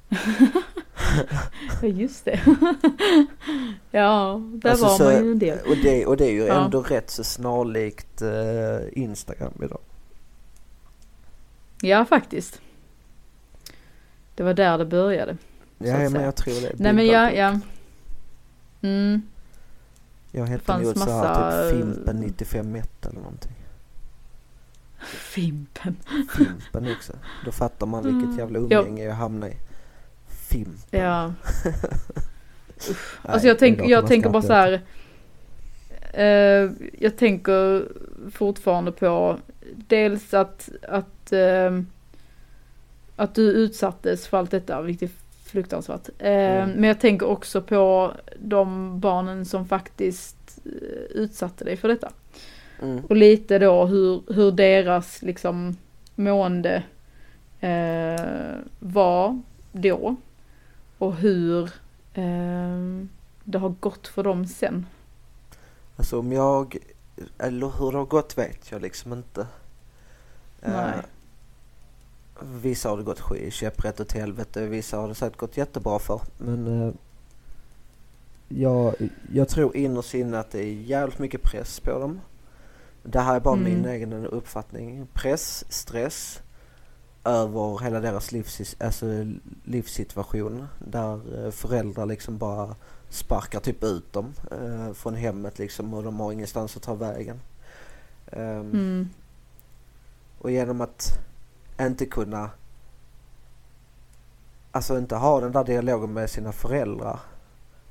Ja. 0.08 0.16
ja 1.82 1.88
just 1.88 2.24
det. 2.24 2.40
ja, 3.90 4.40
där 4.54 4.70
Alltså, 4.70 4.84
var 4.86 4.96
så- 4.96 5.04
man 5.04 5.12
ju 5.24 5.30
en 5.32 5.38
del. 5.38 5.58
Och, 5.68 5.76
det, 5.76 6.06
och 6.06 6.16
det 6.16 6.24
är 6.26 6.30
ju 6.32 6.44
Ja. 6.44 6.64
ändå 6.64 6.82
rätt 6.82 7.10
så 7.10 7.24
snarlikt 7.24 8.22
eh, 8.22 8.78
Instagram 9.02 9.52
idag. 9.62 9.80
Ja, 11.82 12.04
faktiskt. 12.04 12.60
Det 14.34 14.42
var 14.42 14.54
där 14.54 14.78
det 14.78 14.84
började. 14.86 15.36
Ja, 15.78 16.06
att 16.06 16.12
men 16.12 16.22
jag 16.22 16.36
tror 16.36 16.54
det. 16.54 16.72
Nej 16.76 16.92
men 16.92 16.96
Big 16.96 17.12
ja, 17.12 17.30
ja. 17.30 17.60
Mm, 18.82 19.22
Jag 20.32 20.46
hette 20.46 20.78
nog 20.78 20.96
så 20.96 21.04
här 21.04 21.22
massa- 21.22 21.70
typ 21.70 21.80
Fimpen 21.80 22.16
95 22.16 22.74
eller 23.02 23.14
någonting. 23.20 23.52
Fimpen. 25.06 25.96
Fimpen 26.36 26.92
också. 26.96 27.12
Då 27.44 27.52
fattar 27.52 27.86
man 27.86 28.02
vilket 28.04 28.24
Mm. 28.24 28.38
jävla 28.38 28.58
Ja. 28.58 28.80
umgänge 28.80 29.04
jag 29.04 29.14
hamnade 29.14 29.52
i. 29.52 29.56
Fimpen. 30.48 31.00
Ja. 31.00 31.26
Nej, 32.88 32.96
Alltså 33.22 33.48
jag, 33.48 33.58
tänk, 33.58 33.80
jag 33.86 34.06
tänker 34.06 34.30
bara 34.30 34.42
så 34.42 34.52
här. 34.52 34.80
Eh, 36.12 36.70
jag 36.98 37.16
tänker 37.16 37.88
fortfarande 38.30 38.92
på 38.92 39.38
dels 39.76 40.34
att, 40.34 40.68
att, 40.88 41.32
eh, 41.32 41.80
att 43.16 43.34
du 43.34 43.42
utsattes 43.42 44.26
för 44.28 44.38
allt 44.38 44.50
detta, 44.50 44.82
vilket 44.82 45.10
är 45.10 45.14
fruktansvärt. 45.48 46.08
Eh, 46.18 46.28
Mm. 46.28 46.70
Men 46.70 46.84
jag 46.84 47.00
tänker 47.00 47.26
också 47.26 47.62
på 47.62 48.12
de 48.38 49.00
barnen 49.00 49.44
som 49.44 49.66
faktiskt 49.66 50.58
eh, 50.64 50.70
utsatte 51.10 51.64
dig 51.64 51.76
för 51.76 51.88
detta. 51.88 52.12
Mm. 52.82 53.04
Och 53.04 53.16
lite 53.16 53.58
då 53.58 53.86
hur, 53.86 54.22
hur 54.34 54.52
deras 54.52 55.22
liksom 55.22 55.76
mående 56.14 56.82
eh, 57.60 58.56
var 58.78 59.42
då. 59.72 60.16
Och 60.98 61.14
hur 61.16 61.62
eh, 62.14 63.04
det 63.44 63.58
har 63.58 63.74
gått 63.80 64.08
för 64.08 64.22
dem 64.22 64.46
sen. 64.46 64.86
Alltså 65.96 66.18
om 66.18 66.32
jag, 66.32 66.76
eller 67.38 67.72
hur 67.78 67.92
det 67.92 67.98
har 67.98 68.04
gått 68.06 68.38
vet 68.38 68.70
jag 68.70 68.82
liksom 68.82 69.12
inte. 69.12 69.46
Nej. 70.60 70.92
Eh, 70.98 71.04
vissa 72.62 72.88
har 72.88 72.96
det 72.96 73.02
gått 73.02 73.22
käpprätt 73.50 74.00
åt 74.00 74.12
helvete, 74.12 74.66
vissa 74.66 74.96
har 74.96 75.08
det 75.08 75.14
säkert 75.14 75.38
gått 75.38 75.56
jättebra 75.56 75.98
för. 75.98 76.20
Men 76.38 76.82
eh, 76.82 76.92
jag, 78.48 78.94
jag 79.32 79.48
tror 79.48 79.76
innerst 79.76 80.14
inne 80.14 80.38
att 80.38 80.50
det 80.50 80.58
är 80.60 80.72
jävligt 80.72 81.18
mycket 81.18 81.42
press 81.42 81.80
på 81.80 81.98
dem. 81.98 82.20
Det 83.02 83.20
här 83.20 83.36
är 83.36 83.40
bara 83.40 83.56
Mm. 83.56 83.72
min 83.72 83.84
egen 83.84 84.12
uppfattning. 84.26 85.06
Press, 85.12 85.64
stress 85.68 86.42
över 87.24 87.78
hela 87.84 88.00
deras 88.00 88.32
livs, 88.32 88.76
alltså, 88.80 89.06
livssituation. 89.64 90.66
Där 90.78 91.44
eh, 91.44 91.50
föräldrar 91.50 92.06
liksom 92.06 92.38
bara 92.38 92.74
sparkar 93.08 93.60
typ 93.60 93.84
ut 93.84 94.12
dem 94.12 94.32
eh, 94.50 94.92
från 94.92 95.14
hemmet 95.14 95.58
liksom 95.58 95.94
och 95.94 96.02
de 96.02 96.20
har 96.20 96.32
ingenstans 96.32 96.76
att 96.76 96.82
ta 96.82 96.94
vägen. 96.94 97.40
Ehm, 98.32 98.70
Mm. 98.70 99.08
och 100.38 100.50
genom 100.50 100.80
att 100.80 101.08
inte 101.80 102.06
kunna, 102.06 102.50
alltså 104.70 104.98
inte 104.98 105.16
ha 105.16 105.40
den 105.40 105.52
där 105.52 105.64
dialogen 105.64 106.12
med 106.12 106.30
sina 106.30 106.52
föräldrar. 106.52 107.20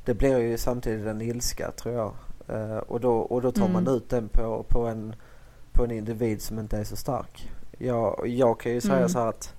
Det 0.05 0.13
blir 0.13 0.37
ju 0.37 0.57
samtidigt 0.57 1.07
en 1.07 1.21
ilska 1.21 1.71
tror 1.71 1.95
jag. 1.95 2.13
Eh, 2.47 2.77
och, 2.77 2.99
då, 2.99 3.17
och 3.17 3.41
då 3.41 3.51
tar 3.51 3.67
man 3.67 3.81
Mm. 3.83 3.93
ut 3.93 4.09
den 4.09 4.29
på, 4.29 4.63
på, 4.69 4.87
en, 4.87 5.15
på 5.71 5.83
en 5.83 5.91
individ 5.91 6.41
som 6.41 6.59
inte 6.59 6.77
är 6.77 6.83
så 6.83 6.95
stark. 6.95 7.51
Jag, 7.77 8.27
jag 8.27 8.59
kan 8.59 8.71
ju 8.71 8.81
säga 8.81 8.95
Mm. 8.97 9.09
så 9.09 9.19
här 9.19 9.27
att 9.27 9.53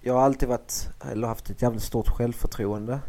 jag 0.00 0.14
har 0.14 0.20
alltid 0.20 0.48
varit, 0.48 0.88
eller 1.10 1.28
haft 1.28 1.50
ett 1.50 1.62
jävligt 1.62 1.82
stort 1.82 2.08
självförtroende. 2.08 3.00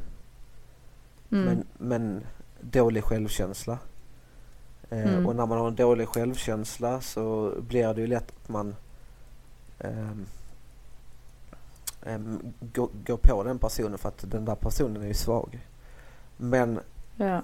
Mm. 1.31 1.45
Men, 1.45 1.65
men 1.77 2.23
dålig 2.61 3.03
självkänsla. 3.03 3.77
Eh, 4.89 5.13
Mm. 5.13 5.25
Och 5.25 5.35
när 5.35 5.45
man 5.45 5.57
har 5.57 5.67
en 5.67 5.75
dålig 5.75 6.07
självkänsla 6.07 7.01
så 7.01 7.53
blir 7.67 7.93
det 7.93 8.01
ju 8.01 8.07
lätt 8.07 8.31
att 8.43 8.49
man 8.49 8.75
ehm, 9.79 10.25
ehm, 12.05 12.53
går, 12.59 12.89
går 13.05 13.17
på 13.17 13.43
den 13.43 13.59
personen 13.59 13.97
för 13.97 14.09
att 14.09 14.31
den 14.31 14.45
där 14.45 14.55
personen 14.55 15.01
är 15.01 15.07
ju 15.07 15.13
svag. 15.13 15.59
Men 16.37 16.79
ja. 17.15 17.41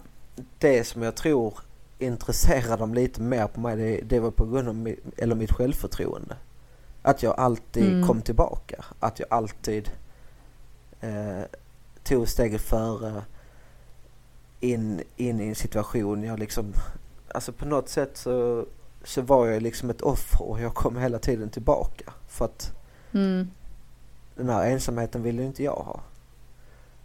det 0.60 0.84
som 0.84 1.02
jag 1.02 1.16
tror 1.16 1.54
intresserar 2.00 2.78
dem 2.78 2.94
lite 2.94 3.22
mer 3.22 3.48
på 3.48 3.60
mig 3.60 3.76
det, 3.76 4.02
det 4.02 4.20
var 4.20 4.32
på 4.32 4.46
grund 4.46 4.68
av 4.68 4.76
mi, 4.76 4.96
eller 5.18 5.36
mitt 5.36 5.52
självförtroende. 5.52 6.36
Att 7.08 7.24
jag 7.24 7.40
alltid 7.40 7.88
Mm. 7.94 8.08
kom 8.08 8.22
tillbaka. 8.22 8.86
Att 9.00 9.20
jag 9.20 9.28
alltid 9.32 9.92
eh, 11.02 11.42
tog 12.04 12.28
steget 12.28 12.62
före 12.62 13.24
in, 14.60 15.02
in 15.16 15.40
i 15.42 15.48
en 15.48 15.56
situation 15.56 16.24
jag 16.24 16.40
liksom, 16.40 16.74
alltså 17.34 17.52
på 17.52 17.66
något 17.66 17.90
sätt 17.90 18.18
så, 18.18 18.66
så 19.04 19.22
var 19.22 19.46
jag 19.48 19.62
liksom 19.64 19.90
ett 19.90 20.02
offer 20.02 20.42
och 20.42 20.62
jag 20.62 20.74
kom 20.74 20.98
hela 20.98 21.20
tiden 21.20 21.50
tillbaka. 21.50 22.14
För 22.28 22.46
att 22.46 22.72
Mm. 23.14 23.48
den 24.36 24.50
här 24.50 24.70
ensamheten 24.70 25.24
ville 25.24 25.44
inte 25.44 25.64
jag 25.64 25.76
ha. 25.76 26.00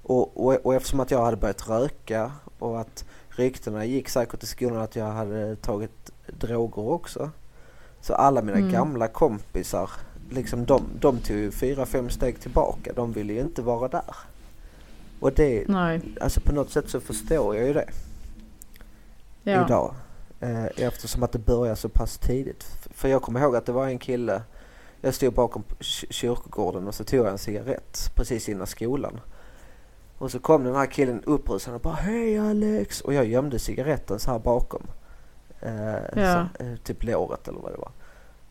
Och, 0.02 0.46
och, 0.46 0.66
och 0.66 0.74
eftersom 0.74 1.00
att 1.00 1.10
jag 1.10 1.24
hade 1.24 1.36
börjat 1.36 1.68
röka 1.68 2.32
och 2.58 2.80
att 2.80 3.04
ryktena 3.28 3.84
gick 3.84 4.08
säkert 4.08 4.42
i 4.42 4.46
skolan 4.46 4.78
att 4.82 4.96
jag 4.96 5.06
hade 5.12 5.56
tagit 5.56 6.10
droger 6.26 6.78
också. 6.88 7.30
Så 8.00 8.14
alla 8.14 8.42
mina 8.42 8.58
Mm. 8.58 8.70
gamla 8.72 9.08
kompisar, 9.08 9.90
liksom 10.30 10.64
de, 10.66 10.82
de 11.00 11.18
tog 11.18 11.36
ju 11.36 11.50
fyra, 11.50 11.86
fem 11.86 12.10
steg 12.10 12.40
tillbaka. 12.40 12.92
De 12.92 13.12
ville 13.12 13.32
ju 13.32 13.40
inte 13.40 13.62
vara 13.62 13.88
där. 13.88 14.14
Och 15.20 15.32
det, 15.32 15.64
Nej. 15.68 16.00
alltså 16.20 16.40
på 16.40 16.52
något 16.52 16.70
sätt 16.70 16.88
så 16.90 17.00
förstår 17.00 17.56
jag 17.56 17.66
ju 17.66 17.72
det 17.72 17.88
Ja. 19.42 19.64
idag. 19.64 19.94
Eh, 20.40 20.64
eftersom 20.76 21.22
att 21.22 21.32
det 21.32 21.38
börjar 21.38 21.74
så 21.74 21.88
pass 21.88 22.18
tidigt. 22.18 22.64
För 22.94 23.08
jag 23.08 23.22
kommer 23.22 23.40
ihåg 23.40 23.56
att 23.56 23.66
det 23.66 23.72
var 23.72 23.86
en 23.86 23.98
kille, 23.98 24.42
jag 25.00 25.14
stod 25.14 25.34
bakom 25.34 25.62
ky- 25.78 26.06
kyrkogården 26.10 26.88
och 26.88 26.94
så 26.94 27.04
tog 27.04 27.20
jag 27.20 27.28
en 27.32 27.38
cigarett 27.38 28.10
precis 28.14 28.48
innan 28.48 28.66
skolan. 28.66 29.20
Och 30.18 30.30
så 30.30 30.38
kom 30.38 30.64
den 30.64 30.74
här 30.74 30.86
killen 30.86 31.22
upprusande 31.24 31.76
och 31.76 31.82
bara 31.82 31.94
Hej 31.94 32.38
Alex! 32.38 33.00
Och 33.00 33.14
jag 33.14 33.24
gömde 33.26 33.58
cigaretten 33.58 34.18
så 34.18 34.30
här 34.30 34.38
bakom. 34.38 34.82
Eh, 35.62 36.22
Ja. 36.22 36.48
så, 36.58 36.64
eh, 36.64 36.76
typ 36.76 37.04
låret 37.04 37.48
eller 37.48 37.60
vad 37.60 37.72
det 37.72 37.78
var. 37.78 37.90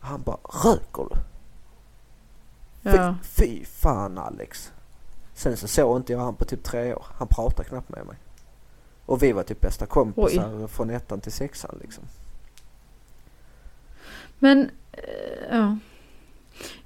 Han 0.00 0.22
bara 0.22 0.36
Röker 0.64 1.06
du? 1.10 1.16
Fy, 2.90 2.96
Ja. 2.96 3.14
fy 3.22 3.64
fan 3.64 4.18
Alex! 4.18 4.72
Sen 5.34 5.56
så 5.56 5.68
såg 5.68 5.96
inte 5.96 6.12
jag 6.12 6.20
han 6.20 6.34
på 6.34 6.44
typ 6.44 6.62
tre 6.64 6.94
år. 6.94 7.06
Han 7.18 7.28
pratade 7.28 7.68
knappt 7.68 7.88
med 7.88 8.06
mig. 8.06 8.16
Och 9.06 9.22
vi 9.22 9.32
var 9.32 9.42
typ 9.42 9.60
bästa 9.60 9.86
kompisar 9.86 10.66
från 10.66 10.90
ettan 10.90 11.20
till 11.20 11.32
sexan 11.32 11.78
liksom. 11.80 12.04
Men, 14.38 14.70
eh, 14.92 15.02
ja. 15.50 15.76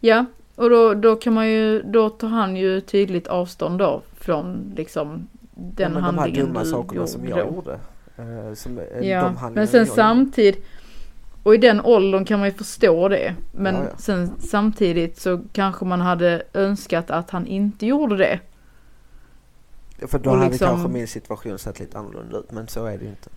Ja, 0.01 0.25
och 0.57 0.71
då, 0.71 0.95
då 0.95 1.17
kan 1.17 1.33
man 1.33 1.49
ju, 1.49 1.83
då 1.83 2.11
tar 2.11 2.29
han 2.29 2.57
ju 2.57 2.81
tydligt 2.81 3.27
avstånd 3.27 3.79
då 3.79 4.03
från 4.15 4.73
liksom 4.77 5.29
den 5.55 5.75
ja, 5.77 5.89
men 5.89 5.95
de 5.95 6.01
här 6.05 6.13
handlingen 6.13 6.47
dumma 6.47 6.61
du 6.65 6.71
sakerna 6.71 6.95
gjorde 6.95 7.09
som 7.11 7.23
då. 7.25 7.31
jag 7.31 7.39
gjorde. 7.47 7.79
Eh, 8.19 8.55
som, 8.55 8.79
eh, 8.79 9.09
Ja, 9.09 9.51
men 9.55 9.69
sen 9.69 9.87
samtidigt, 9.87 10.65
och 11.43 11.55
i 11.55 11.59
den 11.59 11.81
åldern 11.81 12.25
kan 12.25 12.39
man 12.39 12.49
ju 12.49 12.55
förstå 12.55 13.09
det. 13.09 13.35
Men 13.53 13.75
Ja, 13.75 13.81
ja. 13.85 13.97
sen 13.99 14.31
samtidigt 14.39 15.21
så 15.21 15.41
kanske 15.53 15.85
man 15.85 16.01
hade 16.01 16.43
önskat 16.55 17.11
att 17.11 17.31
han 17.31 17.47
inte 17.47 17.87
gjorde 17.87 18.17
det. 18.17 18.41
För 20.07 20.19
då 20.19 20.31
och 20.31 20.37
hade 20.37 20.51
liksom- 20.51 20.69
kanske 20.69 20.89
min 20.89 21.09
situation 21.09 21.59
sett 21.59 21.81
lite 21.81 21.99
annorlunda 21.99 22.39
ut. 22.39 22.53
Men 22.53 22.69
så 22.69 22.87
är 22.87 22.99
det 22.99 23.05
ju 23.05 23.11
inte. 23.11 23.31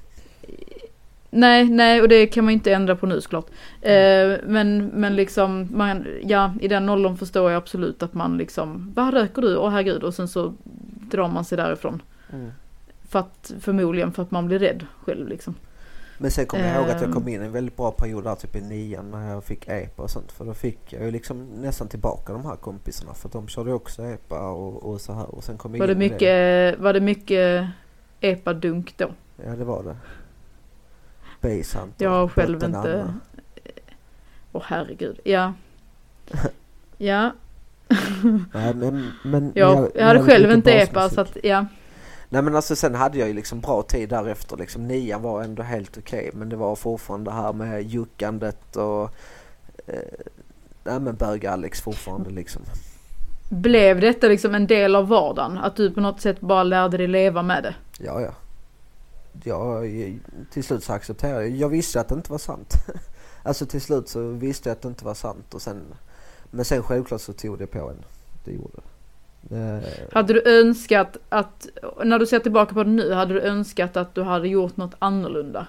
Nej, 1.30 1.70
nej, 1.70 2.02
och 2.02 2.10
det 2.10 2.28
kan 2.28 2.46
man 2.46 2.54
inte 2.54 2.74
ändra 2.74 2.96
på 2.96 3.06
nu 3.06 3.22
såklart. 3.22 3.46
Mm. 3.82 4.32
Eh, 4.32 4.40
men, 4.48 4.88
men 4.88 5.16
liksom, 5.16 5.68
man, 5.72 6.08
ja, 6.24 6.54
i 6.62 6.68
den 6.68 6.90
åldern 6.90 7.18
förstår 7.18 7.52
jag 7.52 7.58
absolut 7.58 8.04
att 8.04 8.14
man 8.14 8.38
liksom, 8.38 8.92
vad 8.96 9.14
röker 9.14 9.42
du? 9.42 9.58
Åh 9.58 9.70
herregud, 9.70 10.04
och 10.04 10.14
sen 10.14 10.28
så 10.28 10.54
drar 11.12 11.28
man 11.28 11.46
sig 11.46 11.58
därifrån. 11.58 12.02
Mm. 12.34 12.52
För 13.08 13.20
att, 13.20 13.52
förmodligen 13.60 14.12
för 14.12 14.24
att 14.24 14.32
man 14.32 14.48
blir 14.48 14.60
rädd 14.60 14.86
själv 15.06 15.28
liksom. 15.28 15.56
Men 16.18 16.32
sen 16.32 16.46
kommer 16.46 16.68
jag 16.68 16.76
ihåg 16.76 16.90
att 16.90 17.02
jag 17.02 17.08
Ehm. 17.08 17.14
kom 17.14 17.28
in 17.28 17.42
i 17.42 17.46
en 17.46 17.52
väldigt 17.52 17.78
bra 17.78 17.92
period 17.92 18.24
där 18.24 18.36
typ 18.36 18.56
i 18.56 18.62
nian 18.62 19.12
när 19.12 19.30
jag 19.30 19.44
fick 19.44 19.68
EPA 19.68 20.04
och 20.04 20.10
sånt. 20.10 20.32
För 20.32 20.46
då 20.46 20.54
fick 20.54 20.94
jag 20.94 21.04
ju 21.06 21.12
liksom 21.12 21.46
nästan 21.46 21.88
tillbaka 21.88 22.34
de 22.34 22.46
här 22.46 22.56
kompisarna. 22.56 23.14
För 23.14 23.30
de 23.30 23.48
körde 23.48 23.74
också 23.74 24.04
EPA 24.04 24.50
och, 24.50 24.84
och 24.92 25.02
så 25.02 25.14
här. 25.14 25.36
Och 25.36 25.44
sen 25.44 25.58
kom 25.58 25.72
jag 25.76 25.80
Var 25.80 25.88
det 25.88 25.96
mycket, 25.96 26.80
var 26.80 26.94
det 26.94 27.00
mycket 27.00 27.68
epadunk 28.22 28.94
då? 28.98 29.10
Ja 29.46 29.56
det 29.56 29.64
var 29.66 29.84
det. 29.84 29.98
Base 31.42 31.80
Hunter. 31.80 32.06
Jag 32.06 32.12
har 32.12 32.28
själv 32.28 32.64
inte... 32.64 33.14
Åh 34.52 34.64
herregud, 34.66 35.20
ja. 35.24 35.54
Ja, 36.98 37.32
Nej, 38.54 38.74
men, 38.74 39.12
men, 39.24 39.52
jag, 39.56 39.82
men 39.82 39.92
jag 39.96 40.06
hade 40.06 40.24
själv 40.24 40.44
lite 40.44 40.54
inte 40.54 40.72
epa 40.72 41.10
så 41.10 41.22
att, 41.22 41.38
ja. 41.44 41.66
Nej 42.30 42.42
men 42.42 42.56
alltså 42.56 42.76
sen 42.76 42.96
hade 42.96 43.18
jag 43.18 43.28
ju 43.28 43.34
liksom 43.34 43.60
bra 43.60 43.82
tid 43.82 44.10
därefter 44.10 44.58
liksom. 44.58 44.88
Nian 44.88 45.22
var 45.22 45.44
ändå 45.44 45.64
helt 45.64 45.98
okej 45.98 46.32
men 46.34 46.50
det 46.50 46.56
var 46.56 46.76
fortfarande 46.76 47.32
det 47.32 47.36
här 47.36 47.54
med 47.54 47.84
juckandet 47.84 48.76
och 48.76 49.04
eh, 49.88 50.02
Nej 50.84 51.00
men 51.00 51.16
bög-Alex 51.16 51.82
fortfarande 51.82 52.30
liksom. 52.30 52.62
Blev 53.50 54.00
detta 54.00 54.28
liksom 54.28 54.56
en 54.56 54.68
del 54.68 54.96
av 54.96 55.08
vardagen? 55.08 55.58
Att 55.58 55.76
du 55.76 55.92
på 55.92 56.02
något 56.02 56.22
sätt 56.22 56.42
bara 56.42 56.64
lärde 56.64 56.98
dig 56.98 57.08
leva 57.08 57.42
med 57.42 57.64
det? 57.64 57.76
Ja 58.00 58.22
ja. 58.22 58.32
Jag, 59.44 60.20
till 60.52 60.64
slut 60.64 60.84
så 60.84 60.94
accepterade 60.94 61.48
jag 61.48 61.58
Jag 61.58 61.70
visste 61.70 62.02
att 62.02 62.10
det 62.10 62.16
inte 62.16 62.32
var 62.32 62.38
sant. 62.38 62.74
alltså 63.44 63.66
till 63.66 63.82
slut 63.82 64.10
så 64.10 64.22
visste 64.30 64.70
jag 64.70 64.76
att 64.76 64.82
det 64.82 64.88
inte 64.88 65.06
var 65.06 65.14
sant 65.14 65.54
och 65.54 65.62
sen 65.62 65.82
Men 66.52 66.66
sen 66.66 66.84
självklart 66.84 67.22
så 67.22 67.34
tog 67.34 67.60
det 67.60 67.68
på 67.68 67.90
en. 67.90 68.06
Det 68.44 68.52
gjorde 68.52 68.74
det. 68.76 68.82
Eh, 69.52 69.90
Hade 70.12 70.34
du 70.34 70.60
önskat 70.60 71.18
att, 71.30 71.68
när 72.06 72.20
du 72.20 72.26
ser 72.26 72.40
tillbaka 72.40 72.74
på 72.74 72.84
det 72.84 72.90
nu, 72.90 73.14
hade 73.14 73.34
du 73.34 73.42
önskat 73.42 73.98
att 73.98 74.16
du 74.16 74.24
hade 74.24 74.48
gjort 74.48 74.78
något 74.78 74.96
annorlunda? 75.00 75.68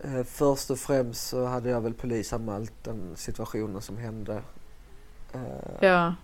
Eh, 0.00 0.22
Först 0.24 0.70
och 0.70 0.78
främst 0.78 1.28
så 1.28 1.44
hade 1.46 1.70
jag 1.70 1.80
väl 1.80 1.94
polisanmält 1.94 2.72
den 2.84 3.16
situationen 3.16 3.82
som 3.82 3.96
hände. 3.96 4.42
Eh, 5.32 5.40
Ja. 5.88 6.14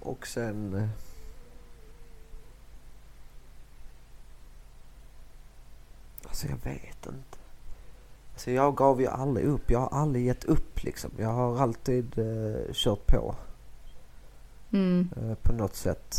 Och 0.00 0.26
sen... 0.26 0.88
Alltså 6.28 6.46
jag 6.46 6.56
vet 6.64 7.06
inte. 7.06 7.38
Alltså 8.32 8.50
jag 8.50 8.76
gav 8.76 9.00
ju 9.00 9.06
aldrig 9.06 9.46
upp. 9.46 9.70
Jag 9.70 9.78
har 9.80 9.98
aldrig 10.00 10.26
gett 10.26 10.44
upp 10.44 10.82
liksom. 10.82 11.10
Jag 11.18 11.28
har 11.28 11.58
alltid 11.62 12.18
eh, 12.18 12.72
kört 12.72 13.06
på 13.06 13.34
Mm. 14.72 15.08
eh, 15.16 15.34
på 15.42 15.52
något 15.52 15.76
sätt. 15.76 16.16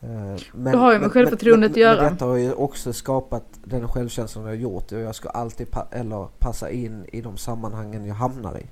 Eh, 0.00 0.36
men, 0.52 0.72
Det 0.72 0.78
har 0.78 0.92
ju 0.92 0.98
med 0.98 1.12
självförtroendet 1.12 1.70
att 1.70 1.76
göra. 1.76 2.02
Men 2.02 2.12
detta 2.12 2.24
har 2.24 2.36
ju 2.36 2.52
också 2.52 2.92
skapat 2.92 3.44
den 3.64 3.88
självkänslan 3.88 4.44
jag 4.44 4.50
har 4.50 4.56
gjort. 4.56 4.92
Och 4.92 5.00
jag 5.00 5.14
ska 5.14 5.28
alltid 5.28 5.70
pa- 5.70 5.86
eller 5.90 6.28
passa 6.38 6.70
in 6.70 7.04
i 7.12 7.20
de 7.20 7.36
sammanhangen 7.36 8.04
jag 8.06 8.14
hamnar 8.14 8.58
i. 8.58 8.66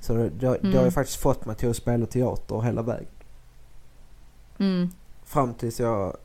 Så 0.00 0.14
det, 0.14 0.28
det, 0.28 0.30
det 0.40 0.46
har 0.48 0.56
ju 0.62 0.78
Mm. 0.78 0.90
faktiskt 0.92 1.20
fått 1.20 1.46
mig 1.46 1.56
till 1.56 1.70
att 1.70 1.76
spela 1.76 2.06
teater 2.06 2.60
hela 2.60 2.82
vägen. 2.82 3.06
Mm. 4.58 4.88
Fram 5.24 5.54
tills 5.54 5.80
jag... 5.80 6.16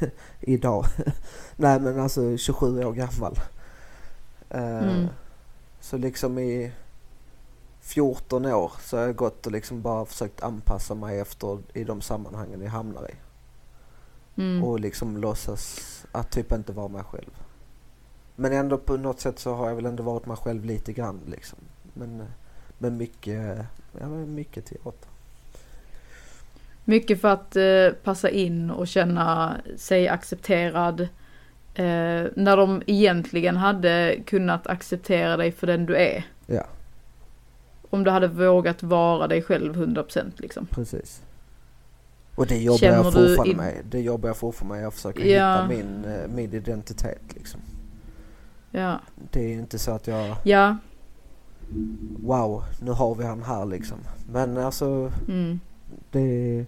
Idag. 0.40 0.84
Nej 1.56 1.80
men 1.80 2.00
alltså 2.00 2.36
27 2.36 2.84
år 2.84 2.92
gammal. 2.92 3.38
Eh, 4.50 4.78
Mm. 4.82 5.06
Så 5.80 5.96
liksom 5.96 6.38
i 6.38 6.72
14 7.86 8.46
år 8.46 8.72
så 8.80 8.96
har 8.96 9.04
jag 9.04 9.16
gått 9.16 9.46
och 9.46 9.52
liksom 9.52 9.82
bara 9.82 10.06
försökt 10.06 10.42
anpassa 10.42 10.94
mig 10.94 11.20
efter 11.20 11.58
i 11.74 11.84
de 11.84 12.00
sammanhangen 12.00 12.62
jag 12.62 12.70
hamnar 12.70 13.10
i. 13.10 13.14
Mm. 14.40 14.64
Och 14.64 14.80
liksom 14.80 15.16
låtsas 15.16 15.80
att 16.12 16.30
typ 16.30 16.52
inte 16.52 16.72
vara 16.72 16.88
mig 16.88 17.02
själv. 17.04 17.30
Men 18.36 18.52
ändå 18.52 18.78
på 18.78 18.96
något 18.96 19.20
sätt 19.20 19.38
så 19.38 19.54
har 19.54 19.68
jag 19.68 19.76
väl 19.76 19.86
ändå 19.86 20.02
varit 20.02 20.26
mig 20.26 20.36
själv 20.36 20.64
lite 20.64 20.92
grann 20.92 21.20
liksom. 21.26 21.58
Men, 21.94 22.24
men 22.78 22.96
mycket, 22.96 23.58
ja 24.00 24.06
mycket 24.08 24.66
teater. 24.66 25.08
Mycket 26.84 27.20
för 27.20 27.28
att 27.28 27.56
eh, 27.56 28.02
passa 28.02 28.30
in 28.30 28.70
och 28.70 28.88
känna 28.88 29.56
sig 29.76 30.08
accepterad. 30.08 31.00
Eh, 31.74 32.26
när 32.34 32.56
de 32.56 32.82
egentligen 32.86 33.56
hade 33.56 34.18
kunnat 34.26 34.66
acceptera 34.66 35.36
dig 35.36 35.52
för 35.52 35.66
den 35.66 35.86
du 35.86 35.96
är. 35.96 36.26
Ja, 36.46 36.66
Om 37.90 38.04
du 38.04 38.10
hade 38.10 38.28
vågat 38.28 38.82
vara 38.82 39.26
dig 39.26 39.42
själv 39.42 39.76
100% 39.76 40.32
liksom. 40.36 40.66
precis. 40.66 41.22
Och 42.34 42.46
det 42.46 42.58
jobbar 42.58 42.78
Känner 42.78 42.96
jag 42.96 43.04
fortfarande 43.12 43.50
in- 43.50 43.56
med. 43.56 43.74
Det 43.90 44.00
jobbar 44.00 44.28
jag 44.28 44.36
fortfarande 44.36 44.74
med. 44.76 44.84
Jag 44.84 44.94
försöker 44.94 45.24
Ja. 45.24 45.52
hitta 45.54 45.68
min, 45.68 46.04
eh, 46.04 46.28
min 46.34 46.52
identitet 46.52 47.22
liksom. 47.34 47.60
Ja. 48.70 49.00
Det 49.30 49.40
är 49.40 49.52
inte 49.58 49.78
så 49.78 49.90
att 49.90 50.06
jag, 50.06 50.36
Ja. 50.44 50.76
wow, 52.22 52.64
nu 52.82 52.90
har 52.90 53.14
vi 53.14 53.24
han 53.24 53.42
här 53.42 53.64
liksom. 53.66 53.98
Men 54.32 54.56
alltså, 54.56 55.12
Mm. 55.28 55.60
det... 56.10 56.64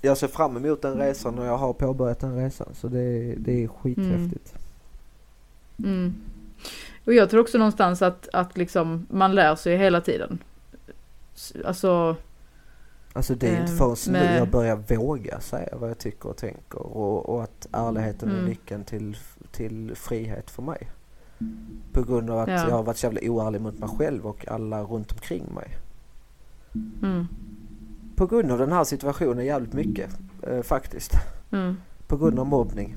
Jag 0.00 0.16
ser 0.18 0.28
fram 0.28 0.56
emot 0.56 0.82
den 0.82 0.98
resan 0.98 1.38
och 1.38 1.44
jag 1.46 1.56
har 1.58 1.72
påbörjat 1.72 2.20
den 2.20 2.36
resan. 2.36 2.68
Så 2.74 2.88
det, 2.88 3.34
det 3.38 3.64
är 3.64 3.68
skithäftigt. 3.68 4.54
Mm. 5.84 6.14
Och 7.06 7.14
jag 7.14 7.30
tror 7.30 7.40
också 7.40 7.58
någonstans 7.58 8.02
att, 8.02 8.28
att 8.32 8.56
liksom 8.56 9.06
man 9.10 9.34
lär 9.34 9.54
sig 9.54 9.76
hela 9.76 10.00
tiden. 10.00 10.38
Alltså, 11.64 12.16
Alltså 13.12 13.34
det 13.34 13.46
är 13.48 13.60
inte 13.60 13.72
Ehm, 13.72 13.78
förrän 13.78 13.96
nu 14.06 14.12
med- 14.12 14.38
jag 14.40 14.50
börjar 14.50 14.76
våga 14.96 15.40
säga 15.40 15.76
vad 15.76 15.90
jag 15.90 15.98
tycker 15.98 16.28
och 16.28 16.36
tänker. 16.36 16.78
Och, 16.78 17.28
och 17.28 17.42
att 17.42 17.66
ärligheten 17.72 18.28
är 18.28 18.32
Mm. 18.34 18.44
nyckeln 18.44 18.84
till, 18.84 19.16
till 19.52 19.92
frihet 19.94 20.50
för 20.50 20.62
mig. 20.62 20.90
På 21.92 22.02
grund 22.02 22.30
av 22.30 22.38
att 22.38 22.48
Ja. 22.48 22.68
jag 22.68 22.76
har 22.76 22.82
varit 22.82 22.96
så 22.96 23.06
jävla 23.06 23.20
oärlig 23.30 23.60
mot 23.60 23.78
mig 23.78 23.88
själv 23.88 24.26
och 24.26 24.48
alla 24.48 24.82
runt 24.82 25.12
omkring 25.12 25.44
mig. 25.54 25.76
mm, 27.02 27.26
På 28.16 28.26
grund 28.26 28.52
av 28.52 28.58
den 28.58 28.72
här 28.72 28.84
situationen 28.84 29.44
jävligt 29.46 29.72
mycket 29.72 30.10
eh, 30.42 30.62
faktiskt. 30.62 31.12
mm. 31.50 31.76
På 32.06 32.16
grund 32.16 32.38
av 32.38 32.46
mobbning. 32.46 32.94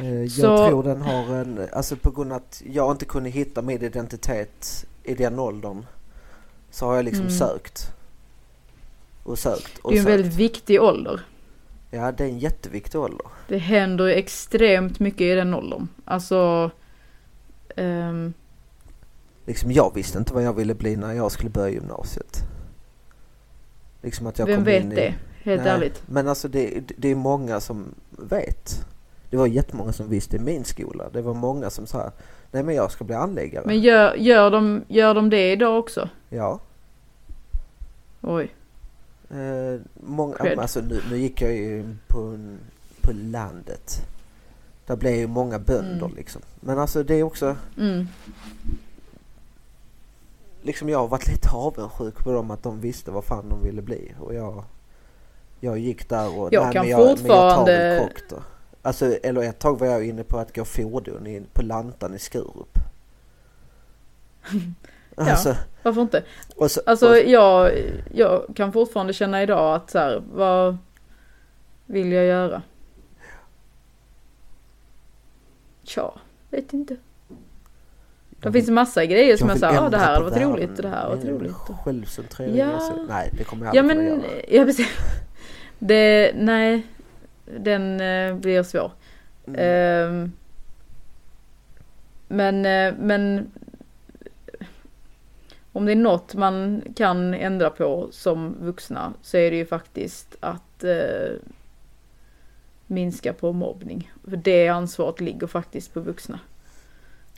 Eh, 0.00 0.22
jag 0.22 0.30
Så- 0.30 0.68
tror 0.68 0.82
den 0.82 1.02
har 1.02 1.34
en, 1.34 1.68
alltså 1.72 1.96
på 1.96 2.10
grund 2.10 2.32
av 2.32 2.36
att 2.36 2.62
jag 2.66 2.90
inte 2.92 3.04
kunde 3.04 3.30
hitta 3.30 3.62
min 3.62 3.82
identitet 3.82 4.86
i 5.02 5.14
den 5.14 5.38
åldern. 5.38 5.86
Så 6.70 6.86
har 6.86 6.96
jag 6.96 7.04
liksom 7.04 7.24
Mm. 7.26 7.38
sökt. 7.38 7.92
Och 9.22 9.38
sökt 9.38 9.78
och 9.78 9.90
Det 9.92 9.96
är 9.96 10.00
en 10.00 10.04
sökt. 10.04 10.14
väldigt 10.18 10.34
viktig 10.34 10.82
ålder. 10.82 11.20
Ja 11.90 12.12
det 12.12 12.24
är 12.24 12.28
en 12.28 12.38
jätteviktig 12.38 13.00
ålder. 13.00 13.26
Det 13.48 13.58
händer 13.58 14.06
extremt 14.06 15.00
mycket 15.00 15.20
i 15.20 15.34
den 15.34 15.54
åldern. 15.54 15.88
Alltså, 16.04 16.70
ehm, 17.76 18.32
Liksom 19.46 19.72
jag 19.72 19.94
visste 19.94 20.18
inte 20.18 20.34
vad 20.34 20.42
jag 20.42 20.52
ville 20.52 20.74
bli 20.74 20.96
när 20.96 21.12
jag 21.12 21.32
skulle 21.32 21.50
börja 21.50 21.68
gymnasiet. 21.70 22.42
Liksom 24.02 24.26
att 24.26 24.38
jag 24.38 24.46
vem 24.46 24.64
vet 24.64 24.84
i... 24.84 24.88
det? 24.88 25.14
Helt 25.42 25.62
Nej, 25.62 25.70
ärligt. 25.72 26.02
Men 26.06 26.28
alltså 26.28 26.48
det, 26.48 26.80
det 26.96 27.08
är 27.08 27.14
många 27.14 27.60
som 27.60 27.94
vet. 28.10 28.86
Det 29.30 29.36
var 29.36 29.46
jättemånga 29.46 29.92
som 29.92 30.08
visste 30.08 30.36
i 30.36 30.38
min 30.38 30.64
skola. 30.64 31.04
Det 31.12 31.22
var 31.22 31.34
många 31.34 31.70
som 31.70 31.86
sa 31.86 32.10
nej 32.50 32.62
men 32.62 32.74
jag 32.74 32.90
ska 32.90 33.04
bli 33.04 33.14
anläggare. 33.14 33.62
Men 33.66 33.80
gör, 33.80 34.14
gör, 34.14 34.50
de, 34.50 34.84
gör 34.88 35.14
de 35.14 35.30
det 35.30 35.52
idag 35.52 35.78
också? 35.78 36.08
Ja. 36.28 36.60
Oj. 38.20 38.48
Eh, 39.30 39.80
många, 39.94 40.34
alltså 40.58 40.80
nu, 40.80 41.00
nu 41.10 41.18
gick 41.18 41.42
jag 41.42 41.52
ju 41.56 41.94
på, 42.06 42.38
på 43.00 43.12
landet. 43.14 43.96
Där 44.86 44.96
blev 44.96 45.14
ju 45.14 45.26
många 45.26 45.58
bönder 45.58 46.04
Mm. 46.06 46.16
liksom. 46.16 46.42
Men 46.60 46.78
alltså 46.78 47.02
det 47.02 47.14
är 47.14 47.22
också, 47.22 47.56
Mm. 47.78 48.06
liksom 50.62 50.88
jag 50.88 50.98
har 50.98 51.08
varit 51.08 51.28
lite 51.28 51.50
avundsjuk 51.50 52.18
på 52.24 52.32
dem 52.32 52.50
att 52.50 52.62
de 52.62 52.80
visste 52.80 53.10
vad 53.10 53.24
fan 53.24 53.48
de 53.48 53.62
ville 53.62 53.82
bli. 53.82 54.12
Och 54.20 54.34
jag, 54.34 54.64
jag 55.60 55.78
gick 55.78 56.08
där 56.08 56.38
och, 56.38 56.48
Jag 56.52 56.64
nej 56.64 56.72
kan 56.72 56.82
men 56.82 56.90
jag, 56.90 56.98
men 57.00 57.06
jag 57.08 57.16
tar 57.16 57.16
fortfarande- 57.16 57.72
väl 57.78 58.00
kock 58.00 58.22
då. 58.30 58.36
Alltså, 58.86 59.06
eller 59.22 59.42
ett 59.42 59.58
tag 59.58 59.78
var 59.78 59.86
jag 59.86 60.06
inne 60.06 60.24
på 60.24 60.38
att 60.38 60.54
gå 60.56 60.64
fordon 60.64 61.26
in 61.26 61.46
på 61.52 61.62
Lantan 61.62 62.14
i 62.14 62.18
Skurup. 62.18 62.78
Ja. 65.18 65.30
Alltså, 65.30 65.56
Varför 65.82 66.00
inte? 66.00 66.22
och 66.56 66.70
så, 66.70 66.80
Alltså 66.86 67.08
och, 67.08 67.16
jag, 67.16 67.72
jag 68.14 68.46
kan 68.56 68.72
fortfarande 68.72 69.12
känna 69.12 69.42
idag 69.42 69.74
att 69.74 69.90
så 69.90 69.98
här, 69.98 70.22
vad 70.32 70.76
vill 71.86 72.12
jag 72.12 72.24
göra? 72.24 72.62
Tja, 75.82 76.14
vet 76.50 76.72
inte. 76.72 76.96
Det 78.40 78.52
finns 78.52 78.68
en 78.68 78.74
massa 78.74 79.04
grejer 79.04 79.36
som 79.36 79.48
jag 79.48 79.58
sa, 79.58 79.68
ah, 79.68 79.88
det 79.90 79.96
här 79.98 80.12
hade 80.14 80.30
varit 80.30 80.42
roligt 80.42 80.76
och 80.76 80.82
det 80.82 80.88
här 80.88 80.96
hade 80.96 81.08
varit 81.08 81.22
Det 81.22 81.28
är 81.28 81.32
roligt. 81.32 81.52
Självcentrering. 81.84 82.56
Ja. 82.56 82.66
alltså. 82.72 83.06
Nej, 83.08 83.30
det 83.32 83.44
kommer 83.44 83.66
jag 83.66 83.74
Ja 83.74 83.80
aldrig 83.80 83.96
men, 83.98 84.20
kunna 84.20 84.32
göra. 84.32 84.42
ja 84.48 84.64
precis. 84.64 84.88
Det, 85.78 86.32
nej, 86.36 86.86
den 87.60 88.00
eh, 88.00 88.34
blir 88.34 88.62
svår. 88.62 88.92
Mm. 89.46 89.60
Ehm, 89.60 90.32
men, 92.28 92.66
eh, 92.66 92.94
men 93.00 93.50
om 95.72 95.86
det 95.86 95.92
är 95.92 95.96
något 95.96 96.34
man 96.34 96.82
kan 96.96 97.34
ändra 97.34 97.70
på 97.70 98.08
som 98.10 98.56
vuxna 98.60 99.12
så 99.22 99.36
är 99.36 99.50
det 99.50 99.56
ju 99.56 99.66
faktiskt 99.66 100.36
att 100.40 100.84
eh, 100.84 101.34
minska 102.86 103.32
på 103.32 103.52
mobbning. 103.52 104.12
För 104.28 104.36
det 104.36 104.68
ansvaret 104.68 105.20
ligger 105.20 105.46
faktiskt 105.46 105.94
på 105.94 106.00
vuxna. 106.00 106.40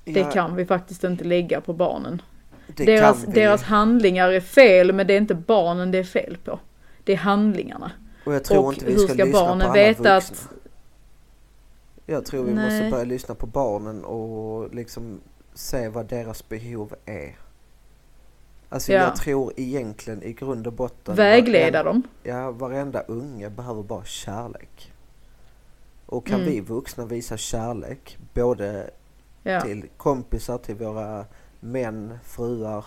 Det 0.04 0.20
Ja, 0.20 0.30
kan 0.30 0.56
vi 0.56 0.66
faktiskt 0.66 1.04
inte 1.04 1.24
lägga 1.24 1.60
på 1.60 1.72
barnen. 1.72 2.22
det 2.66 2.84
Deras, 2.84 3.24
deras 3.24 3.62
handlingar 3.62 4.28
är 4.28 4.40
fel 4.40 4.92
men 4.92 5.06
det 5.06 5.14
är 5.14 5.18
inte 5.18 5.34
barnen 5.34 5.90
det 5.90 5.98
är 5.98 6.04
fel 6.04 6.36
på. 6.44 6.58
Det 7.04 7.12
är 7.12 7.16
handlingarna. 7.16 7.90
Och 8.28 8.34
jag 8.34 8.44
tror 8.44 8.66
och 8.66 8.72
inte 8.72 8.84
vi 8.86 8.92
hur 8.92 8.98
ska, 8.98 9.14
ska 9.14 9.24
lyssna 9.24 9.40
barnen 9.40 9.66
på 9.66 9.72
veta 9.72 10.16
att-. 10.16 10.48
Jag 12.06 12.24
tror 12.26 12.44
vi 12.44 12.54
måste 12.54 12.80
Nej. 12.80 12.90
börja 12.90 13.04
lyssna 13.04 13.34
på 13.34 13.46
barnen 13.46 14.04
och 14.04 14.74
liksom 14.74 15.20
se 15.54 15.88
vad 15.88 16.06
deras 16.06 16.48
behov 16.48 16.94
är. 17.04 17.36
Alltså 18.68 18.92
Ja. 18.92 18.98
jag 19.02 19.16
tror 19.16 19.52
egentligen 19.56 20.22
i 20.22 20.32
grund 20.32 20.66
och 20.66 20.72
botten. 20.72 21.14
Vägleda 21.16 21.82
dem. 21.82 22.02
Ja, 22.22 22.50
varenda 22.50 23.00
unge 23.00 23.50
behöver 23.50 23.82
bara 23.82 24.04
kärlek. 24.04 24.92
Och 26.06 26.26
kan 26.26 26.40
Mm. 26.40 26.52
vi 26.52 26.60
vuxna 26.60 27.04
visa 27.06 27.36
kärlek 27.36 28.18
både 28.34 28.90
Ja. 29.42 29.60
till 29.60 29.84
kompisar, 29.96 30.58
till 30.58 30.74
våra 30.74 31.24
män, 31.60 32.18
fruar, 32.24 32.84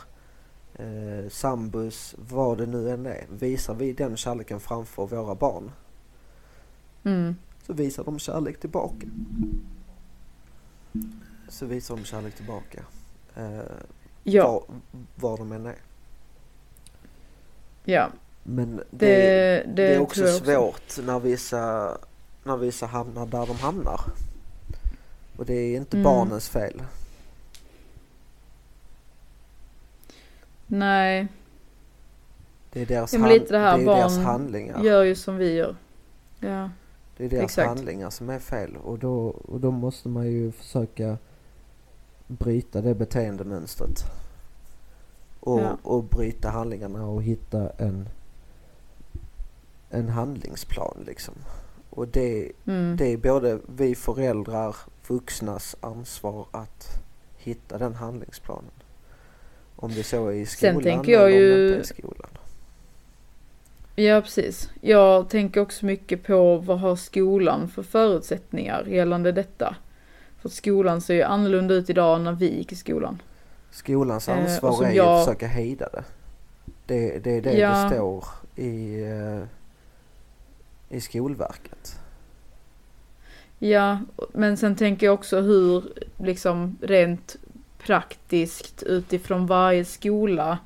eh, 0.75 1.29
sambus, 1.29 2.15
vad 2.17 2.57
det 2.57 2.65
nu 2.65 2.91
än 2.91 3.05
är. 3.05 3.25
Visar 3.29 3.73
vi 3.73 3.93
den 3.93 4.17
kärleken 4.17 4.59
framför 4.59 5.05
våra 5.05 5.35
barn 5.35 5.71
Mm. 7.03 7.35
så 7.67 7.73
visar 7.73 8.03
de 8.03 8.19
kärlek 8.19 8.59
tillbaka. 8.59 9.07
så 11.49 11.65
visar 11.65 11.95
de 11.95 12.03
kärlek 12.05 12.35
tillbaka. 12.35 12.83
Eh, 13.35 13.59
Ja, 14.23 14.51
var, 14.51 14.63
var 15.15 15.37
de 15.37 15.51
än 15.51 15.65
är. 15.65 15.75
ja. 17.85 18.09
Men 18.43 18.75
det, 18.75 18.83
Det, 18.91 19.63
det, 19.67 19.73
det 19.75 19.95
är 19.95 19.99
också 19.99 20.27
svårt 20.27 20.97
när 21.05 21.19
vissa, 21.19 21.97
när 22.43 22.57
vissa 22.57 22.85
hamnar 22.85 23.25
där 23.25 23.45
de 23.45 23.55
hamnar. 23.57 24.01
Och 25.37 25.45
det 25.45 25.53
är 25.53 25.77
inte 25.77 25.97
Mm. 25.97 26.03
barnens 26.03 26.49
fel. 26.49 26.81
Nej, 30.73 31.27
Det 32.73 32.81
är 32.81 32.85
deras, 32.85 33.13
Ja, 33.13 33.19
hand, 33.19 33.33
lite 33.33 33.53
det 33.53 33.59
här 33.59 33.77
det 33.77 33.83
är 33.83 33.85
deras 33.95 34.17
handlingar. 34.17 34.83
gör 34.83 35.03
ju 35.03 35.15
som 35.15 35.37
vi 35.37 35.53
gör. 35.53 35.75
Ja, 36.39 36.69
Det 37.17 37.25
är 37.25 37.29
deras 37.29 37.43
exakt. 37.43 37.67
handlingar 37.67 38.09
som 38.09 38.29
är 38.29 38.39
fel 38.39 38.77
och 38.83 38.99
då, 38.99 39.27
och 39.27 39.59
då 39.59 39.71
måste 39.71 40.09
man 40.09 40.27
ju 40.27 40.51
försöka 40.51 41.17
bryta 42.27 42.81
det 42.81 42.95
beteendemönstret. 42.95 44.03
Och, 45.39 45.59
Ja. 45.59 45.77
och 45.83 46.03
bryta 46.03 46.49
handlingarna 46.49 47.05
och 47.07 47.23
hitta 47.23 47.69
en, 47.69 48.09
en 49.89 50.09
handlingsplan 50.09 51.03
liksom. 51.05 51.33
Och 51.89 52.07
det, 52.07 52.51
mm. 52.65 52.97
det 52.97 53.05
är 53.05 53.17
både 53.17 53.59
vi 53.75 53.95
föräldrar, 53.95 54.75
vuxnas 55.07 55.75
ansvar 55.81 56.45
att 56.51 56.87
hitta 57.37 57.77
den 57.77 57.95
handlingsplanen. 57.95 58.71
Om 59.83 59.91
det 59.93 60.03
så 60.03 60.27
är 60.27 60.31
i 60.33 60.45
Sen 60.45 60.69
skolan 60.73 60.83
tänker 60.83 61.11
jag 61.11 61.31
eller 61.31 61.37
om 61.51 61.57
det 61.57 61.63
ju- 61.63 61.67
inte 61.67 61.77
är 61.77 61.81
i 61.81 62.01
skolan. 62.01 62.29
Ja, 63.95 64.21
precis. 64.21 64.69
Jag 64.81 65.29
tänker 65.29 65.61
också 65.61 65.85
mycket 65.85 66.23
på 66.23 66.57
vad 66.57 66.79
har 66.79 66.95
skolan 66.95 67.67
för 67.67 67.83
förutsättningar 67.83 68.85
gällande 68.87 69.31
detta. 69.31 69.75
För 70.41 70.49
skolan 70.49 71.01
ser 71.01 71.13
ju 71.13 71.23
annorlunda 71.23 71.73
ut 71.73 71.89
idag 71.89 72.21
när 72.21 72.31
vi 72.31 72.57
gick 72.57 72.71
i 72.71 72.75
skolan. 72.75 73.21
Skolans 73.71 74.27
Eh, 74.29 74.37
ansvar 74.37 74.71
som 74.71 74.85
är 74.85 74.89
ju 74.91 74.95
jag- 74.97 75.19
att 75.19 75.25
försöka 75.25 75.47
hejda 75.47 75.89
det. 75.93 76.03
Det, 76.85 77.19
det 77.19 77.31
är 77.31 77.41
det 77.41 77.53
Ja. 77.53 77.69
det 77.83 77.89
står 77.89 78.25
i, 78.55 79.01
eh, 79.03 79.43
i 80.97 81.01
Skolverket. 81.01 81.99
Ja, 83.59 83.99
men 84.33 84.57
sen 84.57 84.75
tänker 84.75 85.05
jag 85.05 85.13
också 85.13 85.41
hur 85.41 85.83
liksom 86.17 86.77
rent 86.81 87.35
praktiskt 87.85 88.83
utifrån 88.83 89.45
varje 89.45 89.85
skola 89.85 90.57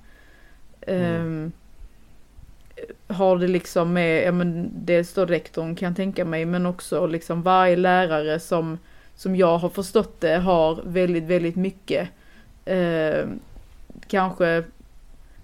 ehm, 0.81 1.51
har 3.07 3.37
det 3.37 3.47
liksom 3.47 3.93
med, 3.93 4.23
ja 4.23 4.31
men 4.31 4.71
dels 4.73 5.13
då 5.13 5.25
rektorn 5.25 5.75
kan 5.75 5.87
jag 5.87 5.95
tänka 5.95 6.25
mig, 6.25 6.45
men 6.45 6.65
också 6.65 7.07
liksom 7.07 7.41
varje 7.41 7.75
lärare 7.75 8.39
som, 8.39 8.77
som 9.15 9.35
jag 9.35 9.57
har 9.57 9.69
förstått 9.69 10.21
det 10.21 10.35
har 10.35 10.81
väldigt, 10.85 11.23
väldigt 11.23 11.55
mycket. 11.55 12.09
ehm, 12.65 13.39
kanske, 14.07 14.63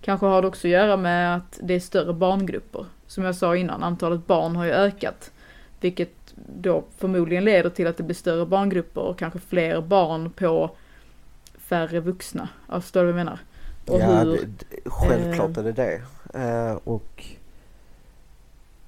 kanske 0.01 0.25
har 0.25 0.41
det 0.41 0.47
också 0.47 0.67
att 0.67 0.71
göra 0.71 0.97
med 0.97 1.35
att 1.35 1.59
det 1.63 1.73
är 1.73 1.79
större 1.79 2.13
barngrupper. 2.13 2.85
Som 3.07 3.23
jag 3.23 3.35
sa 3.35 3.55
innan, 3.55 3.83
antalet 3.83 4.27
barn 4.27 4.55
har 4.55 4.65
ju 4.65 4.71
ökat. 4.71 5.31
Vilket 5.79 6.33
då 6.35 6.83
förmodligen 6.97 7.43
leder 7.43 7.69
till 7.69 7.87
att 7.87 7.97
det 7.97 8.03
blir 8.03 8.15
större 8.15 8.45
barngrupper 8.45 9.01
och 9.01 9.19
kanske 9.19 9.39
fler 9.39 9.81
barn 9.81 10.29
på 10.29 10.71
färre 11.71 11.99
vuxna. 11.99 12.49
Ja, 12.69 12.81
Förstår 12.81 12.99
du 12.99 13.11
vad 13.11 13.19
jag 13.19 13.25
menar? 13.25 13.39
Och 13.87 13.99
ja, 13.99 14.19
hur, 14.19 14.25
det, 14.25 14.45
det, 14.45 14.89
självklart 14.89 15.57
är 15.57 15.63
det 15.63 15.71
det. 15.71 16.01
Eh, 16.33 16.77
och 16.83 17.25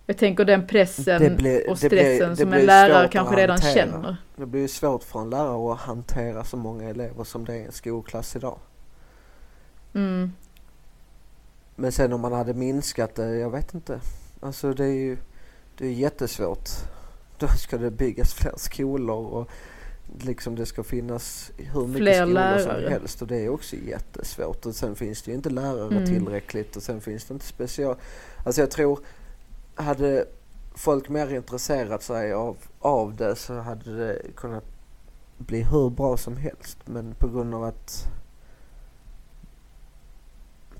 jag 0.05 0.17
tänker 0.17 0.45
den 0.45 0.67
pressen 0.67 1.36
blir, 1.36 1.69
och 1.69 1.77
blir- 1.77 1.89
stressen 1.89 2.29
det 2.29 2.36
som 2.36 2.49
blir 2.49 2.59
en 2.59 2.65
lärare 2.65 3.07
kanske 3.07 3.36
redan 3.36 3.57
känner. 3.57 4.17
Det 4.36 4.45
blir 4.45 4.61
ju 4.61 4.67
svårt 4.67 5.03
för 5.03 5.19
en 5.19 5.29
lärare 5.29 5.73
att 5.73 5.79
hantera 5.79 6.43
så 6.43 6.57
många 6.57 6.89
elever 6.89 7.23
som 7.23 7.45
det 7.45 7.53
är 7.53 7.57
i 7.57 7.65
en 7.65 7.71
skolklass 7.71 8.36
idag. 8.36 8.57
Mm. 9.93 10.31
Men 11.75 11.91
sen 11.91 12.13
om 12.13 12.21
man 12.21 12.34
hade 12.34 12.53
minskat 12.53 13.15
det, 13.15 13.36
jag 13.36 13.49
vet 13.49 13.73
inte. 13.73 13.99
Alltså 14.39 14.73
det 14.73 14.86
är 14.86 14.93
ju 14.93 15.17
det 15.77 15.86
är 15.88 15.91
jättesvårt. 15.91 16.69
Då 17.38 17.47
ska 17.47 17.77
det 17.77 17.91
byggas 17.91 18.34
fler 18.34 18.53
skolor 18.57 19.25
och 19.25 19.49
liksom 20.22 20.55
det 20.55 20.66
ska 20.66 20.84
finnas 20.84 21.51
hur 21.57 21.82
mycket 21.88 21.97
Fler 22.01 22.14
skolor 22.22 22.34
lärare. 22.34 22.59
som 22.84 22.91
helst 22.91 23.22
och 23.22 23.28
det 23.28 23.38
är 23.45 23.49
också 23.49 23.76
jättesvårt. 23.76 24.66
Och 24.66 24.76
sen 24.76 24.95
finns 24.95 25.22
det 25.22 25.32
ju 25.32 25.36
inte 25.38 25.49
lärare 25.49 25.88
Mm. 25.97 26.05
tillräckligt 26.05 26.76
och 26.76 26.84
sen 26.84 27.01
finns 27.01 27.26
det 27.26 27.34
inte 27.34 27.45
special... 27.45 27.95
Alltså 28.45 28.61
jag 28.61 28.72
tror, 28.72 28.99
hade 29.76 30.26
folk 30.76 31.09
mer 31.09 31.34
intresserat 31.36 32.03
sig 32.03 32.34
av, 32.34 32.57
av 32.80 33.16
det 33.16 33.36
så 33.36 33.53
hade 33.59 33.97
det 33.97 34.22
kunnat 34.36 34.64
bli 35.38 35.61
hur 35.61 35.89
bra 35.89 36.18
som 36.18 36.38
helst. 36.38 36.78
Men 36.86 37.16
på 37.16 37.28
grund 37.28 37.55
av 37.55 37.64
att 37.64 38.05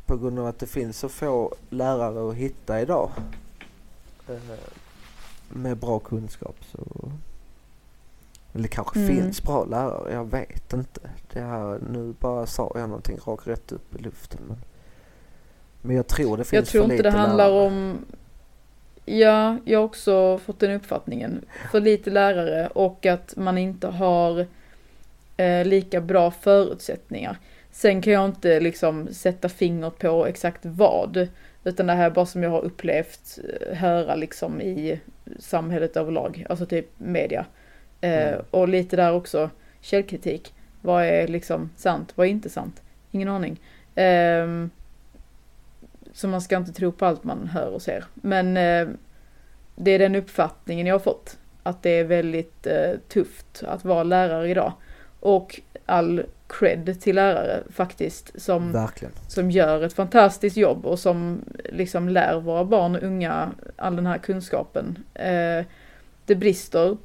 på 0.06 0.18
grund 0.18 0.40
av 0.40 0.46
att 0.46 0.60
det 0.60 0.68
finns 0.68 0.98
så 1.00 1.10
få 1.10 1.56
lärare 1.70 2.30
att 2.30 2.36
hitta 2.36 2.82
idag 2.82 3.12
eh, 4.30 4.36
med 5.50 5.78
bra 5.78 6.00
kunskap 6.00 6.56
så 6.72 7.12
eller 8.54 8.68
kanske 8.68 9.00
Mm. 9.00 9.16
finns 9.16 9.44
bra 9.44 9.66
lärare, 9.66 10.14
jag 10.14 10.32
vet 10.32 10.74
inte. 10.74 11.00
Det 11.34 11.40
här, 11.42 11.80
nu 11.90 12.14
bara 12.20 12.46
sa 12.46 12.72
jag 12.76 12.90
någonting 12.90 13.18
rakt 13.26 13.48
rätt 13.48 13.72
upp 13.72 13.96
i 13.96 14.04
luften. 14.04 14.40
Men, 14.48 14.58
men 15.82 15.96
jag 15.96 16.08
tror 16.08 16.38
det 16.38 16.44
finns 16.44 16.54
Jag 16.54 16.68
tror 16.68 16.82
för 16.82 16.84
inte 16.94 16.96
lite 16.96 17.10
det 17.10 17.18
handlar 17.18 17.48
lärare. 17.50 17.66
om 17.68 18.06
Ja, 19.06 19.58
jag 19.66 19.80
har 19.80 19.86
också 19.86 20.38
fått 20.38 20.60
den 20.60 20.72
uppfattningen. 20.72 21.46
För 21.72 21.80
lite 21.82 22.10
lärare 22.10 22.68
och 22.68 23.06
att 23.06 23.34
man 23.38 23.58
inte 23.58 23.88
har 23.88 24.46
eh, 25.38 25.66
lika 25.66 26.02
bra 26.02 26.32
förutsättningar. 26.32 27.38
Sen 27.72 28.02
kan 28.02 28.14
jag 28.14 28.26
inte 28.26 28.60
liksom 28.60 29.08
sätta 29.14 29.50
fingret 29.50 29.98
på 30.00 30.26
exakt 30.26 30.60
vad. 30.66 31.28
Utan 31.64 31.88
det 31.88 31.94
här 31.94 32.06
är 32.06 32.10
bara 32.10 32.26
som 32.26 32.44
jag 32.44 32.50
har 32.50 32.62
upplevt 32.62 33.40
eh, 33.70 33.76
höra 33.78 34.16
liksom 34.16 34.62
i 34.62 35.00
samhället 35.40 35.98
överlag. 35.98 36.46
Alltså 36.50 36.66
typ 36.66 36.88
media. 36.98 37.46
Eh, 38.04 38.28
Mm. 38.34 38.42
Och 38.52 38.68
lite 38.68 38.96
där 38.96 39.14
också 39.14 39.50
källkritik. 39.82 40.54
Vad 40.82 41.04
är 41.06 41.28
liksom 41.28 41.70
sant? 41.76 42.12
Vad 42.16 42.28
är 42.28 42.32
inte 42.32 42.50
sant? 42.50 42.82
Ingen 43.12 43.28
aning. 43.28 43.60
Ehm, 43.96 44.70
så 46.14 46.28
man 46.28 46.42
ska 46.42 46.58
inte 46.58 46.74
tro 46.74 46.92
på 46.92 47.06
allt 47.06 47.24
man 47.24 47.48
hör 47.48 47.68
och 47.68 47.82
ser. 47.82 48.04
Men 48.14 48.58
eh, 48.58 48.88
det 49.76 49.92
är 49.92 50.00
den 50.00 50.16
uppfattningen 50.16 50.88
jag 50.88 50.94
har 50.96 51.00
fått. 51.00 51.38
Att 51.64 51.84
det 51.84 51.90
är 51.90 52.04
väldigt 52.04 52.68
eh, 52.68 52.92
tufft 53.08 53.64
att 53.68 53.86
vara 53.86 54.04
lärare 54.04 54.50
idag. 54.50 54.74
Och 55.20 55.62
all 55.86 56.24
cred 56.48 57.02
till 57.02 57.16
lärare 57.16 57.64
faktiskt 57.72 58.42
som, 58.42 58.72
Verkligen. 58.72 59.14
som 59.28 59.52
gör 59.52 59.84
ett 59.84 59.94
fantastiskt 59.94 60.58
jobb 60.58 60.86
och 60.86 61.00
som 61.00 61.42
liksom 61.66 62.10
lär 62.10 62.40
våra 62.40 62.66
barn 62.66 62.96
och 62.96 63.04
unga 63.04 63.52
all 63.76 63.96
den 63.96 64.06
här 64.06 64.18
kunskapen. 64.18 64.98
Eh, 65.14 65.66
det 66.26 66.36
brister 66.36 66.98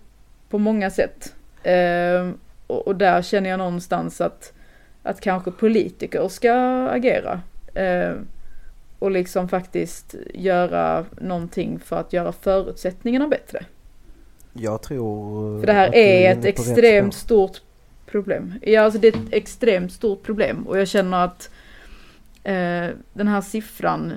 på 0.49 0.59
många 0.59 0.91
sätt. 0.91 1.35
Eh, 1.63 2.31
och, 2.67 2.87
och 2.87 2.97
där 2.97 3.23
känner 3.23 3.51
jag 3.51 3.59
någonstans 3.59 4.21
att, 4.21 4.53
att 5.03 5.21
kanske 5.21 5.51
politiker 5.51 6.29
ska 6.29 6.53
agera. 6.89 7.41
Eh, 7.75 8.15
och 8.99 9.11
liksom 9.11 9.49
faktiskt 9.49 10.15
göra 10.35 11.05
någonting 11.21 11.79
för 11.79 11.97
att 11.97 12.13
göra 12.13 12.33
förutsättningarna 12.33 13.29
bättre. 13.29 13.65
Jag 14.53 14.83
tror 14.83 15.61
För 15.61 15.67
det 15.67 15.73
här 15.73 15.91
du 15.91 15.99
är 15.99 16.33
ett 16.33 16.45
extremt 16.45 17.15
stort 17.15 17.61
problem. 18.07 18.55
Ja, 18.63 18.83
alltså 18.83 19.01
det 19.01 19.09
är 19.09 19.17
ett 19.17 19.33
extremt 19.33 19.93
stort 19.93 20.23
problem 20.23 20.67
och 20.69 20.79
jag 20.79 20.89
känner 20.89 21.25
att 21.25 21.51
eh, 22.45 22.89
den 23.13 23.29
här 23.29 23.41
siffran 23.41 24.13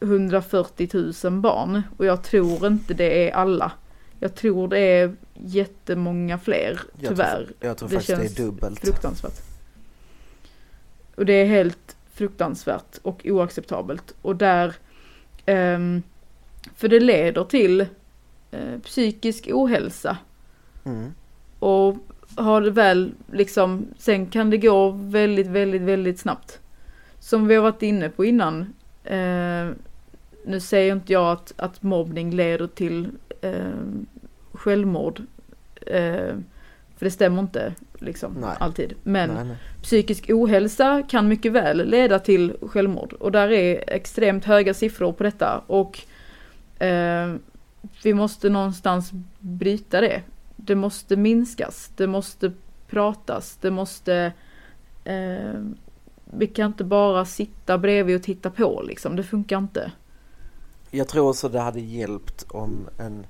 140 0.00 0.88
000 1.24 1.40
barn 1.40 1.82
och 1.96 2.06
jag 2.06 2.22
tror 2.22 2.66
inte 2.66 2.94
det 2.94 3.28
är 3.28 3.32
alla. 3.32 3.72
Jag 4.24 4.34
tror 4.34 4.68
det 4.68 4.78
är 4.78 5.16
jättemånga 5.34 6.38
fler, 6.38 6.80
Jag 7.00 7.08
tyvärr. 7.08 7.44
Tror, 7.44 7.56
jag 7.60 7.78
tror 7.78 7.88
Det 7.88 7.94
faktiskt 7.94 8.18
det 8.18 8.22
känns 8.22 8.38
är 8.38 8.42
dubbelt. 8.44 8.80
Fruktansvärt. 8.80 9.42
Och 11.14 11.26
det 11.26 11.32
är 11.32 11.46
helt 11.46 11.96
fruktansvärt 12.12 12.98
och 13.02 13.20
oacceptabelt. 13.24 14.14
Och 14.22 14.36
där, 14.36 14.74
ehm, 15.46 16.02
för 16.74 16.88
det 16.88 17.00
leder 17.00 17.44
till 17.44 17.80
eh, 18.50 18.78
psykisk 18.84 19.48
ohälsa. 19.52 20.16
Mm. 20.84 21.14
Och 21.58 21.96
har 22.34 22.60
det 22.60 22.70
väl 22.70 23.12
liksom, 23.32 23.86
sen 23.98 24.26
kan 24.26 24.50
det 24.50 24.58
gå 24.58 24.90
väldigt, 24.90 25.46
väldigt, 25.46 25.82
väldigt 25.82 26.18
snabbt. 26.18 26.60
Som 27.18 27.46
vi 27.46 27.54
har 27.54 27.62
varit 27.62 27.82
inne 27.82 28.08
på 28.08 28.24
innan. 28.24 28.74
Eh, 29.04 29.68
nu 30.46 30.60
säger 30.60 30.92
inte 30.92 31.12
jag 31.12 31.32
att, 31.32 31.52
att 31.56 31.82
mobbning 31.82 32.30
leder 32.30 32.66
till 32.66 33.08
eh, 33.40 33.62
självmord. 34.64 35.22
Eh, 35.86 36.36
för 36.96 37.04
det 37.04 37.10
stämmer 37.10 37.40
inte 37.42 37.74
liksom 37.98 38.32
Nej. 38.40 38.56
alltid. 38.60 38.94
Men 39.02 39.30
Nej, 39.30 39.44
nej. 39.44 39.56
psykisk 39.82 40.30
ohälsa 40.30 41.02
kan 41.08 41.28
mycket 41.28 41.52
väl 41.52 41.88
leda 41.88 42.18
till 42.18 42.56
självmord. 42.62 43.12
Och 43.12 43.32
där 43.32 43.52
är 43.52 43.84
extremt 43.86 44.44
höga 44.44 44.74
siffror 44.74 45.12
på 45.12 45.22
detta. 45.22 45.62
Och 45.66 46.00
eh, 46.82 47.34
vi 48.02 48.14
måste 48.14 48.48
någonstans 48.48 49.10
bryta 49.38 50.00
det. 50.00 50.22
Det 50.56 50.74
måste 50.74 51.16
minskas. 51.16 51.90
Det 51.96 52.06
måste 52.06 52.52
pratas. 52.88 53.58
Det 53.60 53.70
måste... 53.70 54.32
Eh, 55.04 55.60
vi 56.24 56.46
kan 56.46 56.66
inte 56.66 56.84
bara 56.84 57.24
sitta 57.24 57.78
bredvid 57.78 58.16
och 58.16 58.22
titta 58.22 58.50
på 58.50 58.82
liksom. 58.86 59.16
Det 59.16 59.22
funkar 59.22 59.58
inte. 59.58 59.92
Jag 60.90 61.08
tror 61.08 61.28
också 61.28 61.48
det 61.48 61.60
hade 61.60 61.80
hjälpt 61.80 62.46
om 62.48 62.88
en 62.98 63.26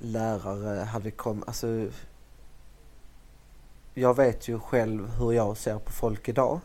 lärare 0.00 0.84
hade 0.84 1.10
kommit, 1.10 1.44
alltså 1.48 1.88
jag 3.94 4.16
vet 4.16 4.48
ju 4.48 4.58
själv 4.58 5.08
hur 5.08 5.32
jag 5.32 5.56
ser 5.56 5.78
på 5.78 5.92
folk 5.92 6.28
idag. 6.28 6.60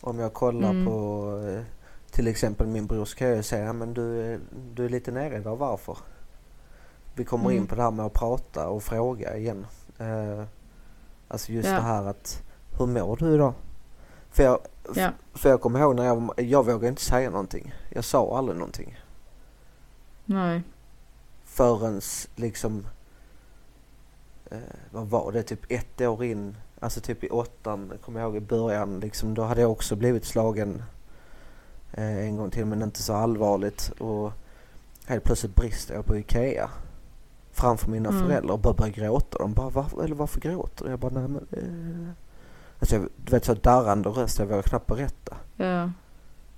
Om 0.00 0.18
jag 0.18 0.32
kollar 0.32 0.70
mm. 0.70 0.86
på 0.86 1.28
eh, 1.48 1.62
till 2.10 2.26
exempel 2.26 2.66
min 2.66 2.86
bror 2.86 3.04
så 3.04 3.16
kan 3.16 3.28
jag 3.28 3.44
säga, 3.44 3.72
men 3.72 3.94
du, 3.94 4.40
du 4.74 4.84
är 4.84 4.88
lite 4.88 5.12
nere 5.12 5.36
idag, 5.36 5.56
varför? 5.56 5.98
Vi 7.14 7.24
kommer 7.24 7.44
mm. 7.44 7.56
in 7.56 7.66
på 7.66 7.74
det 7.74 7.82
här 7.82 7.90
med 7.90 8.06
att 8.06 8.12
prata 8.12 8.68
och 8.68 8.82
fråga 8.82 9.36
igen. 9.36 9.66
Uh, 10.00 10.44
alltså 11.28 11.52
just 11.52 11.68
ja. 11.68 11.74
det 11.74 11.80
här 11.80 12.04
att, 12.04 12.42
hur 12.78 12.86
mår 12.86 13.16
du 13.16 13.34
idag? 13.34 13.52
För 14.30 14.42
jag, 14.42 14.58
ja. 14.94 15.10
för 15.34 15.50
jag 15.50 15.60
kommer 15.60 15.80
ihåg 15.80 15.96
när 15.96 16.04
jag, 16.04 16.30
jag 16.36 16.66
vågade 16.66 16.88
inte 16.88 17.02
säga 17.02 17.30
någonting. 17.30 17.74
Jag 17.90 18.04
sa 18.04 18.38
aldrig 18.38 18.58
någonting. 18.58 19.00
Nej. 20.24 20.62
Förrän 21.54 22.00
liksom, 22.36 22.86
eh, 24.50 24.58
vad 24.90 25.06
var 25.06 25.32
det, 25.32 25.42
typ 25.42 25.60
ett 25.68 26.00
år 26.00 26.24
in, 26.24 26.56
alltså 26.80 27.00
typ 27.00 27.24
i 27.24 27.28
åttan, 27.28 27.92
kommer 28.00 28.20
jag 28.20 28.26
ihåg 28.26 28.36
i 28.36 28.46
början, 28.46 29.00
liksom, 29.00 29.34
då 29.34 29.42
hade 29.42 29.60
jag 29.60 29.72
också 29.72 29.96
blivit 29.96 30.24
slagen 30.24 30.82
eh, 31.92 32.18
en 32.18 32.36
gång 32.36 32.50
till 32.50 32.64
men 32.64 32.82
inte 32.82 33.02
så 33.02 33.12
allvarligt 33.12 33.92
och 33.98 34.32
helt 35.06 35.24
plötsligt 35.24 35.54
brister 35.54 35.94
jag 35.94 36.06
på 36.06 36.16
Ikea 36.16 36.70
framför 37.52 37.90
mina 37.90 38.08
mm. 38.08 38.22
föräldrar 38.22 38.54
och 38.54 38.60
bara 38.60 38.74
börjar 38.74 38.92
gråta. 38.92 39.38
De 39.38 39.52
bara, 39.52 39.70
Var, 39.70 40.04
eller 40.04 40.14
varför 40.14 40.40
gråter 40.40 40.84
du? 40.84 40.90
Jag 40.90 40.98
bara, 40.98 41.12
nej 41.12 41.28
men... 41.28 41.46
Eh. 41.50 42.14
Alltså 42.78 42.96
jag, 42.96 43.08
du 43.16 43.30
vet 43.30 43.44
så 43.44 43.54
darrande 43.54 44.08
röst, 44.08 44.38
jag 44.38 44.46
vågar 44.46 44.62
knappt 44.62 44.86
berätta. 44.86 45.36
Ja. 45.56 45.90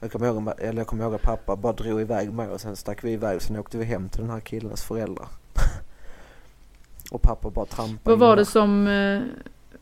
Jag 0.01 0.13
kommer, 0.13 0.27
ihåg, 0.27 0.53
eller 0.59 0.81
jag 0.81 0.87
kommer 0.87 1.05
ihåg 1.05 1.15
att 1.15 1.23
pappa 1.23 1.57
bara 1.57 1.73
drog 1.73 2.01
iväg 2.01 2.33
mig 2.33 2.49
och 2.49 2.61
sen 2.61 2.77
stack 2.77 3.05
vi 3.05 3.13
iväg 3.13 3.37
och 3.37 3.43
sen 3.43 3.57
åkte 3.57 3.79
vi 3.79 3.85
hem 3.85 4.09
till 4.09 4.21
den 4.21 4.31
här 4.31 4.41
killens 4.41 4.85
föräldrar. 4.85 5.29
och 7.11 7.23
pappa 7.23 7.51
bara 7.51 7.67
trampade 7.67 8.17
Vad 8.17 8.19
var 8.19 8.37
det 8.37 8.45
som, 8.45 8.87
eh, 8.87 9.23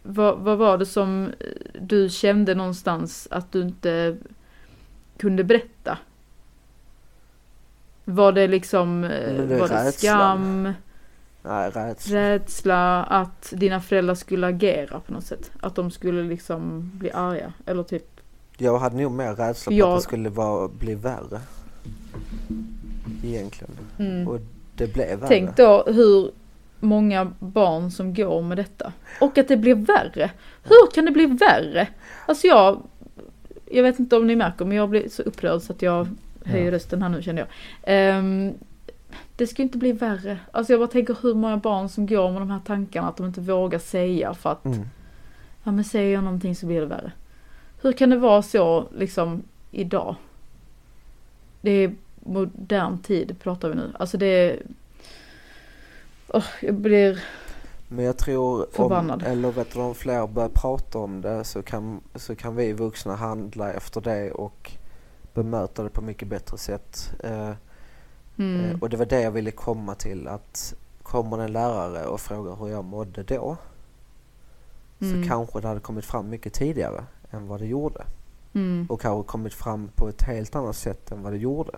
vad, 0.03 0.39
vad 0.39 0.59
var 0.59 0.79
det 0.79 0.87
som 0.87 1.33
du 1.81 2.09
kände 2.09 2.55
någonstans 2.55 3.29
att 3.31 3.53
du 3.53 3.63
inte 3.63 4.17
kunde 5.17 5.45
berätta? 5.45 5.99
Var 8.05 8.33
det 8.33 8.47
liksom, 8.47 9.03
det 9.03 9.59
var 9.61 9.69
det 9.69 9.93
skam? 9.93 10.73
Nej, 11.43 11.71
rädsla. 11.71 12.19
Rädsla 12.19 13.05
att 13.05 13.53
dina 13.57 13.81
föräldrar 13.81 14.15
skulle 14.15 14.47
agera 14.47 15.01
på 15.01 15.13
något 15.13 15.25
sätt. 15.25 15.51
Att 15.61 15.75
de 15.75 15.91
skulle 15.91 16.23
liksom 16.23 16.91
bli 16.95 17.11
arga. 17.11 17.53
Eller 17.67 17.83
typ. 17.83 18.14
Jag 18.59 18.79
hade 18.79 18.97
nog 18.97 19.13
mer 19.13 19.35
rädsla 19.35 19.71
på 19.71 19.75
jag... 19.75 19.89
att 19.89 19.99
det 19.99 20.03
skulle 20.03 20.29
vara, 20.29 20.69
bli 20.69 20.95
värre. 20.95 21.41
Egentligen. 23.25 23.75
Mm. 23.99 24.29
Och 24.29 24.41
det 24.75 24.95
blev 24.95 25.19
värre. 25.19 25.29
Tänk 25.29 25.57
då 25.57 25.85
hur 25.87 26.31
många 26.81 27.33
barn 27.39 27.91
som 27.91 28.15
går 28.15 28.43
med 28.43 28.59
detta. 28.59 28.93
Och 29.21 29.39
att 29.39 29.49
det 29.49 29.57
blir 29.57 29.75
värre. 29.75 30.31
Hur 30.63 30.91
kan 30.95 31.05
det 31.05 31.11
bli 31.11 31.27
värre? 31.27 31.89
Alltså 32.27 32.47
jag, 32.47 32.83
jag 33.71 33.83
vet 33.83 33.99
inte 33.99 34.17
om 34.17 34.27
ni 34.27 34.37
märker 34.37 34.65
men 34.65 34.77
jag 34.77 34.89
blir 34.89 35.09
så 35.09 35.23
upprörd 35.23 35.63
så 35.63 35.73
att 35.73 35.83
jag 35.83 36.09
höjer 36.45 36.71
rösten 36.71 37.03
här 37.03 37.09
nu 37.09 37.23
känner 37.23 37.47
jag. 37.85 38.19
Um, 38.19 38.55
det 39.37 39.47
ska 39.47 39.63
inte 39.63 39.79
bli 39.79 39.93
värre. 39.93 40.39
Alltså 40.51 40.73
jag 40.73 40.81
bara 40.81 40.89
tänker 40.89 41.17
hur 41.23 41.35
många 41.35 41.57
barn 41.57 41.89
som 41.89 42.07
går 42.07 42.33
med 42.33 42.43
de 42.43 42.51
här 42.51 42.61
tankarna 42.67 43.09
att 43.09 43.17
de 43.17 43.27
inte 43.27 43.41
vågar 43.41 43.79
säga 43.79 44.35
för 44.35 44.53
att 44.53 44.65
mm. 44.65 44.79
ja 45.65 45.73
men 45.73 45.85
säger 45.85 46.15
jag 46.15 46.25
någonting 46.25 46.57
så 46.57 46.67
blir 46.67 46.81
det 46.81 46.87
värre. 46.87 47.13
Hur 47.85 47.93
kan 47.93 48.11
det 48.11 48.17
vara 48.17 48.43
så 48.43 48.89
liksom 48.97 49.43
idag? 49.71 50.17
Det 51.61 51.71
är 51.71 51.95
modern 52.21 52.99
tid 52.99 53.37
pratar 53.41 53.69
vi 53.69 53.75
nu. 53.75 53.93
Alltså 53.99 54.19
det 54.19 54.27
är... 54.27 54.63
Oh, 56.29 56.45
jag 56.63 56.75
blir 56.75 57.25
men 57.89 58.05
jag 58.05 58.19
tror 58.19 58.67
förbannad. 58.73 59.23
om, 59.23 59.29
eller 59.29 59.51
vet 59.51 59.75
du, 59.75 59.81
om 59.81 59.95
fler 59.95 60.27
börjar 60.27 60.49
prata 60.49 60.99
om 60.99 61.21
det 61.21 61.45
så 61.45 61.63
kan, 61.63 62.01
så 62.15 62.37
kan 62.37 62.57
vi 62.57 62.73
vuxna 62.73 63.17
handla 63.17 63.73
efter 63.73 64.01
det 64.01 64.33
och 64.33 64.73
bemöta 65.35 65.83
det 65.83 65.91
på 65.91 66.03
mycket 66.03 66.29
bättre 66.29 66.59
sätt. 66.59 67.13
Eh, 67.25 67.53
Mm. 68.37 68.71
Eh, 68.71 68.79
och 68.81 68.89
det 68.89 68.97
var 68.97 69.07
det 69.07 69.21
jag 69.21 69.31
ville 69.31 69.51
komma 69.51 69.95
till 69.95 70.29
att 70.29 70.75
kommer 71.03 71.39
en 71.39 71.53
lärare 71.53 72.07
och 72.07 72.21
frågar 72.21 72.57
hur 72.57 72.69
jag 72.69 72.85
mådde 72.85 73.23
då 73.23 73.57
mm. 75.01 75.23
så 75.23 75.29
kanske 75.29 75.61
det 75.61 75.69
hade 75.69 75.81
kommit 75.81 76.05
fram 76.05 76.31
mycket 76.31 76.53
tidigare 76.53 77.05
än 77.35 77.47
vad 77.47 77.61
det 77.61 77.67
gjorde. 77.67 78.05
Mm. 78.53 78.87
Och 78.91 79.01
kanske 79.01 79.29
kommit 79.29 79.55
fram 79.55 79.89
på 79.89 80.09
ett 80.09 80.23
helt 80.23 80.55
annat 80.55 80.77
sätt 80.77 81.13
än 81.13 81.23
vad 81.23 81.33
det 81.33 81.39
gjorde. 81.39 81.73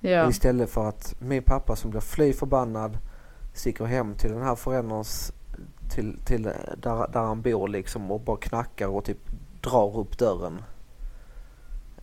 Ja. 0.00 0.28
Istället 0.28 0.70
för 0.70 0.88
att 0.88 1.14
min 1.20 1.42
pappa 1.42 1.76
som 1.76 1.90
blir 1.90 2.00
fly 2.00 2.32
förbannad 2.32 2.98
sticker 3.52 3.84
hem 3.84 4.14
till 4.14 4.30
den 4.30 4.42
här 4.42 4.54
förälderns 4.54 5.32
till, 5.90 6.18
till 6.24 6.42
där, 6.42 7.08
där 7.12 7.20
han 7.20 7.42
bor 7.42 7.68
liksom 7.68 8.10
och 8.10 8.20
bara 8.20 8.36
knackar 8.36 8.88
och 8.88 9.04
typ 9.04 9.30
drar 9.60 9.98
upp 9.98 10.18
dörren. 10.18 10.62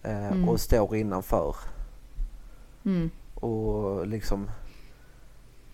Eh, 0.03 0.27
mm. 0.27 0.49
Och 0.49 0.59
står 0.59 0.95
innanför 0.95 1.55
Mm. 2.85 3.09
Och 3.35 4.07
liksom 4.07 4.49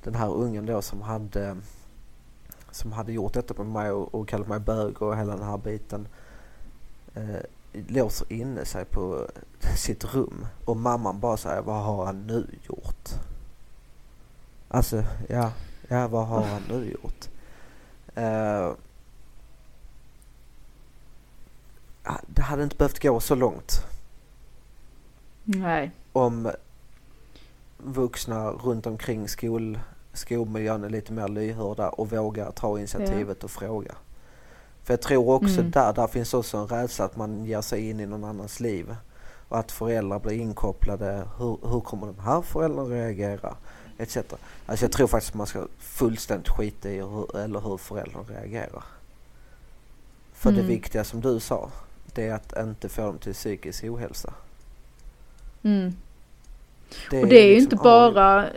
den 0.03 0.15
här 0.15 0.33
ungen 0.33 0.65
då 0.65 0.81
som 0.81 1.01
hade 1.01 1.57
som 2.75 2.91
hade 2.91 3.13
gjort 3.13 3.33
detta 3.33 3.53
med 3.53 3.65
mig 3.65 3.91
och, 3.91 4.15
och 4.15 4.27
kallat 4.27 4.47
mig 4.47 4.59
bög 4.59 5.01
och 5.01 5.17
hela 5.17 5.35
den 5.35 5.45
här 5.45 5.57
biten 5.57 6.07
eh, 7.13 7.39
låser 7.87 8.33
inne 8.33 8.65
sig 8.65 8.85
på 8.85 9.27
sitt 9.77 10.13
rum 10.13 10.47
och 10.65 10.77
mamman 10.77 11.19
bara 11.19 11.37
säger 11.37 11.61
vad 11.61 11.83
har 11.83 12.05
han 12.05 12.27
nu 12.27 12.47
gjort? 12.67 13.09
Alltså 14.67 15.03
ja, 15.29 15.51
ja 15.87 16.07
vad 16.07 16.27
har 16.27 16.43
han 16.43 16.61
nu 16.69 16.91
gjort? 16.91 17.29
Eh, 18.15 18.71
det 22.27 22.41
hade 22.41 22.63
inte 22.63 22.75
behövt 22.75 23.01
gå 23.01 23.19
så 23.19 23.35
långt. 23.35 23.85
Nej. 25.43 25.91
Om 26.11 26.51
vuxna 27.77 28.49
runt 28.49 28.87
omkring 28.87 29.27
skol, 29.27 29.79
skolmiljön 30.15 30.83
är 30.83 30.89
lite 30.89 31.13
mer 31.13 31.27
lyhörda 31.27 31.89
och 31.89 32.11
vågar 32.11 32.51
ta 32.51 32.77
initiativet 32.77 33.37
ja. 33.39 33.45
och 33.45 33.51
fråga. 33.51 33.95
För 34.83 34.93
jag 34.93 35.01
tror 35.01 35.29
också 35.29 35.59
mm. 35.59 35.71
där, 35.71 35.93
där 35.93 36.07
finns 36.07 36.33
också 36.33 36.57
en 36.57 36.67
rädsla 36.67 37.05
att 37.05 37.15
man 37.15 37.45
ger 37.45 37.61
sig 37.61 37.89
in 37.89 37.99
i 37.99 38.05
någon 38.05 38.23
annans 38.23 38.59
liv. 38.59 38.95
Och 39.49 39.57
att 39.57 39.71
föräldrar 39.71 40.19
blir 40.19 40.33
inkopplade. 40.33 41.27
Hur, 41.37 41.57
hur 41.69 41.79
kommer 41.79 42.07
den 42.07 42.19
här 42.19 42.41
föräldern 42.41 42.89
reagera? 42.89 43.55
Etc. 43.97 44.17
Alltså 44.65 44.85
jag 44.85 44.91
tror 44.91 45.07
faktiskt 45.07 45.33
man 45.33 45.47
ska 45.47 45.67
fullständigt 45.79 46.49
skita 46.49 46.89
i 46.89 47.01
hur, 47.01 47.37
eller 47.37 47.59
hur 47.59 47.77
föräldern 47.77 48.25
reagerar. 48.29 48.83
För 50.33 50.49
mm. 50.49 50.61
det 50.61 50.67
viktiga 50.67 51.03
som 51.03 51.21
du 51.21 51.39
sa, 51.39 51.69
det 52.13 52.27
är 52.27 52.33
att 52.33 52.57
inte 52.57 52.89
få 52.89 53.01
dem 53.01 53.17
till 53.17 53.33
psykisk 53.33 53.83
ohälsa. 53.83 54.33
Mm. 55.63 55.95
Det 57.11 57.21
och 57.21 57.27
det 57.27 57.39
är 57.39 57.47
ju 57.47 57.55
liksom, 57.55 57.63
inte 57.63 57.75
bara, 57.83 58.49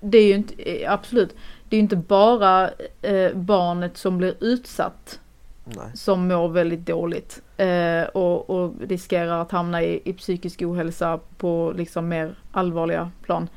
det 0.00 0.18
är 0.18 0.26
ju 0.26 0.34
inte, 0.34 0.54
absolut, 0.88 1.36
det 1.68 1.76
är 1.76 1.78
ju 1.78 1.82
inte 1.82 1.96
bara 1.96 2.70
eh, 3.02 3.32
barnet 3.34 3.96
som 3.96 4.18
blir 4.18 4.34
utsatt 4.40 5.20
Nej. 5.64 5.90
som 5.94 6.28
mår 6.28 6.48
väldigt 6.48 6.86
dåligt 6.86 7.42
eh, 7.56 8.02
och, 8.02 8.50
och, 8.50 8.74
riskerar 8.88 9.42
att 9.42 9.50
hamna 9.50 9.82
i, 9.82 10.02
i 10.04 10.12
psykisk 10.12 10.62
ohälsa 10.62 11.20
på 11.36 11.72
liksom 11.76 12.08
mer 12.08 12.34
allvarliga 12.52 13.10
plan. 13.22 13.48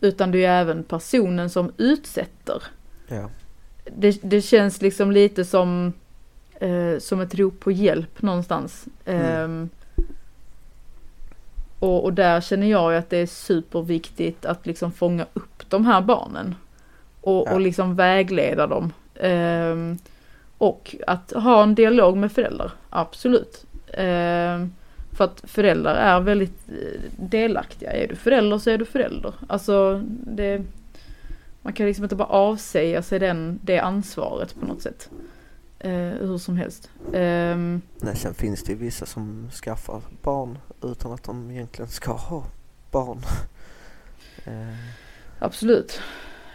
Utan 0.00 0.30
det 0.30 0.38
är 0.38 0.40
ju 0.40 0.46
även 0.46 0.84
personen 0.84 1.50
som 1.50 1.72
utsätter. 1.76 2.62
Ja. 3.08 3.30
Det, 3.96 4.20
det 4.22 4.42
känns 4.42 4.82
liksom 4.82 5.12
lite 5.12 5.44
som, 5.44 5.92
eh, 6.54 6.98
som 6.98 7.20
ett 7.20 7.34
rop 7.34 7.60
på 7.60 7.72
hjälp 7.72 8.22
någonstans. 8.22 8.86
Mm. 9.04 9.68
Ehm, 11.80 11.88
och, 11.88 12.04
och 12.04 12.12
där 12.12 12.40
känner 12.40 12.66
jag 12.66 12.96
att 12.96 13.10
det 13.10 13.16
är 13.16 13.26
superviktigt 13.26 14.44
att 14.44 14.66
liksom 14.66 14.92
fånga 14.92 15.26
upp 15.34 15.70
de 15.70 15.86
här 15.86 16.00
barnen. 16.00 16.54
Och, 17.20 17.48
ja. 17.48 17.54
och 17.54 17.60
liksom 17.60 17.96
vägleda 17.96 18.66
dem. 18.66 18.92
Um, 19.20 19.98
och 20.58 20.96
att 21.06 21.32
ha 21.32 21.62
en 21.62 21.74
dialog 21.74 22.16
med 22.16 22.32
föräldrar, 22.32 22.70
absolut. 22.90 23.64
Um, 23.98 24.72
för 25.12 25.24
att 25.24 25.42
föräldrar 25.44 25.94
är 25.94 26.20
väldigt 26.20 26.68
eh, 26.68 27.00
delaktiga. 27.16 27.92
Är 27.92 28.08
du 28.08 28.16
förälder 28.16 28.58
så 28.58 28.70
är 28.70 28.78
du 28.78 28.84
förälder. 28.84 29.32
Alltså 29.46 30.02
det, 30.08 30.62
man 31.62 31.72
kan 31.72 31.86
liksom 31.86 32.04
inte 32.04 32.16
bara 32.16 32.28
avsäga 32.28 33.02
sig 33.02 33.18
den, 33.18 33.58
det 33.62 33.78
ansvaret 33.78 34.54
på 34.60 34.66
något 34.66 34.82
sätt. 34.82 35.10
Uh, 35.84 35.90
hur 36.12 36.38
som 36.38 36.56
helst. 36.56 36.90
Um, 37.12 37.82
Nej, 38.00 38.16
sen 38.16 38.34
finns 38.34 38.62
det 38.62 38.72
ju 38.72 38.78
vissa 38.78 39.06
som 39.06 39.50
skaffar 39.50 40.02
barn 40.22 40.58
utan 40.82 41.12
att 41.12 41.22
de 41.22 41.50
egentligen 41.50 41.88
ska 41.88 42.12
ha 42.12 42.44
barn. 42.90 43.18
Eh. 44.44 44.74
Absolut. 45.38 46.00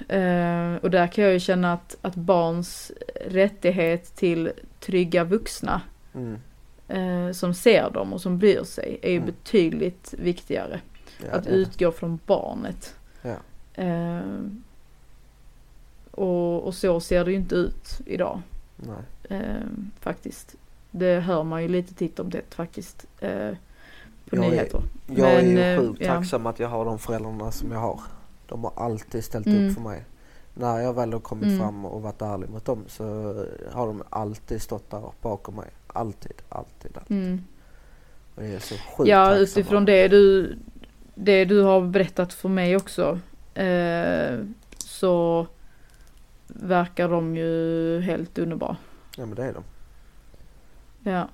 Eh, 0.09 0.76
och 0.76 0.91
där 0.91 1.07
kan 1.07 1.24
jag 1.24 1.34
ju 1.34 1.39
känna 1.39 1.74
att, 1.74 1.97
att 2.01 2.15
barns 2.15 2.91
rättighet 3.28 4.15
till 4.15 4.51
trygga 4.80 5.24
vuxna 5.24 5.82
Mm. 6.15 6.39
eh, 6.88 7.32
som 7.34 7.53
ser 7.53 7.89
dem 7.89 8.13
och 8.13 8.21
som 8.21 8.38
bryr 8.39 8.63
sig 8.63 8.99
är 9.01 9.09
ju 9.11 9.17
Mm. 9.17 9.26
betydligt 9.26 10.13
viktigare. 10.17 10.82
Ja, 11.26 11.32
att 11.38 11.47
utgå 11.47 11.91
från 11.91 12.19
barnet. 12.26 12.95
Ja. 13.21 13.36
Eh, 13.84 14.21
och, 16.11 16.63
och 16.63 16.76
så 16.76 16.99
ser 16.99 17.26
det 17.26 17.32
ju 17.32 17.38
inte 17.38 17.55
ut 17.55 17.99
idag. 18.05 18.41
Nej. 18.76 18.95
Eh, 19.30 19.39
faktiskt. 19.99 20.55
Det 20.91 21.19
hör 21.19 21.43
man 21.43 21.61
ju 21.61 21.67
lite 21.67 21.93
titt 21.93 22.19
om 22.19 22.30
det 22.30 22.41
faktiskt. 22.55 23.05
Eh, 23.19 23.30
på 24.30 24.36
Jag 24.36 24.45
är- 24.45 24.49
nyheter. 24.49 24.82
Jag 25.07 25.32
är 25.32 25.41
Men, 25.41 25.51
ju 25.51 25.59
eh, 25.59 25.80
sjukt 25.80 26.01
ja. 26.01 26.07
tacksam 26.07 26.45
att 26.45 26.59
jag 26.59 26.67
har 26.67 26.86
de 26.86 26.99
föräldrarna 26.99 27.51
som 27.51 27.71
jag 27.71 27.80
har. 27.80 27.99
De 28.47 28.63
har 28.63 28.74
alltid 28.76 29.24
ställt 29.24 29.45
Mm. 29.47 29.67
upp 29.67 29.74
för 29.74 29.82
mig. 29.82 30.03
När 30.53 30.80
jag 30.80 30.93
väl 30.93 31.13
har 31.13 31.19
kommit 31.19 31.45
Mm. 31.45 31.59
fram 31.59 31.86
och 31.86 32.01
varit 32.01 32.21
ärlig 32.21 32.49
mot 32.49 32.65
dem 32.65 32.84
så 32.88 33.03
har 33.71 33.88
de 33.88 34.03
alltid 34.09 34.61
stått 34.61 34.89
där 34.91 35.01
bakom 35.21 35.55
mig. 35.55 35.69
Alltid, 35.88 36.34
alltid. 36.49 36.97
alltid. 36.97 37.17
Mm. 37.17 37.43
Och 38.36 38.43
jag 38.43 38.51
är 38.51 38.59
så 38.59 38.76
sjukt 38.76 39.09
Ja, 39.09 39.36
utifrån 39.36 39.86
det 39.86 40.07
du, 40.07 40.55
det 41.15 41.45
du 41.45 41.61
har 41.61 41.82
berättat 41.82 42.34
för 42.34 42.49
mig 42.49 42.76
också. 42.76 43.19
Eh, 43.53 44.39
så 44.78 45.47
verkar 46.47 47.09
de 47.09 47.36
ju 47.36 47.99
helt 48.01 48.38
underbara. 48.38 48.78
Ja 49.18 49.26
men 49.26 49.36
det 49.36 49.43
är 49.45 49.53
de. 49.53 49.64
Ja, 51.11 51.28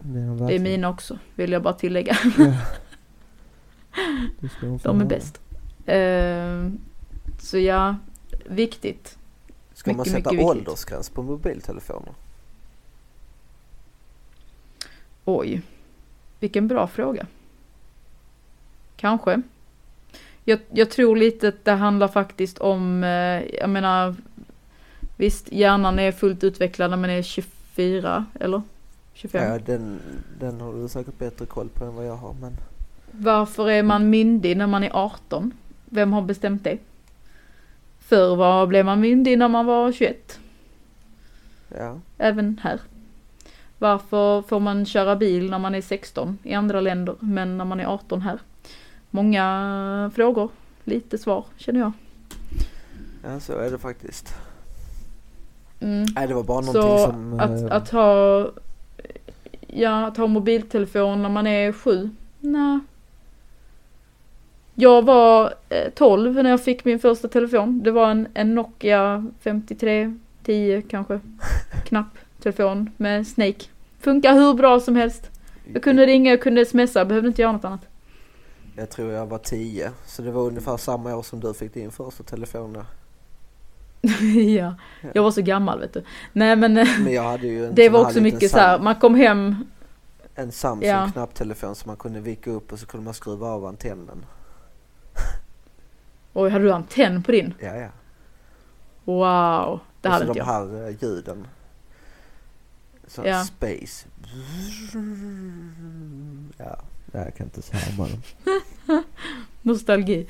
Det 0.00 0.18
är, 0.20 0.26
de 0.26 0.46
det 0.46 0.54
är 0.54 0.58
mina 0.58 0.88
också, 0.88 1.18
vill 1.34 1.52
jag 1.52 1.62
bara 1.62 1.74
tillägga. 1.74 2.16
De 4.60 4.78
De 4.82 5.00
är 5.00 5.04
bäst. 5.04 5.40
Eh, 5.86 6.70
så 7.38 7.58
ja, 7.58 7.96
viktigt. 8.46 9.18
Ska 9.72 9.90
man 9.90 9.98
Mycket, 9.98 10.12
sätta 10.12 10.32
mycket 10.32 10.46
viktigt. 10.46 10.68
åldersgräns 10.68 11.10
på 11.10 11.22
mobiltelefoner? 11.22 12.12
Oj, 15.24 15.62
vilken 16.40 16.68
bra 16.68 16.86
fråga. 16.86 17.26
Kanske. 18.96 19.42
Jag, 20.44 20.60
jag 20.72 20.90
tror 20.90 21.16
lite 21.16 21.48
att 21.48 21.64
det 21.64 21.72
handlar 21.72 22.08
faktiskt 22.08 22.58
om, 22.58 23.04
eh, 23.04 23.42
jag 23.60 23.70
menar, 23.70 24.16
visst 25.20 25.52
hjärnan 25.52 25.98
är 25.98 26.12
fullt 26.12 26.44
utvecklad 26.44 26.90
när 26.90 26.96
man 26.96 27.10
är 27.10 27.22
24, 27.22 28.24
eller? 28.40 28.62
25. 29.14 29.52
Ja, 29.52 29.58
den, 29.58 30.00
den 30.40 30.60
har 30.60 30.72
du 30.72 30.88
säkert 30.88 31.18
bättre 31.18 31.46
koll 31.46 31.68
på 31.68 31.84
än 31.84 31.94
vad 31.94 32.06
jag 32.06 32.16
har 32.16 32.32
men 32.40 32.56
Varför 33.10 33.70
är 33.70 33.82
man 33.82 34.10
myndig 34.10 34.56
när 34.56 34.66
man 34.66 34.84
är 34.84 34.90
18? 34.92 35.52
Vem 35.84 36.12
har 36.12 36.22
bestämt 36.22 36.64
det? 36.64 36.78
Förr 37.98 38.36
var, 38.36 38.66
blev 38.66 38.84
man 38.84 39.00
myndig 39.00 39.38
när 39.38 39.48
man 39.48 39.66
var 39.66 39.92
21. 39.92 40.40
ja. 41.68 42.00
Även 42.18 42.60
här. 42.62 42.80
Varför 43.78 44.42
får 44.42 44.60
man 44.60 44.86
köra 44.86 45.16
bil 45.16 45.50
när 45.50 45.58
man 45.58 45.74
är 45.74 45.82
16 45.82 46.38
i 46.42 46.54
andra 46.54 46.80
länder 46.80 47.14
men 47.20 47.58
när 47.58 47.64
man 47.64 47.80
är 47.80 47.86
18 47.86 48.22
här? 48.22 48.38
Många 49.10 50.10
frågor, 50.14 50.50
lite 50.84 51.18
svar 51.18 51.44
känner 51.56 51.80
jag. 51.80 51.92
Ja 53.24 53.40
så 53.40 53.58
är 53.58 53.70
det 53.70 53.78
faktiskt. 53.78 54.34
Mm. 55.80 56.06
Nej 56.14 56.26
det 56.26 56.34
var 56.34 56.42
bara 56.42 56.60
någonting 56.60 56.82
Så 56.82 56.98
som... 56.98 57.40
att, 57.40 57.62
eh, 57.62 57.76
att 57.76 57.90
ha 57.90 58.46
Ja, 59.72 60.06
att 60.06 60.16
ha 60.16 60.26
mobiltelefon 60.26 61.22
när 61.22 61.28
man 61.28 61.46
är 61.46 61.72
sju? 61.72 62.10
Nej. 62.40 62.78
Jag 64.74 65.04
var 65.04 65.54
eh, 65.68 65.90
12 65.94 66.34
när 66.34 66.50
jag 66.50 66.64
fick 66.64 66.84
min 66.84 66.98
första 66.98 67.28
telefon. 67.28 67.82
Det 67.82 67.90
var 67.90 68.10
en, 68.10 68.28
en 68.34 68.54
Nokia 68.54 69.26
5310 69.40 70.82
kanske. 70.88 71.20
Knapp 71.84 72.18
telefon 72.42 72.90
med 72.96 73.26
Snake. 73.26 73.64
Funkar 74.00 74.34
hur 74.34 74.54
bra 74.54 74.80
som 74.80 74.96
helst. 74.96 75.30
Jag 75.72 75.82
kunde 75.82 76.06
ringa, 76.06 76.30
jag 76.30 76.42
kunde 76.42 76.66
smsa, 76.66 77.04
behövde 77.04 77.28
inte 77.28 77.42
göra 77.42 77.52
något 77.52 77.64
annat. 77.64 77.86
Jag 78.76 78.90
tror 78.90 79.12
jag 79.12 79.26
var 79.26 79.38
10 79.38 79.90
så 80.06 80.22
det 80.22 80.30
var 80.30 80.42
ungefär 80.42 80.76
samma 80.76 81.16
år 81.16 81.22
som 81.22 81.40
du 81.40 81.54
fick 81.54 81.74
din 81.74 81.90
första 81.90 82.22
telefon 82.22 82.72
då. 82.72 82.82
ja, 84.56 84.74
jag 85.14 85.22
var 85.22 85.30
så 85.30 85.42
gammal 85.42 85.80
vet 85.80 85.94
du. 85.94 86.04
Nej 86.32 86.56
men 86.56 86.76
eh, 86.76 86.88
Men 87.00 87.74
det 87.74 87.88
var 87.88 88.00
också 88.00 88.20
mycket 88.20 88.50
så 88.50 88.58
här, 88.58 88.78
man 88.78 88.94
kom 88.94 89.14
hem, 89.14 89.64
En 90.34 90.52
Samsung 90.52 90.88
Ja. 90.88 91.10
som 91.74 91.74
man 91.84 91.96
kunde 91.96 92.20
vicka 92.20 92.50
upp 92.50 92.72
och 92.72 92.78
så 92.78 92.86
kunde 92.86 93.04
man 93.04 93.14
skruva 93.14 93.46
av 93.46 93.64
antennen. 93.66 94.24
oj 96.32 96.50
hade 96.50 96.64
du 96.64 96.72
antenn 96.72 97.22
på 97.22 97.32
din? 97.32 97.54
Ja 97.60 97.74
ja. 97.76 97.88
Wow, 99.04 99.80
det 100.00 100.08
och 100.08 100.12
hade 100.14 100.24
så 100.24 100.30
inte 100.30 100.32
de 100.32 100.38
jag. 100.38 100.44
här 100.44 100.88
eh, 100.88 100.96
ljuden. 101.02 101.46
Så 103.06 103.22
Ja. 103.24 103.44
space. 103.44 104.06
Ja, 106.58 106.78
jag 107.12 107.34
kan 107.36 107.46
inte 107.46 107.62
säga 107.62 107.82
bara. 107.98 108.08
Nostalgi. 109.62 110.26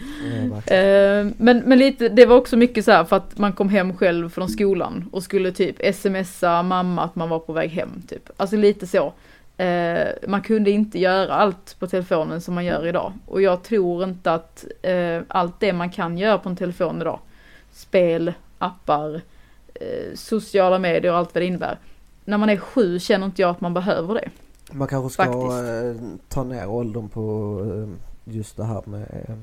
Ja. 0.67 0.75
Eh, 0.75 1.27
men, 1.37 1.59
men 1.59 1.79
lite, 1.79 2.09
det 2.09 2.27
var 2.27 2.37
också 2.37 2.57
mycket 2.57 2.85
så 2.85 2.91
här 2.91 3.05
för 3.05 3.17
att 3.17 3.39
man 3.39 3.53
kom 3.53 3.69
hem 3.69 3.97
själv 3.97 4.29
från 4.29 4.49
skolan 4.49 5.09
och 5.13 5.23
skulle 5.23 5.53
typ 5.53 5.95
smsa 5.95 6.63
mamma 6.63 7.03
att 7.03 7.17
man 7.17 7.29
var 7.29 7.39
på 7.39 7.53
väg 7.53 7.71
hem 7.71 8.03
typ. 8.09 8.31
Alltså 8.37 8.57
lite 8.57 8.87
så. 8.87 9.13
Eh, 9.57 10.09
man 10.29 10.43
kunde 10.43 10.71
inte 10.71 10.99
göra 10.99 11.35
allt 11.35 11.77
på 11.79 11.87
telefonen 11.87 12.41
som 12.41 12.55
man 12.55 12.65
gör 12.65 12.87
idag. 12.87 13.13
Och 13.27 13.43
jag 13.43 13.63
tror 13.63 14.05
inte 14.05 14.33
att 14.33 14.65
eh, 14.83 15.21
allt 15.29 15.61
det 15.61 15.73
man 15.73 15.91
kan 15.91 16.19
göra 16.19 16.39
på 16.39 16.49
en 16.49 16.57
telefon 16.57 17.01
idag, 17.01 17.19
spel, 17.73 18.33
appar, 18.59 19.21
eh, 19.75 20.15
sociala 20.15 20.79
medier 20.79 21.13
och 21.13 21.19
allt 21.19 21.35
vad 21.35 21.43
det 21.43 21.47
innebär. 21.47 21.79
När 22.25 22.39
man 22.39 22.51
är 22.51 22.57
sju 22.57 22.99
känner 22.99 23.27
inte 23.27 23.43
jag 23.43 23.51
att 23.51 23.61
man 23.61 23.75
behöver 23.75 24.15
det. 24.15 24.29
Man 24.73 24.89
kanske 24.89 25.13
ska 25.13 25.25
Faktiskt. 25.25 26.03
eh, 26.03 26.19
ta 26.29 26.45
ner 26.45 26.69
åldern 26.69 27.09
på 27.09 27.21
eh, 27.65 28.10
just 28.25 28.57
det 28.57 28.65
här 28.65 28.83
med 28.87 29.25
eh, 29.29 29.37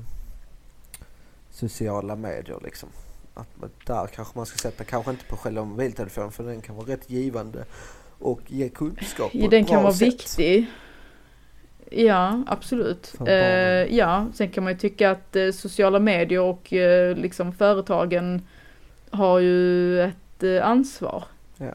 sociala 1.50 2.16
medier 2.16 2.58
liksom. 2.64 2.88
Att 3.34 3.48
där 3.86 4.06
kanske 4.06 4.38
man 4.38 4.46
ska 4.46 4.58
sätta, 4.58 4.84
kanske 4.84 5.10
inte 5.10 5.24
på 5.24 5.36
själva 5.36 5.64
mobiltelefonen 5.64 6.32
för 6.32 6.44
den 6.44 6.60
kan 6.60 6.76
vara 6.76 6.86
rätt 6.86 7.10
givande 7.10 7.64
och 8.18 8.40
ge 8.46 8.68
kunskap 8.68 9.32
på 9.32 9.38
Ja, 9.38 9.44
ett 9.44 9.50
den 9.50 9.64
bra 9.64 9.74
kan 9.74 9.82
vara 9.82 9.92
sätt. 9.92 10.08
viktig. 10.08 10.66
Ja, 11.90 12.42
absolut. 12.46 13.14
Eh, 13.26 13.34
ja, 13.96 14.26
sen 14.34 14.48
kan 14.50 14.64
man 14.64 14.72
ju 14.72 14.78
tycka 14.78 15.10
att 15.10 15.36
eh, 15.36 15.50
sociala 15.50 15.98
medier 15.98 16.40
och 16.40 16.72
eh, 16.72 17.16
liksom 17.16 17.52
företagen 17.52 18.42
har 19.10 19.38
ju 19.38 20.00
ett 20.02 20.42
eh, 20.42 20.66
ansvar. 20.66 21.24
Ja. 21.56 21.72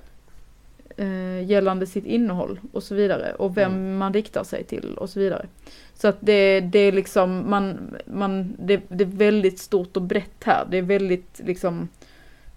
Eh, 0.97 1.43
gällande 1.45 1.85
sitt 1.87 2.05
innehåll 2.05 2.59
och 2.73 2.83
så 2.83 2.95
vidare. 2.95 3.33
Och 3.33 3.57
vem 3.57 3.71
Mm. 3.71 3.97
man 3.97 4.13
riktar 4.13 4.43
sig 4.43 4.63
till 4.63 4.95
och 4.97 5.09
så 5.09 5.19
vidare. 5.19 5.45
Så 6.03 6.07
att 6.09 6.17
det, 6.19 6.59
det 6.59 6.79
är 6.79 6.91
liksom, 6.91 7.49
man, 7.49 7.95
man, 8.05 8.55
det, 8.59 8.81
det 8.89 9.03
är 9.03 9.07
väldigt 9.17 9.59
stort 9.59 9.95
och 9.97 10.01
brett 10.01 10.43
här. 10.43 10.65
Det 10.69 10.77
är 10.77 10.81
väldigt 10.81 11.39
liksom 11.43 11.87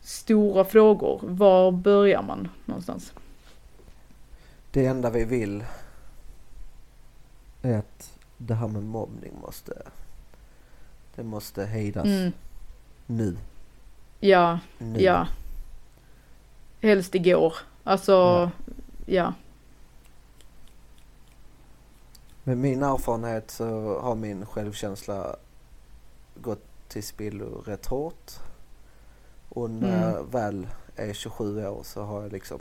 stora 0.02 0.64
frågor. 0.64 1.20
Var 1.22 1.72
börjar 1.72 2.22
man 2.22 2.48
någonstans? 2.64 3.12
Det 4.70 4.86
enda 4.86 5.10
vi 5.10 5.24
vill 5.24 5.64
är 7.62 7.78
att 7.78 8.18
det 8.36 8.54
här 8.54 8.68
med 8.68 8.82
mobbning 8.82 9.32
måste, 9.42 9.82
det 11.14 11.22
måste 11.22 11.64
hejdas 11.64 12.04
Mm, 12.06 12.32
nu. 13.06 13.36
ja. 14.20 14.58
nu. 14.78 15.00
Ja. 15.00 15.26
Helst 16.80 17.14
igår. 17.14 17.54
Alltså, 17.84 18.12
Ja. 18.12 18.50
ja. 19.06 19.34
Med 22.48 22.56
min 22.58 22.82
erfarenhet 22.82 23.50
så 23.50 23.98
har 24.00 24.14
min 24.14 24.46
självkänsla 24.46 25.36
gått 26.34 26.64
till 26.88 27.02
spillo 27.02 27.62
rätt 27.66 27.86
hårt. 27.86 28.30
Och 29.48 29.70
när 29.70 29.88
Mm. 30.02 30.14
jag 30.14 30.32
väl 30.32 30.66
är 30.96 31.12
27 31.12 31.66
år 31.66 31.80
så 31.82 32.02
har 32.02 32.22
jag 32.22 32.32
liksom 32.32 32.60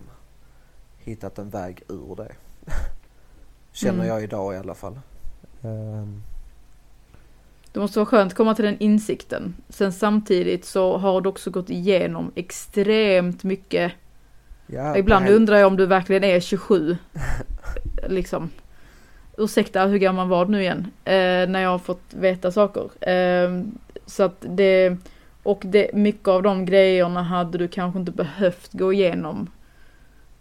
hittat 0.97 1.37
en 1.39 1.49
väg 1.49 1.81
ur 1.89 2.15
det. 2.15 2.31
Känner 3.71 3.93
Mm. 3.93 4.07
jag 4.07 4.23
idag 4.23 4.53
i 4.53 4.57
alla 4.57 4.75
fall. 4.75 4.99
Ehm, 5.63 6.21
Det 7.71 7.79
måste 7.79 7.99
vara 7.99 8.05
skönt 8.05 8.31
att 8.31 8.37
komma 8.37 8.55
till 8.55 8.65
den 8.65 8.79
insikten. 8.79 9.55
Sen 9.69 9.93
samtidigt 9.93 10.65
så 10.65 10.97
har 10.97 11.21
du 11.21 11.29
också 11.29 11.51
gått 11.51 11.69
igenom 11.69 12.31
extremt 12.35 13.43
mycket. 13.43 13.91
ja, 14.67 14.97
Ibland 14.97 15.29
undrar 15.29 15.57
jag 15.57 15.67
om 15.67 15.77
du 15.77 15.85
verkligen 15.85 16.23
är 16.23 16.39
27. 16.39 16.97
liksom. 18.07 18.49
Ursäkta, 19.37 19.85
hur 19.85 19.97
gammal 19.97 20.27
var 20.27 20.45
du 20.45 20.51
nu 20.51 20.61
igen? 20.61 20.87
Eh, 21.05 21.49
när 21.49 21.59
jag 21.59 21.69
har 21.69 21.79
fått 21.79 22.13
veta 22.13 22.51
saker. 22.51 23.09
Eh, 23.09 23.61
så 24.05 24.23
att 24.23 24.45
det, 24.49 24.97
och 25.43 25.61
det, 25.65 25.89
mycket 25.93 26.27
av 26.27 26.43
de 26.43 26.65
grejerna 26.65 27.23
hade 27.23 27.57
du 27.57 27.67
kanske 27.67 27.99
inte 27.99 28.11
behövt 28.11 28.73
gå 28.73 28.93
igenom. 28.93 29.47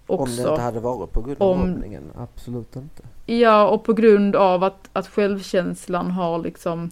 Om 0.07 0.21
Också. 0.21 0.43
det 0.43 0.51
inte 0.51 0.63
hade 0.63 0.81
varit 0.81 1.13
på 1.13 1.23
grund 1.23 1.37
av 1.43 1.51
Om- 1.51 1.59
mobbningen. 1.71 2.03
Absolut 2.19 2.77
inte. 2.77 3.03
Ja, 3.27 3.69
och 3.69 3.85
på 3.85 3.93
grund 3.93 4.37
av 4.37 4.65
att, 4.65 4.89
att 4.93 5.07
självkänslan 5.09 6.11
har 6.11 6.39
liksom 6.39 6.91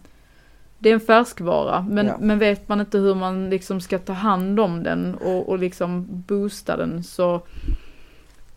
det 0.78 0.88
är 0.90 0.94
en 0.94 1.00
färskvara. 1.00 1.86
Men, 1.90 2.06
Ja. 2.06 2.16
men 2.20 2.38
vet 2.38 2.68
man 2.68 2.80
inte 2.80 2.98
hur 2.98 3.14
man 3.14 3.50
liksom 3.50 3.80
ska 3.80 3.98
ta 3.98 4.12
hand 4.12 4.60
om 4.60 4.82
den 4.82 5.14
och, 5.14 5.48
och 5.48 5.58
liksom 5.58 6.06
boosta 6.08 6.76
den 6.76 7.04
så 7.04 7.40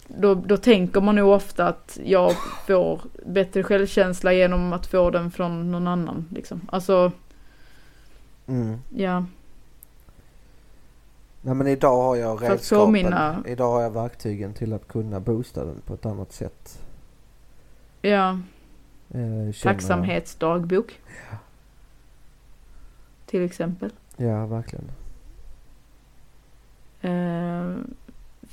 då, 0.08 0.36
då 0.36 0.58
tänker 0.58 1.02
man 1.02 1.16
nog 1.16 1.30
ofta 1.30 1.68
att 1.68 2.00
jag 2.04 2.34
får 2.68 3.02
bättre 3.26 3.64
självkänsla 3.64 4.34
genom 4.34 4.74
att 4.74 4.86
få 4.88 5.10
den 5.10 5.32
från 5.32 5.72
någon 5.72 5.88
annan. 5.88 6.26
Liksom. 6.32 6.62
Alltså, 6.72 7.12
Mm. 8.48 8.78
ja. 8.96 9.26
Nej 11.42 11.56
men 11.56 11.68
idag 11.68 12.02
har 12.04 12.16
jag 12.16 12.42
redskapen. 12.44 12.86
påminna- 12.86 13.44
Idag 13.46 13.72
har 13.72 13.82
jag 13.82 13.90
verktygen 13.92 14.54
till 14.54 14.74
att 14.74 14.88
kunna 14.88 15.20
boosta 15.20 15.66
den 15.66 15.82
på 15.86 15.94
ett 15.94 16.06
annat 16.06 16.32
sätt. 16.34 16.80
Ja, 18.02 18.40
Eh, 19.10 19.54
tacksamhetsdagbok. 19.64 21.00
Till 23.26 23.46
exempel. 23.46 23.90
Ja, 24.18 24.46
verkligen. 24.46 24.92
Eh, 27.02 27.76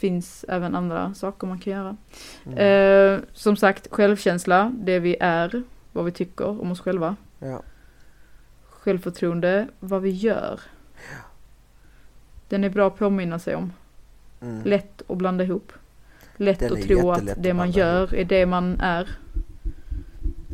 finns 0.03 0.45
även 0.49 0.75
andra 0.75 1.15
saker 1.15 1.47
man 1.47 1.59
kan 1.59 1.73
göra. 1.73 1.97
Mm. 2.47 2.59
Eh, 2.59 3.21
som 3.33 3.57
sagt, 3.57 3.89
självkänsla, 3.91 4.73
det 4.75 4.99
vi 4.99 5.17
är, 5.21 5.63
vad 5.93 6.05
vi 6.05 6.11
tycker 6.11 6.61
om 6.61 6.71
oss 6.71 6.81
själva. 6.81 7.17
Ja. 7.39 7.63
Självförtroende, 8.65 9.69
vad 9.81 10.03
vi 10.03 10.11
gör. 10.11 10.61
Den 12.49 12.65
är 12.65 12.71
bra 12.71 12.87
att 12.87 12.99
påminna 12.99 13.39
sig 13.39 13.55
om. 13.55 13.73
Mm. 14.41 14.65
Lätt 14.65 15.03
att 15.11 15.17
blanda 15.17 15.45
ihop. 15.45 15.73
Lätt 16.37 16.59
Den 16.59 16.73
att 16.73 16.83
tro 16.83 17.11
att 17.11 17.43
det 17.43 17.55
man 17.55 17.71
gör 17.71 17.99
ihop. 17.99 18.13
är 18.13 18.25
det 18.25 18.47
man 18.47 18.81
är. 18.81 19.09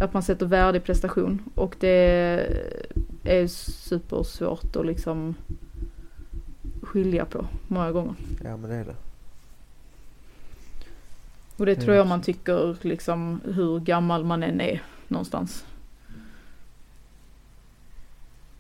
Att 0.01 0.13
man 0.13 0.23
sätter 0.23 0.47
värde 0.47 0.79
i 0.79 0.81
prestation. 0.81 1.43
Och 1.55 1.77
det 1.81 1.99
är 3.25 3.47
supersvårt 3.47 4.77
att 4.77 4.87
liksom 4.87 5.35
skilja 6.83 7.25
på 7.25 7.47
många 7.69 7.93
gånger. 7.93 8.15
ja, 8.45 8.57
men 8.57 8.71
det 8.71 8.77
är 8.77 8.85
det. 8.85 9.08
Och 11.59 11.67
det 11.67 11.75
tror 11.77 11.97
jag 11.97 12.07
man 12.07 12.23
tycker 12.23 12.77
liksom 12.83 13.41
hur 13.45 13.81
gammal 13.81 14.25
man 14.25 14.43
än 14.43 14.61
är 14.61 14.83
någonstans. 15.09 15.65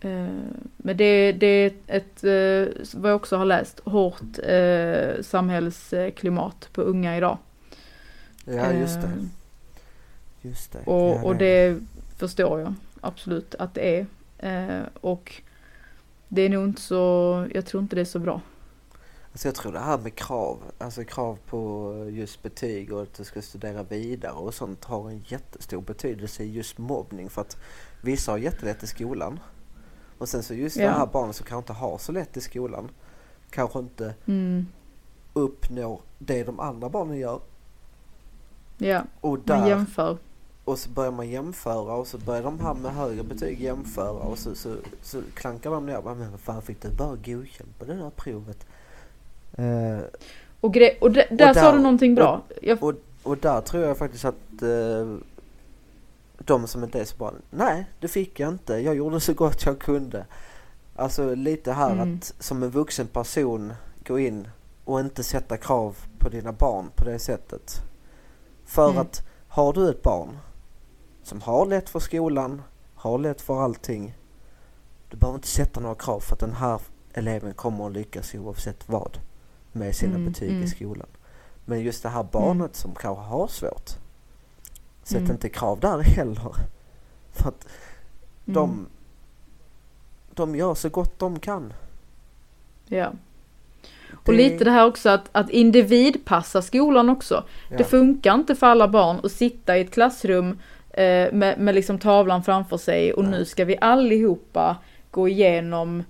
Eh, 0.01 0.29
Men 0.77 0.97
det, 0.97 1.33
det 1.33 1.47
är 1.47 1.73
ett, 1.87 2.25
eh, 2.25 2.85
vad 2.95 3.11
jag 3.11 3.17
också 3.17 3.37
har 3.37 3.45
läst, 3.45 3.81
hårt 3.85 4.39
eh, 4.43 5.23
samhällsklimat 5.23 6.69
på 6.73 6.83
unga 6.83 7.17
idag. 7.17 7.39
Ja, 8.45 8.73
just 8.73 9.01
det. 9.03 9.11
Just 10.43 10.73
det. 10.73 10.79
Och, 10.85 11.25
och 11.25 11.37
det 11.37 11.81
förstår 12.17 12.61
jag 12.61 12.75
absolut 13.01 13.55
att 13.55 13.75
det 13.75 13.99
är. 13.99 14.07
Och 15.01 15.43
det 16.29 16.43
är 16.43 16.49
nog 16.49 16.65
inte 16.65 16.81
så, 16.81 17.47
jag 17.55 17.67
tror 17.67 17.83
inte 17.83 17.97
det 17.97 18.01
är 18.01 18.05
så 18.05 18.19
bra. 18.19 18.41
Alltså 19.39 19.49
jag 19.49 19.55
tror 19.55 19.73
det 19.73 19.79
här 19.79 19.99
med 19.99 20.15
krav, 20.15 20.59
alltså 20.79 21.05
krav 21.05 21.39
på 21.47 21.93
just 22.11 22.43
betyg 22.43 22.93
och 22.93 23.03
att 23.03 23.15
du 23.15 23.25
ska 23.25 23.43
studera 23.43 23.83
vidare 23.83 24.33
och 24.33 24.55
sånt 24.55 24.85
har 24.85 25.11
en 25.11 25.25
jättestor 25.27 25.81
betydelse 25.81 26.43
i 26.43 26.53
just 26.53 26.79
mobbning 26.79 27.31
för 27.31 27.41
att 27.41 27.57
vissa 28.03 28.33
har 28.33 28.39
jättelätt 28.39 28.83
i 28.83 28.87
skolan 28.87 29.41
och 30.19 30.29
sen 30.29 30.43
så 30.43 30.55
just 30.55 30.77
Ja. 30.77 30.85
det 30.85 30.91
här 30.99 31.07
barnen 31.07 31.35
som 31.35 31.47
kanske 31.47 31.59
inte 31.59 31.73
har 31.73 31.99
så 31.99 32.13
lätt 32.13 32.37
i 32.37 32.41
skolan 32.41 32.91
kanske 33.51 33.79
inte 33.79 34.15
Mm. 34.27 34.67
uppnår 35.33 36.01
det 36.19 36.45
de 36.45 36.61
andra 36.61 36.89
barnen 36.89 37.19
gör 37.19 37.41
Ja, 38.79 39.03
och 39.21 39.31
man 39.31 39.43
där 39.61 39.69
jämför. 39.69 40.19
och 40.65 40.79
så 40.79 40.91
börjar 40.91 41.13
man 41.13 41.29
jämföra 41.29 41.95
och 41.95 42.07
så 42.07 42.19
börjar 42.19 42.43
de 42.43 42.61
här 42.61 42.75
med 42.75 42.93
högre 42.95 43.23
betyg 43.23 43.61
jämföra 43.61 44.11
och 44.11 44.39
så, 44.39 44.55
så, 44.55 44.77
så 45.03 45.23
klankar 45.35 45.71
de 45.71 45.87
ner. 45.87 46.03
Men 46.03 46.39
fan 46.39 46.63
fick 46.63 46.83
du 46.83 46.91
bara 46.91 47.17
godkänt 47.17 47.79
på 47.79 47.85
det 47.85 47.95
där 47.95 48.11
provet? 48.11 48.67
Eh, 49.59 49.99
Och, 50.61 50.77
och, 51.01 51.11
d- 51.13 51.27
där, 51.31 51.55
sa 51.55 51.61
där- 51.61 51.73
du 51.73 51.79
någonting 51.79 52.15
bra. 52.15 52.43
Jag, 52.63 52.83
och, 52.83 52.95
och 53.23 53.39
där 53.39 53.61
tror 53.61 53.85
jag 53.85 53.99
faktiskt 53.99 54.25
att 54.25 54.63
eh, 54.63 55.17
de 56.39 56.67
som 56.67 56.85
inte 56.85 57.01
är 57.01 57.05
så 57.05 57.17
bra, 57.17 57.33
nej 57.51 57.87
det 58.01 58.09
fick 58.09 58.41
jag 58.41 58.49
inte, 58.49 58.75
jag 58.75 58.95
gjorde 58.95 59.21
så 59.21 59.35
gott 59.35 59.67
jag 59.67 59.79
kunde. 59.79 60.27
Alltså 60.97 61.35
lite 61.35 61.73
här 61.73 61.93
Mm. 61.93 62.15
att 62.19 62.35
som 62.39 62.63
en 62.63 62.71
vuxen 62.71 63.07
person 63.07 63.73
gå 64.07 64.19
in 64.19 64.49
och 64.85 65.01
inte 65.01 65.23
sätta 65.25 65.57
krav 65.57 65.97
på 66.19 66.29
dina 66.29 66.53
barn 66.53 66.91
på 66.97 67.05
det 67.05 67.19
sättet. 67.19 67.81
För 68.65 68.87
Mm. 68.91 68.99
att 68.99 69.23
har 69.49 69.73
du 69.73 69.91
ett 69.91 70.03
barn 70.03 70.39
som 71.23 71.41
har 71.41 71.67
lätt 71.67 71.89
för 71.89 71.99
skolan, 72.01 72.63
har 72.95 73.19
lätt 73.19 73.41
för 73.41 73.61
allting. 73.63 74.15
Du 75.11 75.17
behöver 75.17 75.39
inte 75.39 75.49
sätta 75.49 75.81
några 75.81 75.95
krav 75.95 76.21
för 76.21 76.35
att 76.35 76.41
den 76.41 76.53
här 76.55 76.81
eleven 77.13 77.55
kommer 77.55 77.87
att 77.87 77.93
lyckas 77.93 78.35
oavsett 78.35 78.89
vad 78.89 79.19
med 79.79 79.95
sina 79.97 80.15
Mm, 80.15 80.27
betyg 80.33 80.51
mm. 80.51 80.63
i 80.63 80.69
skolan. 80.69 81.07
Men 81.65 81.81
just 81.81 82.03
det 82.03 82.09
här 82.09 82.23
barnet 82.33 82.77
som 82.77 82.95
kanske 82.95 83.23
har 83.25 83.47
svårt. 83.49 83.91
Sätt 85.03 85.19
Mm. 85.19 85.31
inte 85.31 85.49
krav 85.49 85.81
där 85.81 85.99
heller. 85.99 86.53
För 87.33 87.49
att 87.49 87.69
de, 88.45 88.71
Mm. 88.71 88.87
de 90.35 90.55
gör 90.57 90.75
så 90.75 90.89
gott 90.89 91.19
de 91.19 91.39
kan. 91.39 91.73
Ja. 92.87 93.13
Och 94.27 94.35
lite 94.35 94.65
det 94.65 94.71
här 94.71 94.87
också 94.87 95.09
att, 95.11 95.29
att 95.33 95.51
individpassa 95.51 96.63
skolan 96.63 97.09
också. 97.11 97.45
ja. 97.71 97.77
Det 97.77 97.85
funkar 97.85 98.35
inte 98.35 98.55
för 98.55 98.67
alla 98.67 98.89
barn 98.89 99.21
att 99.23 99.33
sitta 99.33 99.79
i 99.79 99.81
ett 99.81 99.91
klassrum 99.91 100.59
eh, 100.91 101.33
med, 101.33 101.59
med 101.59 101.75
liksom 101.75 101.99
tavlan 101.99 102.43
framför 102.45 102.77
sig 102.77 103.13
och 103.13 103.23
Nej. 103.25 103.31
nu 103.31 103.45
ska 103.45 103.65
vi 103.65 103.77
allihopa 103.81 104.77
gå 105.11 105.29
igenom 105.29 106.05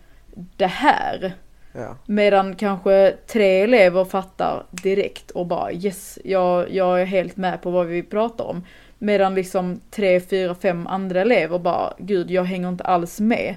det 0.56 0.66
här. 0.66 1.34
Ja. 1.72 1.96
Medan 2.06 2.56
kanske 2.56 3.14
tre 3.26 3.60
elever 3.60 4.04
fattar 4.04 4.62
direkt 4.70 5.30
och 5.30 5.46
bara 5.46 5.72
yes, 5.72 6.18
jag, 6.24 6.70
jag 6.70 7.00
är 7.00 7.04
helt 7.04 7.36
med 7.36 7.62
på 7.62 7.70
vad 7.70 7.86
vi 7.86 8.02
pratar 8.02 8.44
om. 8.44 8.64
Medan 8.98 9.34
liksom 9.34 9.80
tre, 9.90 10.20
fyra, 10.20 10.54
fem 10.54 10.86
andra 10.86 11.20
elever 11.20 11.58
bara 11.58 11.92
gud 11.98 12.30
jag 12.30 12.44
hänger 12.44 12.68
inte 12.68 12.84
alls 12.84 13.20
med. 13.20 13.54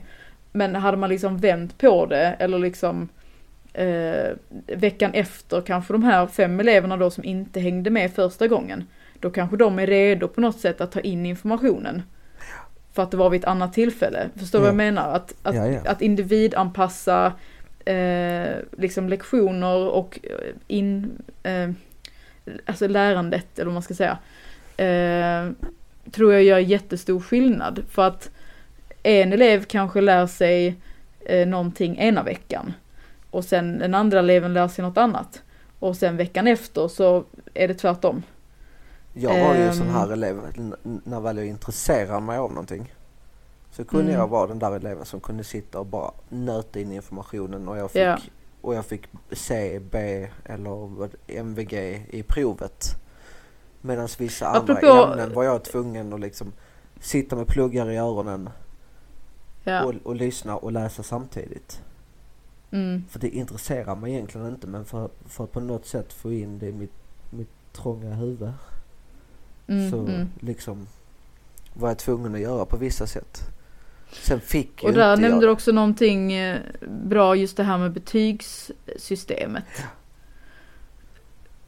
Men 0.52 0.76
hade 0.76 0.98
man 0.98 1.10
liksom 1.10 1.38
vänt 1.38 1.78
på 1.78 2.06
det 2.06 2.36
eller 2.40 2.60
liksom 2.60 3.10
eh, 3.74 4.32
veckan 4.68 5.12
efter 5.14 5.62
kanske 5.62 5.94
de 5.94 6.04
här 6.04 6.28
fem 6.28 6.60
eleverna 6.60 6.98
då 6.98 7.10
som 7.10 7.24
inte 7.24 7.60
hängde 7.60 7.90
med 7.90 8.12
första 8.12 8.48
gången. 8.48 8.84
Då 9.20 9.30
kanske 9.30 9.58
de 9.58 9.80
är 9.80 9.88
redo 9.88 10.28
på 10.28 10.42
något 10.42 10.60
sätt 10.60 10.82
att 10.82 10.92
ta 10.92 11.00
in 11.00 11.26
informationen. 11.26 12.02
För 12.94 13.04
att 13.04 13.12
det 13.12 13.18
var 13.18 13.30
vid 13.30 13.42
ett 13.42 13.48
annat 13.48 13.74
tillfälle. 13.74 14.30
Förstår 14.40 14.60
du 14.60 14.66
vad 14.66 14.68
jag 14.68 14.74
Ja. 14.74 14.92
menar? 14.92 15.16
Att, 15.16 15.34
att, 15.44 15.56
Ja, 15.56 15.68
ja. 15.68 15.80
att 15.86 16.02
individanpassa 16.02 17.34
eh, 17.86 18.56
liksom 18.78 19.10
lektioner 19.10 19.76
och 19.78 20.20
eh, 20.24 20.56
in, 20.68 21.12
eh, 21.44 21.70
alltså 22.66 22.88
lärandet 22.88 23.46
eller 23.60 23.66
vad 23.66 23.74
man 23.74 23.84
ska 23.84 23.94
säga. 23.94 24.18
Eh, 24.78 25.52
tror 26.12 26.34
jag 26.34 26.44
gör 26.44 26.60
jättestor 26.60 27.20
skillnad. 27.20 27.84
För 27.90 28.08
att 28.08 28.30
en 29.04 29.34
elev 29.34 29.64
kanske 29.64 30.02
lär 30.02 30.28
sig 30.28 30.76
eh, 31.26 31.48
någonting 31.48 31.98
ena 31.98 32.24
veckan. 32.24 32.74
Och 33.32 33.46
sen 33.46 33.80
den 33.80 33.94
andra 33.94 34.20
eleven 34.20 34.54
lär 34.54 34.68
sig 34.68 34.84
något 34.86 34.98
annat. 34.98 35.44
Och 35.80 35.96
sen 35.96 36.18
veckan 36.18 36.48
efter 36.48 36.88
så 36.88 37.24
är 37.54 37.68
det 37.68 37.74
tvärtom. 37.74 38.24
Jag 39.14 39.48
var 39.48 39.56
ju 39.56 39.62
en 39.62 39.74
sån 39.74 39.88
Ehm. 39.88 39.94
här 39.94 40.12
elev 40.12 40.42
när 40.84 41.20
väl 41.20 41.38
jag 41.38 41.48
intresserade 41.48 42.20
mig 42.22 42.38
av 42.38 42.50
någonting. 42.50 42.94
Så 43.72 43.84
kunde 43.86 44.06
Mm. 44.12 44.20
jag 44.20 44.28
vara 44.28 44.48
den 44.48 44.60
där 44.60 44.72
eleven 44.72 45.06
som 45.06 45.20
kunde 45.20 45.44
sitta 45.44 45.80
och 45.80 45.86
bara 45.86 46.12
nöta 46.30 46.80
in 46.80 46.92
informationen 46.92 47.68
och 47.68 47.78
jag 47.78 47.92
fick, 47.92 48.02
Ja. 48.02 48.18
och 48.62 48.76
jag 48.76 48.86
fick 48.86 49.08
C, 49.32 49.80
B 49.92 50.28
eller 50.46 51.10
MVG 51.28 51.74
i 52.10 52.24
provet. 52.24 52.86
Medan 53.82 54.08
vissa 54.18 54.48
andra 54.48 54.74
Apropå- 54.74 55.12
ämnen 55.12 55.34
var 55.34 55.44
jag 55.44 55.64
tvungen 55.64 56.14
att 56.14 56.20
liksom 56.20 56.52
sitta 57.00 57.36
med 57.36 57.48
pluggar 57.48 57.90
i 57.92 57.98
öronen 57.98 58.50
Ja. 59.64 59.84
och, 59.84 59.94
och 60.04 60.16
lyssna 60.16 60.58
och 60.58 60.72
läsa 60.72 61.04
samtidigt. 61.04 61.82
Mm. 62.72 63.04
För 63.10 63.20
det 63.20 63.30
intresserar 63.30 63.96
mig 63.96 64.14
egentligen 64.14 64.48
inte 64.48 64.68
men 64.68 64.86
för, 64.86 65.10
för 65.26 65.44
att 65.44 65.52
på 65.52 65.60
något 65.60 65.86
sätt 65.86 66.14
få 66.14 66.32
in 66.34 66.60
det 66.60 66.68
i 66.68 66.72
mitt, 66.74 66.94
mitt 67.30 67.50
trånga 67.74 68.14
huvud 68.16 68.52
Mm, 69.68 69.92
så 69.92 70.00
mm. 70.00 70.28
liksom 70.40 70.88
var 71.74 71.88
jag 71.88 71.98
tvungen 71.98 72.36
att 72.36 72.42
göra 72.42 72.66
på 72.66 72.78
vissa 72.78 73.08
sätt. 73.08 73.42
Sen 74.12 74.42
fick 74.42 74.84
Och 74.84 74.94
där 74.94 75.18
nämnde 75.18 75.46
du 75.46 75.52
också 75.52 75.72
någonting 75.72 76.34
eh, 76.34 76.60
bra, 76.88 77.36
just 77.36 77.58
det 77.58 77.64
här 77.64 77.78
med 77.78 77.92
betygssystemet. 77.92 79.64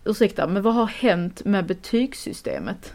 Ursäkta, 0.05 0.47
men 0.47 0.63
vad 0.63 0.73
har 0.73 0.85
hänt 0.87 1.45
med 1.45 1.65
betygssystemet? 1.65 2.93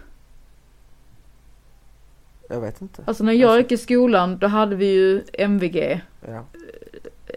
Jag 2.49 2.61
vet 2.61 2.81
inte. 2.81 3.03
Alltså 3.07 3.25
när 3.25 3.33
jag 3.33 3.51
Alltså- 3.51 3.63
gick 3.63 3.73
i 3.73 3.77
skolan, 3.83 4.39
då 4.39 4.47
hade 4.47 4.77
vi 4.77 4.87
ju 4.87 5.23
MVG 5.33 6.01
Ja. 6.29 6.45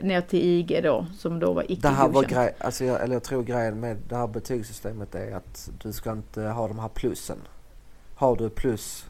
ner 0.01 0.21
till 0.21 0.39
IG 0.45 0.81
då, 0.83 1.07
som 1.17 1.39
då 1.39 1.53
var 1.53 1.71
icke 1.71 1.81
Det 1.81 1.87
här 1.89 2.03
var 2.07 2.13
godkänt. 2.13 2.33
grej, 2.33 2.55
alltså 2.59 2.85
jag, 2.85 3.03
eller 3.03 3.13
jag 3.15 3.23
tror 3.23 3.43
grejen 3.43 3.79
med 3.79 3.97
det 4.09 4.15
här 4.15 4.27
betygssystemet 4.27 5.15
är 5.15 5.35
att 5.35 5.69
du 5.83 5.93
ska 5.93 6.11
inte 6.11 6.41
ha 6.41 6.67
de 6.67 6.79
här 6.79 6.87
plussen. 6.89 7.37
Har 8.15 8.35
du 8.35 8.49
plus 8.49 9.05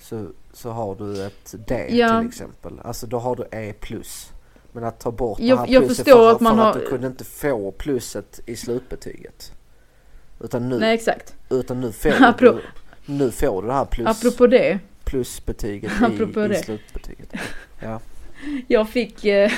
så, 0.00 0.26
så 0.52 0.70
har 0.70 0.94
du 0.94 1.26
ett 1.26 1.54
D 1.68 1.86
Ja. 1.90 2.20
till 2.20 2.28
exempel. 2.28 2.72
Alltså 2.84 3.06
då 3.06 3.18
har 3.18 3.36
du 3.36 3.44
E 3.58 3.74
plus. 3.80 4.32
Men 4.72 4.84
att 4.84 5.00
ta 5.00 5.10
bort 5.10 5.40
Jag- 5.40 5.58
det 5.58 5.60
här 5.60 5.68
jag 5.72 5.86
förstår 5.88 6.04
för, 6.12 6.32
att 6.32 6.40
man 6.40 6.56
för 6.56 6.62
har- 6.62 6.70
att 6.70 6.80
du 6.80 6.86
kunde 6.86 7.06
inte 7.06 7.24
få 7.24 7.70
plusset 7.72 8.40
i 8.46 8.56
slutbetyget. 8.56 9.52
Utan 10.40 10.68
nu, 10.68 10.78
Nej 10.78 10.94
exakt. 10.94 11.34
utan 11.50 11.80
nu 11.80 11.92
får 11.92 12.10
Apro- 12.10 12.38
du, 13.06 13.12
nu 13.14 13.30
får 13.30 13.62
du 13.62 13.68
det 13.68 13.74
här 13.74 13.84
plus, 13.84 14.08
Apropå 14.08 14.46
det. 14.46 14.78
plusbetyget 15.04 15.92
Apropå 16.02 16.42
i, 16.42 16.44
i 16.44 16.48
det. 16.48 16.54
slutbetyget. 16.64 17.32
Ja. 17.82 18.00
Jag 18.68 18.88
fick 18.88 19.24
eh, 19.24 19.50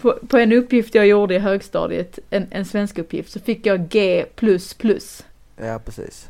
på, 0.00 0.18
på 0.28 0.36
en 0.38 0.52
uppgift 0.52 0.94
jag 0.94 1.06
gjorde 1.06 1.34
i 1.34 1.38
högstadiet, 1.38 2.18
en, 2.30 2.46
en 2.50 2.64
svensk 2.64 2.98
uppgift, 2.98 3.30
så 3.32 3.40
fick 3.40 3.66
jag 3.66 3.88
G++. 3.88 4.24
ja, 5.56 5.78
precis. 5.84 6.28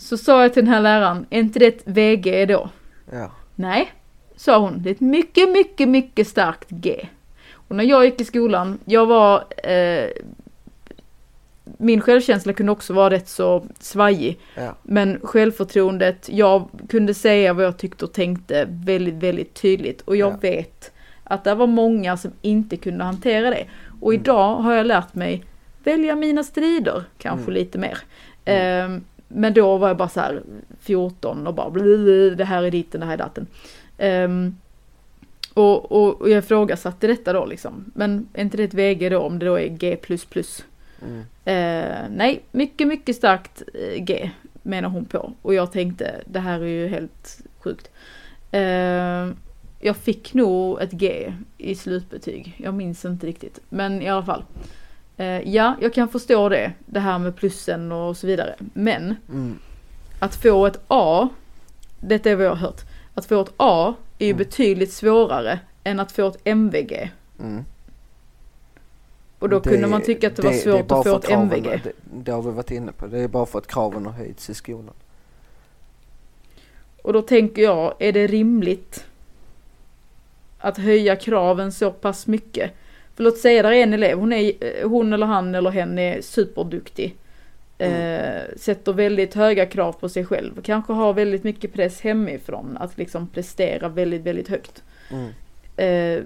Så 0.00 0.16
sa 0.16 0.42
jag 0.42 0.52
till 0.54 0.64
den 0.64 0.74
här 0.74 0.80
läraren, 0.80 1.26
är 1.30 1.38
inte 1.40 1.58
det 1.58 1.66
ett 1.66 1.82
VG 1.84 2.46
då? 2.46 2.68
Ja. 3.12 3.30
Nej, 3.54 3.92
sa 4.36 4.58
hon, 4.58 4.82
det 4.82 4.90
är 4.90 4.94
ett 4.94 5.00
mycket, 5.00 5.48
mycket, 5.52 5.88
mycket 5.88 6.28
starkt 6.28 6.68
G. 6.70 7.06
Och 7.52 7.76
när 7.76 7.84
jag 7.84 8.04
gick 8.04 8.20
i 8.20 8.24
skolan, 8.24 8.78
jag 8.84 9.06
var, 9.06 9.44
eh, 9.70 10.08
min 11.78 12.00
självkänsla 12.00 12.52
kunde 12.52 12.72
också 12.72 12.92
vara 12.92 13.10
rätt 13.10 13.28
så 13.28 13.66
svajig. 13.80 14.38
Ja. 14.54 14.74
Men 14.82 15.20
självförtroendet, 15.22 16.28
jag 16.32 16.68
kunde 16.88 17.14
säga 17.14 17.52
vad 17.52 17.64
jag 17.64 17.78
tyckte 17.78 18.04
och 18.04 18.12
tänkte 18.12 18.66
väldigt, 18.70 19.14
väldigt 19.14 19.54
tydligt. 19.54 20.00
Och 20.00 20.16
jag 20.16 20.32
Ja. 20.32 20.36
vet 20.40 20.92
att 21.24 21.44
det 21.44 21.54
var 21.54 21.66
många 21.66 22.16
som 22.16 22.30
inte 22.42 22.76
kunde 22.76 23.04
hantera 23.04 23.50
det. 23.50 23.64
Och 24.00 24.12
Mm. 24.12 24.22
idag 24.22 24.54
har 24.56 24.74
jag 24.74 24.86
lärt 24.86 25.14
mig 25.14 25.44
välja 25.84 26.16
mina 26.16 26.44
strider, 26.44 27.04
kanske 27.18 27.42
Mm. 27.50 27.54
lite 27.54 27.78
mer. 27.78 27.98
Ehm, 28.44 29.04
men 29.28 29.54
då 29.54 29.76
var 29.76 29.88
jag 29.88 29.96
bara 29.96 30.08
så 30.08 30.20
här 30.20 30.42
14 30.80 31.46
och 31.46 31.54
bara 31.54 31.70
blablabla, 31.70 32.36
det 32.36 32.44
här 32.44 32.62
är 32.62 32.70
ditten, 32.70 33.00
det 33.00 33.06
här 33.06 33.14
är 33.14 33.18
datten. 33.18 33.46
Ehm, 33.98 34.56
och, 35.54 35.92
och, 35.92 36.20
och 36.20 36.30
jag 36.30 36.38
ifrågasatte 36.38 37.06
detta 37.06 37.32
då 37.32 37.46
liksom. 37.46 37.92
Men 37.94 38.28
är 38.32 38.42
inte 38.42 38.56
det 38.56 38.64
ett 38.64 38.74
VG 38.74 39.08
då 39.08 39.18
om 39.18 39.38
det 39.38 39.46
då 39.46 39.58
är 39.58 39.68
G++? 39.68 39.98
Mm. 41.02 41.20
Eh, 41.44 42.10
nej, 42.10 42.42
mycket, 42.52 42.88
mycket 42.88 43.16
starkt 43.16 43.62
eh, 43.74 44.02
G 44.04 44.30
menar 44.62 44.88
hon 44.88 45.04
på. 45.04 45.32
Och 45.42 45.54
jag 45.54 45.72
tänkte, 45.72 46.20
det 46.26 46.40
här 46.40 46.60
är 46.60 46.66
ju 46.66 46.88
helt 46.88 47.40
sjukt. 47.58 47.90
Eh, 48.50 49.28
jag 49.80 49.96
fick 49.96 50.34
nog 50.34 50.80
ett 50.80 50.92
G 50.92 51.32
i 51.58 51.74
slutbetyg. 51.74 52.54
Jag 52.56 52.74
minns 52.74 53.04
inte 53.04 53.26
riktigt. 53.26 53.60
Men 53.68 54.02
i 54.02 54.08
alla 54.08 54.24
fall. 54.24 54.44
Eh, 55.18 55.48
ja, 55.54 55.76
jag 55.80 55.94
kan 55.94 56.08
förstå 56.08 56.48
det. 56.48 56.72
Det 56.86 57.00
här 57.00 57.18
med 57.18 57.36
plussen 57.36 57.92
och 57.92 58.16
så 58.16 58.26
vidare. 58.26 58.54
Men 58.72 59.16
Mm. 59.28 59.58
att 60.18 60.34
få 60.34 60.66
ett 60.66 60.80
A, 60.88 61.28
detta 62.00 62.30
är 62.30 62.36
vad 62.36 62.46
jag 62.46 62.50
har 62.50 62.56
hört. 62.56 62.80
Att 63.14 63.26
få 63.26 63.40
ett 63.40 63.52
A 63.56 63.94
är 64.18 64.24
ju 64.26 64.30
Mm. 64.30 64.38
betydligt 64.38 64.92
svårare 64.92 65.60
än 65.84 66.00
att 66.00 66.12
få 66.12 66.26
ett 66.28 66.36
MVG. 66.44 67.10
Mm. 67.40 67.64
Och 69.38 69.48
då 69.48 69.60
Det- 69.60 69.70
kunde 69.70 69.86
man 69.86 70.02
tycka 70.02 70.26
att 70.26 70.36
det 70.36 70.42
var 70.42 70.50
det 70.50 70.56
är 70.56 70.60
svårt 70.62 70.86
bara 70.86 71.00
att 71.00 71.06
få 71.06 71.16
ett 71.16 71.26
kraven- 71.26 71.42
MVG. 71.42 71.80
Det, 71.84 71.92
det 72.12 72.32
har 72.32 72.42
vi 72.42 72.50
varit 72.50 72.70
inne 72.70 72.92
på. 72.92 73.06
Det 73.06 73.18
är 73.20 73.28
bara 73.28 73.46
för 73.46 73.58
att 73.58 73.66
kraven 73.66 74.06
har 74.06 74.12
höjts 74.12 74.50
i 74.50 74.54
skolan. 74.54 74.94
Och 77.02 77.12
då 77.12 77.22
tänker 77.22 77.62
jag, 77.62 77.94
är 77.98 78.12
det 78.12 78.26
rimligt 78.26 79.04
att 80.58 80.78
höja 80.78 81.16
kraven 81.16 81.72
så 81.72 81.90
pass 81.90 82.26
mycket? 82.26 82.70
För 83.18 83.24
låt 83.24 83.38
säga 83.38 83.62
där 83.62 83.72
är 83.72 83.82
en 83.82 83.92
elev, 83.94 84.18
hon, 84.18 84.32
är, 84.32 84.52
eh, 84.60 84.88
hon 84.88 85.12
eller 85.12 85.26
han 85.26 85.54
eller 85.54 85.70
hen 85.70 85.98
är 85.98 86.20
superduktig. 86.20 87.16
Eh, 87.78 88.42
sätter 88.56 88.92
väldigt 88.92 89.34
höga 89.34 89.66
krav 89.66 89.92
på 89.92 90.08
sig 90.08 90.24
själv. 90.24 90.62
Kanske 90.62 90.92
har 90.92 91.12
väldigt 91.12 91.44
mycket 91.44 91.72
press 91.72 92.00
hemifrån 92.00 92.76
att 92.80 92.98
liksom 92.98 93.26
prestera 93.28 93.88
väldigt, 93.88 94.22
väldigt 94.22 94.48
högt. 94.48 94.82
Mm. 95.10 95.30
Eh, 95.76 96.24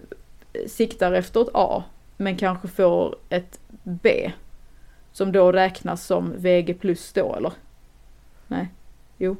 siktar 0.68 1.12
efter 1.12 1.42
ett 1.42 1.48
A, 1.54 1.84
men 2.16 2.36
kanske 2.36 2.68
får 2.68 3.16
ett 3.28 3.60
B. 3.82 4.32
Som 5.12 5.32
då 5.32 5.52
räknas 5.52 6.06
som 6.06 6.32
VG 6.36 6.74
plus 6.74 7.12
då 7.12 7.34
eller? 7.36 7.52
Nej. 8.46 8.68
Jo. 9.18 9.36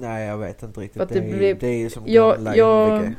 Nej, 0.00 0.26
jag 0.26 0.38
vet 0.38 0.62
inte 0.62 0.80
riktigt. 0.80 1.02
För 1.02 1.14
Det, 1.14 1.20
det 1.20 1.36
blir- 1.36 1.54
det 1.54 1.66
är 1.68 1.78
ju 1.78 1.90
som 1.90 2.02
Jag- 2.06 2.34
gamla 2.34 2.56
jag- 2.56 2.96
MVG. 2.96 3.14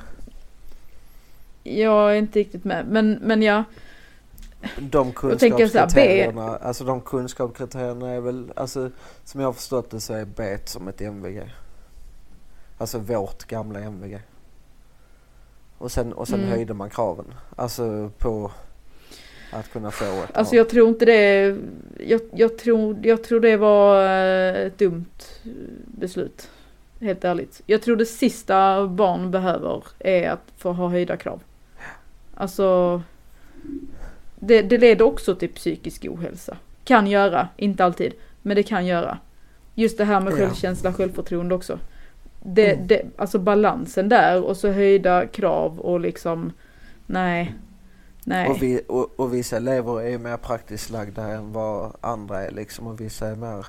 Jag 1.67 2.11
är 2.11 2.15
inte 2.15 2.39
riktigt 2.39 2.63
med. 2.63 2.85
Men, 2.87 3.19
men 3.21 3.41
jag, 3.41 3.63
De 4.79 5.13
så 5.13 5.29
här, 5.29 5.37
kunskapskriterierna, 5.37 6.57
alltså 6.57 6.83
de 6.83 7.01
kunskapskriterierna 7.01 8.09
är 8.09 8.19
väl, 8.19 8.51
alltså 8.55 8.89
som 9.23 9.41
jag 9.41 9.47
har 9.47 9.53
förstått 9.53 9.91
det 9.91 9.99
så 9.99 10.13
är 10.13 10.25
B 10.25 10.57
som 10.65 10.87
ett 10.87 11.01
MVG. 11.01 11.41
Alltså 12.77 12.99
vårt 12.99 13.43
gamla 13.45 13.79
MVG. 13.79 14.19
Och 15.77 15.91
sen, 15.91 16.13
och 16.13 16.27
sen 16.27 16.39
Mm. 16.39 16.51
höjde 16.51 16.73
man 16.73 16.89
kraven. 16.89 17.25
Alltså 17.55 18.11
på 18.17 18.51
att 19.51 19.71
kunna 19.71 19.91
få 19.91 20.05
ett 20.05 20.37
alltså 20.37 20.55
jag 20.55 20.69
tror 20.69 20.89
inte 20.89 21.05
det, 21.05 21.57
jag, 21.99 22.21
jag, 22.33 22.57
tror, 22.57 22.97
jag 23.03 23.23
tror 23.23 23.39
det 23.39 23.57
var 23.57 24.03
eh, 24.03 24.65
ett 24.67 24.77
dumt 24.77 25.05
beslut. 25.85 26.49
Helt 26.99 27.23
ärligt. 27.23 27.61
Jag 27.65 27.81
tror 27.81 27.95
det 27.95 28.05
sista 28.05 28.87
barn 28.87 29.31
behöver 29.31 29.83
är 29.99 30.29
att 30.29 30.43
få 30.57 30.71
ha 30.71 30.87
höjda 30.87 31.17
krav. 31.17 31.41
Alltså, 32.37 33.01
det, 34.39 34.61
det 34.61 34.77
leder 34.77 35.05
också 35.05 35.35
till 35.35 35.49
psykisk 35.49 36.05
ohälsa. 36.09 36.57
Kan 36.83 37.07
göra, 37.07 37.47
inte 37.57 37.85
alltid, 37.85 38.13
men 38.41 38.55
det 38.55 38.63
kan 38.63 38.85
göra. 38.85 39.17
Just 39.75 39.97
det 39.97 40.05
här 40.05 40.19
med 40.19 40.33
självkänsla, 40.33 40.93
självförtroende 40.93 41.55
också. 41.55 41.79
Det, 42.43 42.73
Mm. 42.73 42.87
det, 42.87 43.05
alltså 43.15 43.39
balansen 43.39 44.09
där 44.09 44.43
och 44.43 44.57
så 44.57 44.67
höjda 44.71 45.27
krav 45.27 45.79
och 45.79 45.99
liksom, 45.99 46.53
nej. 47.05 47.55
Nej. 48.23 48.49
Och, 48.49 48.63
vi, 48.63 48.81
och, 48.87 49.19
och 49.19 49.33
vissa 49.33 49.57
elever 49.57 50.01
är 50.01 50.17
mer 50.17 50.37
praktiskt 50.37 50.89
lagda 50.89 51.27
än 51.27 51.53
vad 51.53 51.91
andra 52.01 52.43
är 52.43 52.51
liksom 52.51 52.87
och 52.87 53.01
vissa 53.01 53.27
är 53.27 53.35
mer 53.35 53.65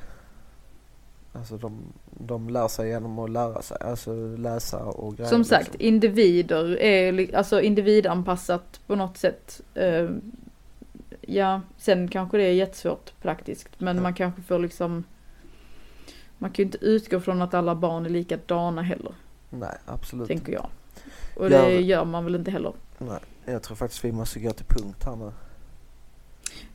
Alltså 1.39 1.57
de, 1.57 1.83
de 2.19 2.51
lär 2.51 2.69
sig 2.69 2.89
genom 2.89 3.19
att 3.19 3.31
lära 3.31 3.63
sig, 3.63 3.77
alltså 3.81 4.37
läsa 4.37 4.85
och 4.85 5.17
grejer. 5.17 5.31
Som 5.31 5.45
sagt, 5.45 5.65
liksom. 5.67 5.81
individer 5.87 6.81
är 6.83 7.35
alltså 7.37 7.61
individanpassat 7.61 8.81
på 8.87 8.95
något 8.97 9.17
sätt. 9.17 9.61
Eh, 9.75 10.09
ja, 11.21 11.61
sen 11.79 12.09
kanske 12.09 12.37
det 12.37 12.43
är 12.45 12.53
jättesvårt 12.53 13.13
praktiskt, 13.23 13.69
men 13.79 13.97
Ja. 13.97 14.03
man 14.03 14.15
kanske 14.15 14.43
får 14.43 14.59
liksom 14.59 15.05
man 16.39 16.51
kan 16.51 16.63
ju 16.63 16.65
inte 16.65 16.79
utgå 16.81 17.21
från 17.21 17.43
att 17.43 17.55
alla 17.55 17.75
barn 17.75 18.07
är 18.07 18.11
likadana 18.11 18.83
heller, 18.83 19.13
Nej, 19.51 19.77
absolut 19.87 20.29
tänker 20.29 20.53
jag. 20.53 20.67
Och 21.37 21.51
Gör 21.51 21.63
det. 21.71 21.81
gör 21.81 22.05
man 22.05 22.25
väl 22.25 22.35
inte 22.35 22.51
heller. 22.51 22.73
Nej, 22.99 23.19
jag 23.45 23.63
tror 23.63 23.77
faktiskt 23.77 24.05
vi 24.05 24.13
måste 24.13 24.41
gå 24.41 24.51
till 24.51 24.67
punkt 24.67 25.05
här 25.05 25.17
nu. 25.17 25.33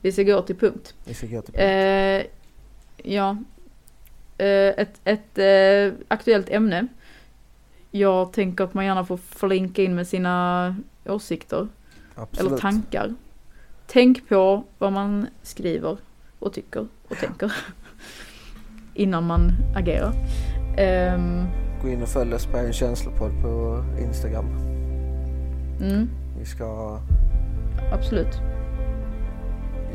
Vi 0.00 0.12
ska 0.12 0.22
gå 0.22 0.42
till 0.42 0.56
punkt. 0.56 0.94
Vi 1.04 1.14
ska 1.14 1.26
gå 1.26 1.42
till 1.42 1.54
punkt. 1.54 1.58
Eh, 1.60 2.26
ja. 3.12 3.36
Eh, 4.38 4.46
ett 4.76 5.00
ett 5.04 5.38
eh, 5.38 5.98
aktuellt 6.08 6.48
ämne. 6.50 6.86
Jag 7.90 8.32
tänker 8.32 8.64
att 8.64 8.74
man 8.74 8.84
gärna 8.84 9.04
får 9.04 9.16
flinka 9.16 9.82
in 9.82 9.94
med 9.94 10.06
sina 10.06 10.76
åsikter. 11.06 11.68
absolut. 12.14 12.50
eller 12.50 12.60
tankar. 12.60 13.14
Tänk 13.86 14.28
på 14.28 14.64
vad 14.78 14.92
man 14.92 15.26
skriver 15.42 15.96
och 16.38 16.52
tycker 16.52 16.86
och 17.08 17.16
tänker 17.16 17.52
innan 18.94 19.26
man 19.26 19.52
agerar. 19.76 20.12
Ehm, 20.78 21.44
Gå 21.82 21.88
in 21.88 22.02
och 22.02 22.08
följ 22.08 22.34
oss 22.34 22.46
på 22.46 22.56
en 22.56 22.72
känslopodd 22.72 23.42
på 23.42 23.84
Instagram. 24.00 24.46
mm, 25.80 26.08
Vi 26.38 26.44
ska, 26.44 26.98
absolut. 27.92 28.40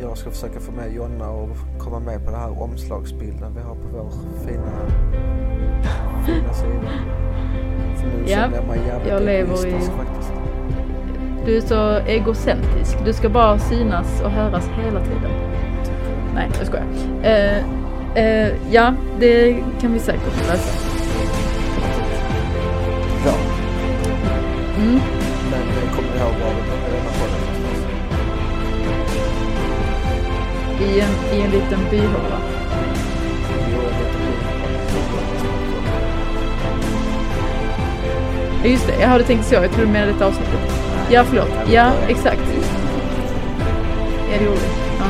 Jag 0.02 0.18
ska 0.18 0.30
försöka 0.32 0.60
få 0.60 0.72
med 0.72 0.94
Jonna 0.94 1.30
och 1.30 1.50
komma 1.78 2.00
med 2.00 2.26
på 2.26 2.32
den 2.32 2.40
här 2.40 2.62
omslagsbilden 2.62 3.54
vi 3.56 3.62
har 3.62 3.76
på 3.76 3.82
vår 3.94 4.10
fina, 4.46 4.72
fina 6.26 6.54
sida. 6.54 6.90
För 7.98 8.08
nu 8.08 8.24
Ja, 8.28 8.36
känner 8.38 8.56
jag 8.56 8.68
mig 8.68 8.80
jävligt 8.88 9.10
jag 9.12 9.22
lever 9.24 9.68
i- 9.68 9.72
faktiskt. 9.72 10.32
Du 11.46 11.58
är 11.58 11.62
så 11.62 11.98
egocentrisk. 12.08 12.98
Du 13.06 13.14
ska 13.14 13.30
bara 13.30 13.60
synas 13.60 14.22
och 14.22 14.32
höras 14.32 14.70
hela 14.86 15.00
tiden. 15.04 15.32
Nej, 16.36 16.50
jag 16.58 16.68
skojar. 16.68 16.86
Eh, 17.24 17.58
eh, 18.24 18.52
ja, 18.72 18.94
det 19.20 19.58
kan 19.82 19.94
vi 19.94 20.00
säkert 20.00 20.48
lösa. 20.48 20.78
Ja, 23.26 23.34
Mm, 24.78 25.00
i, 30.82 31.00
en, 31.00 31.38
I 31.38 31.42
en 31.42 31.52
liten 31.52 31.80
byhåla. 31.92 32.40
Ja, 38.64 38.70
just 38.70 38.88
det. 38.88 39.00
Jag 39.02 39.08
hade 39.08 39.24
tänkt 39.24 39.46
så. 39.46 39.56
Jag 39.56 39.72
trodde 39.72 39.86
du 39.86 39.92
menade 39.92 40.12
detta 40.12 40.26
avsnittet. 40.26 40.60
Ja, 41.12 41.24
förlåt. 41.24 41.50
Ja, 41.72 41.92
exakt. 42.08 42.42
Ja, 44.32 44.38
det 44.40 44.46
gjorde. 44.46 44.60
Ja. 45.00 45.06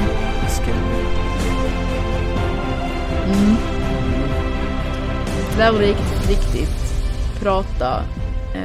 Mm. 3.25 3.55
Lärorikt, 5.57 6.29
viktigt 6.29 6.79
prata. 7.41 8.01
Eh, 8.55 8.61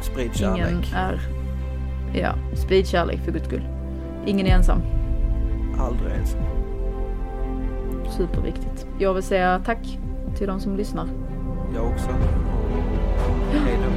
Sprid 0.00 0.36
kärlek. 0.36 0.66
ingen 0.68 0.84
är... 0.94 1.20
Ja, 2.14 2.34
sprid 2.54 2.88
kärlek 2.88 3.18
för 3.24 3.32
guds 3.32 3.46
skull. 3.46 3.62
Ingen 4.26 4.46
är 4.46 4.50
ensam. 4.50 4.82
Aldrig 5.78 6.12
ensam. 6.12 6.40
Superviktigt. 8.16 8.86
Jag 8.98 9.14
vill 9.14 9.22
säga 9.22 9.62
tack 9.64 9.98
till 10.36 10.46
de 10.46 10.60
som 10.60 10.76
lyssnar. 10.76 11.08
Jag 11.74 11.86
också. 11.86 12.08
Och 12.08 13.54
hej 13.64 13.78
då. 13.84 13.90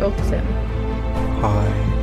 På 0.00 0.06
återseende. 0.06 0.52
Hej. 1.42 1.97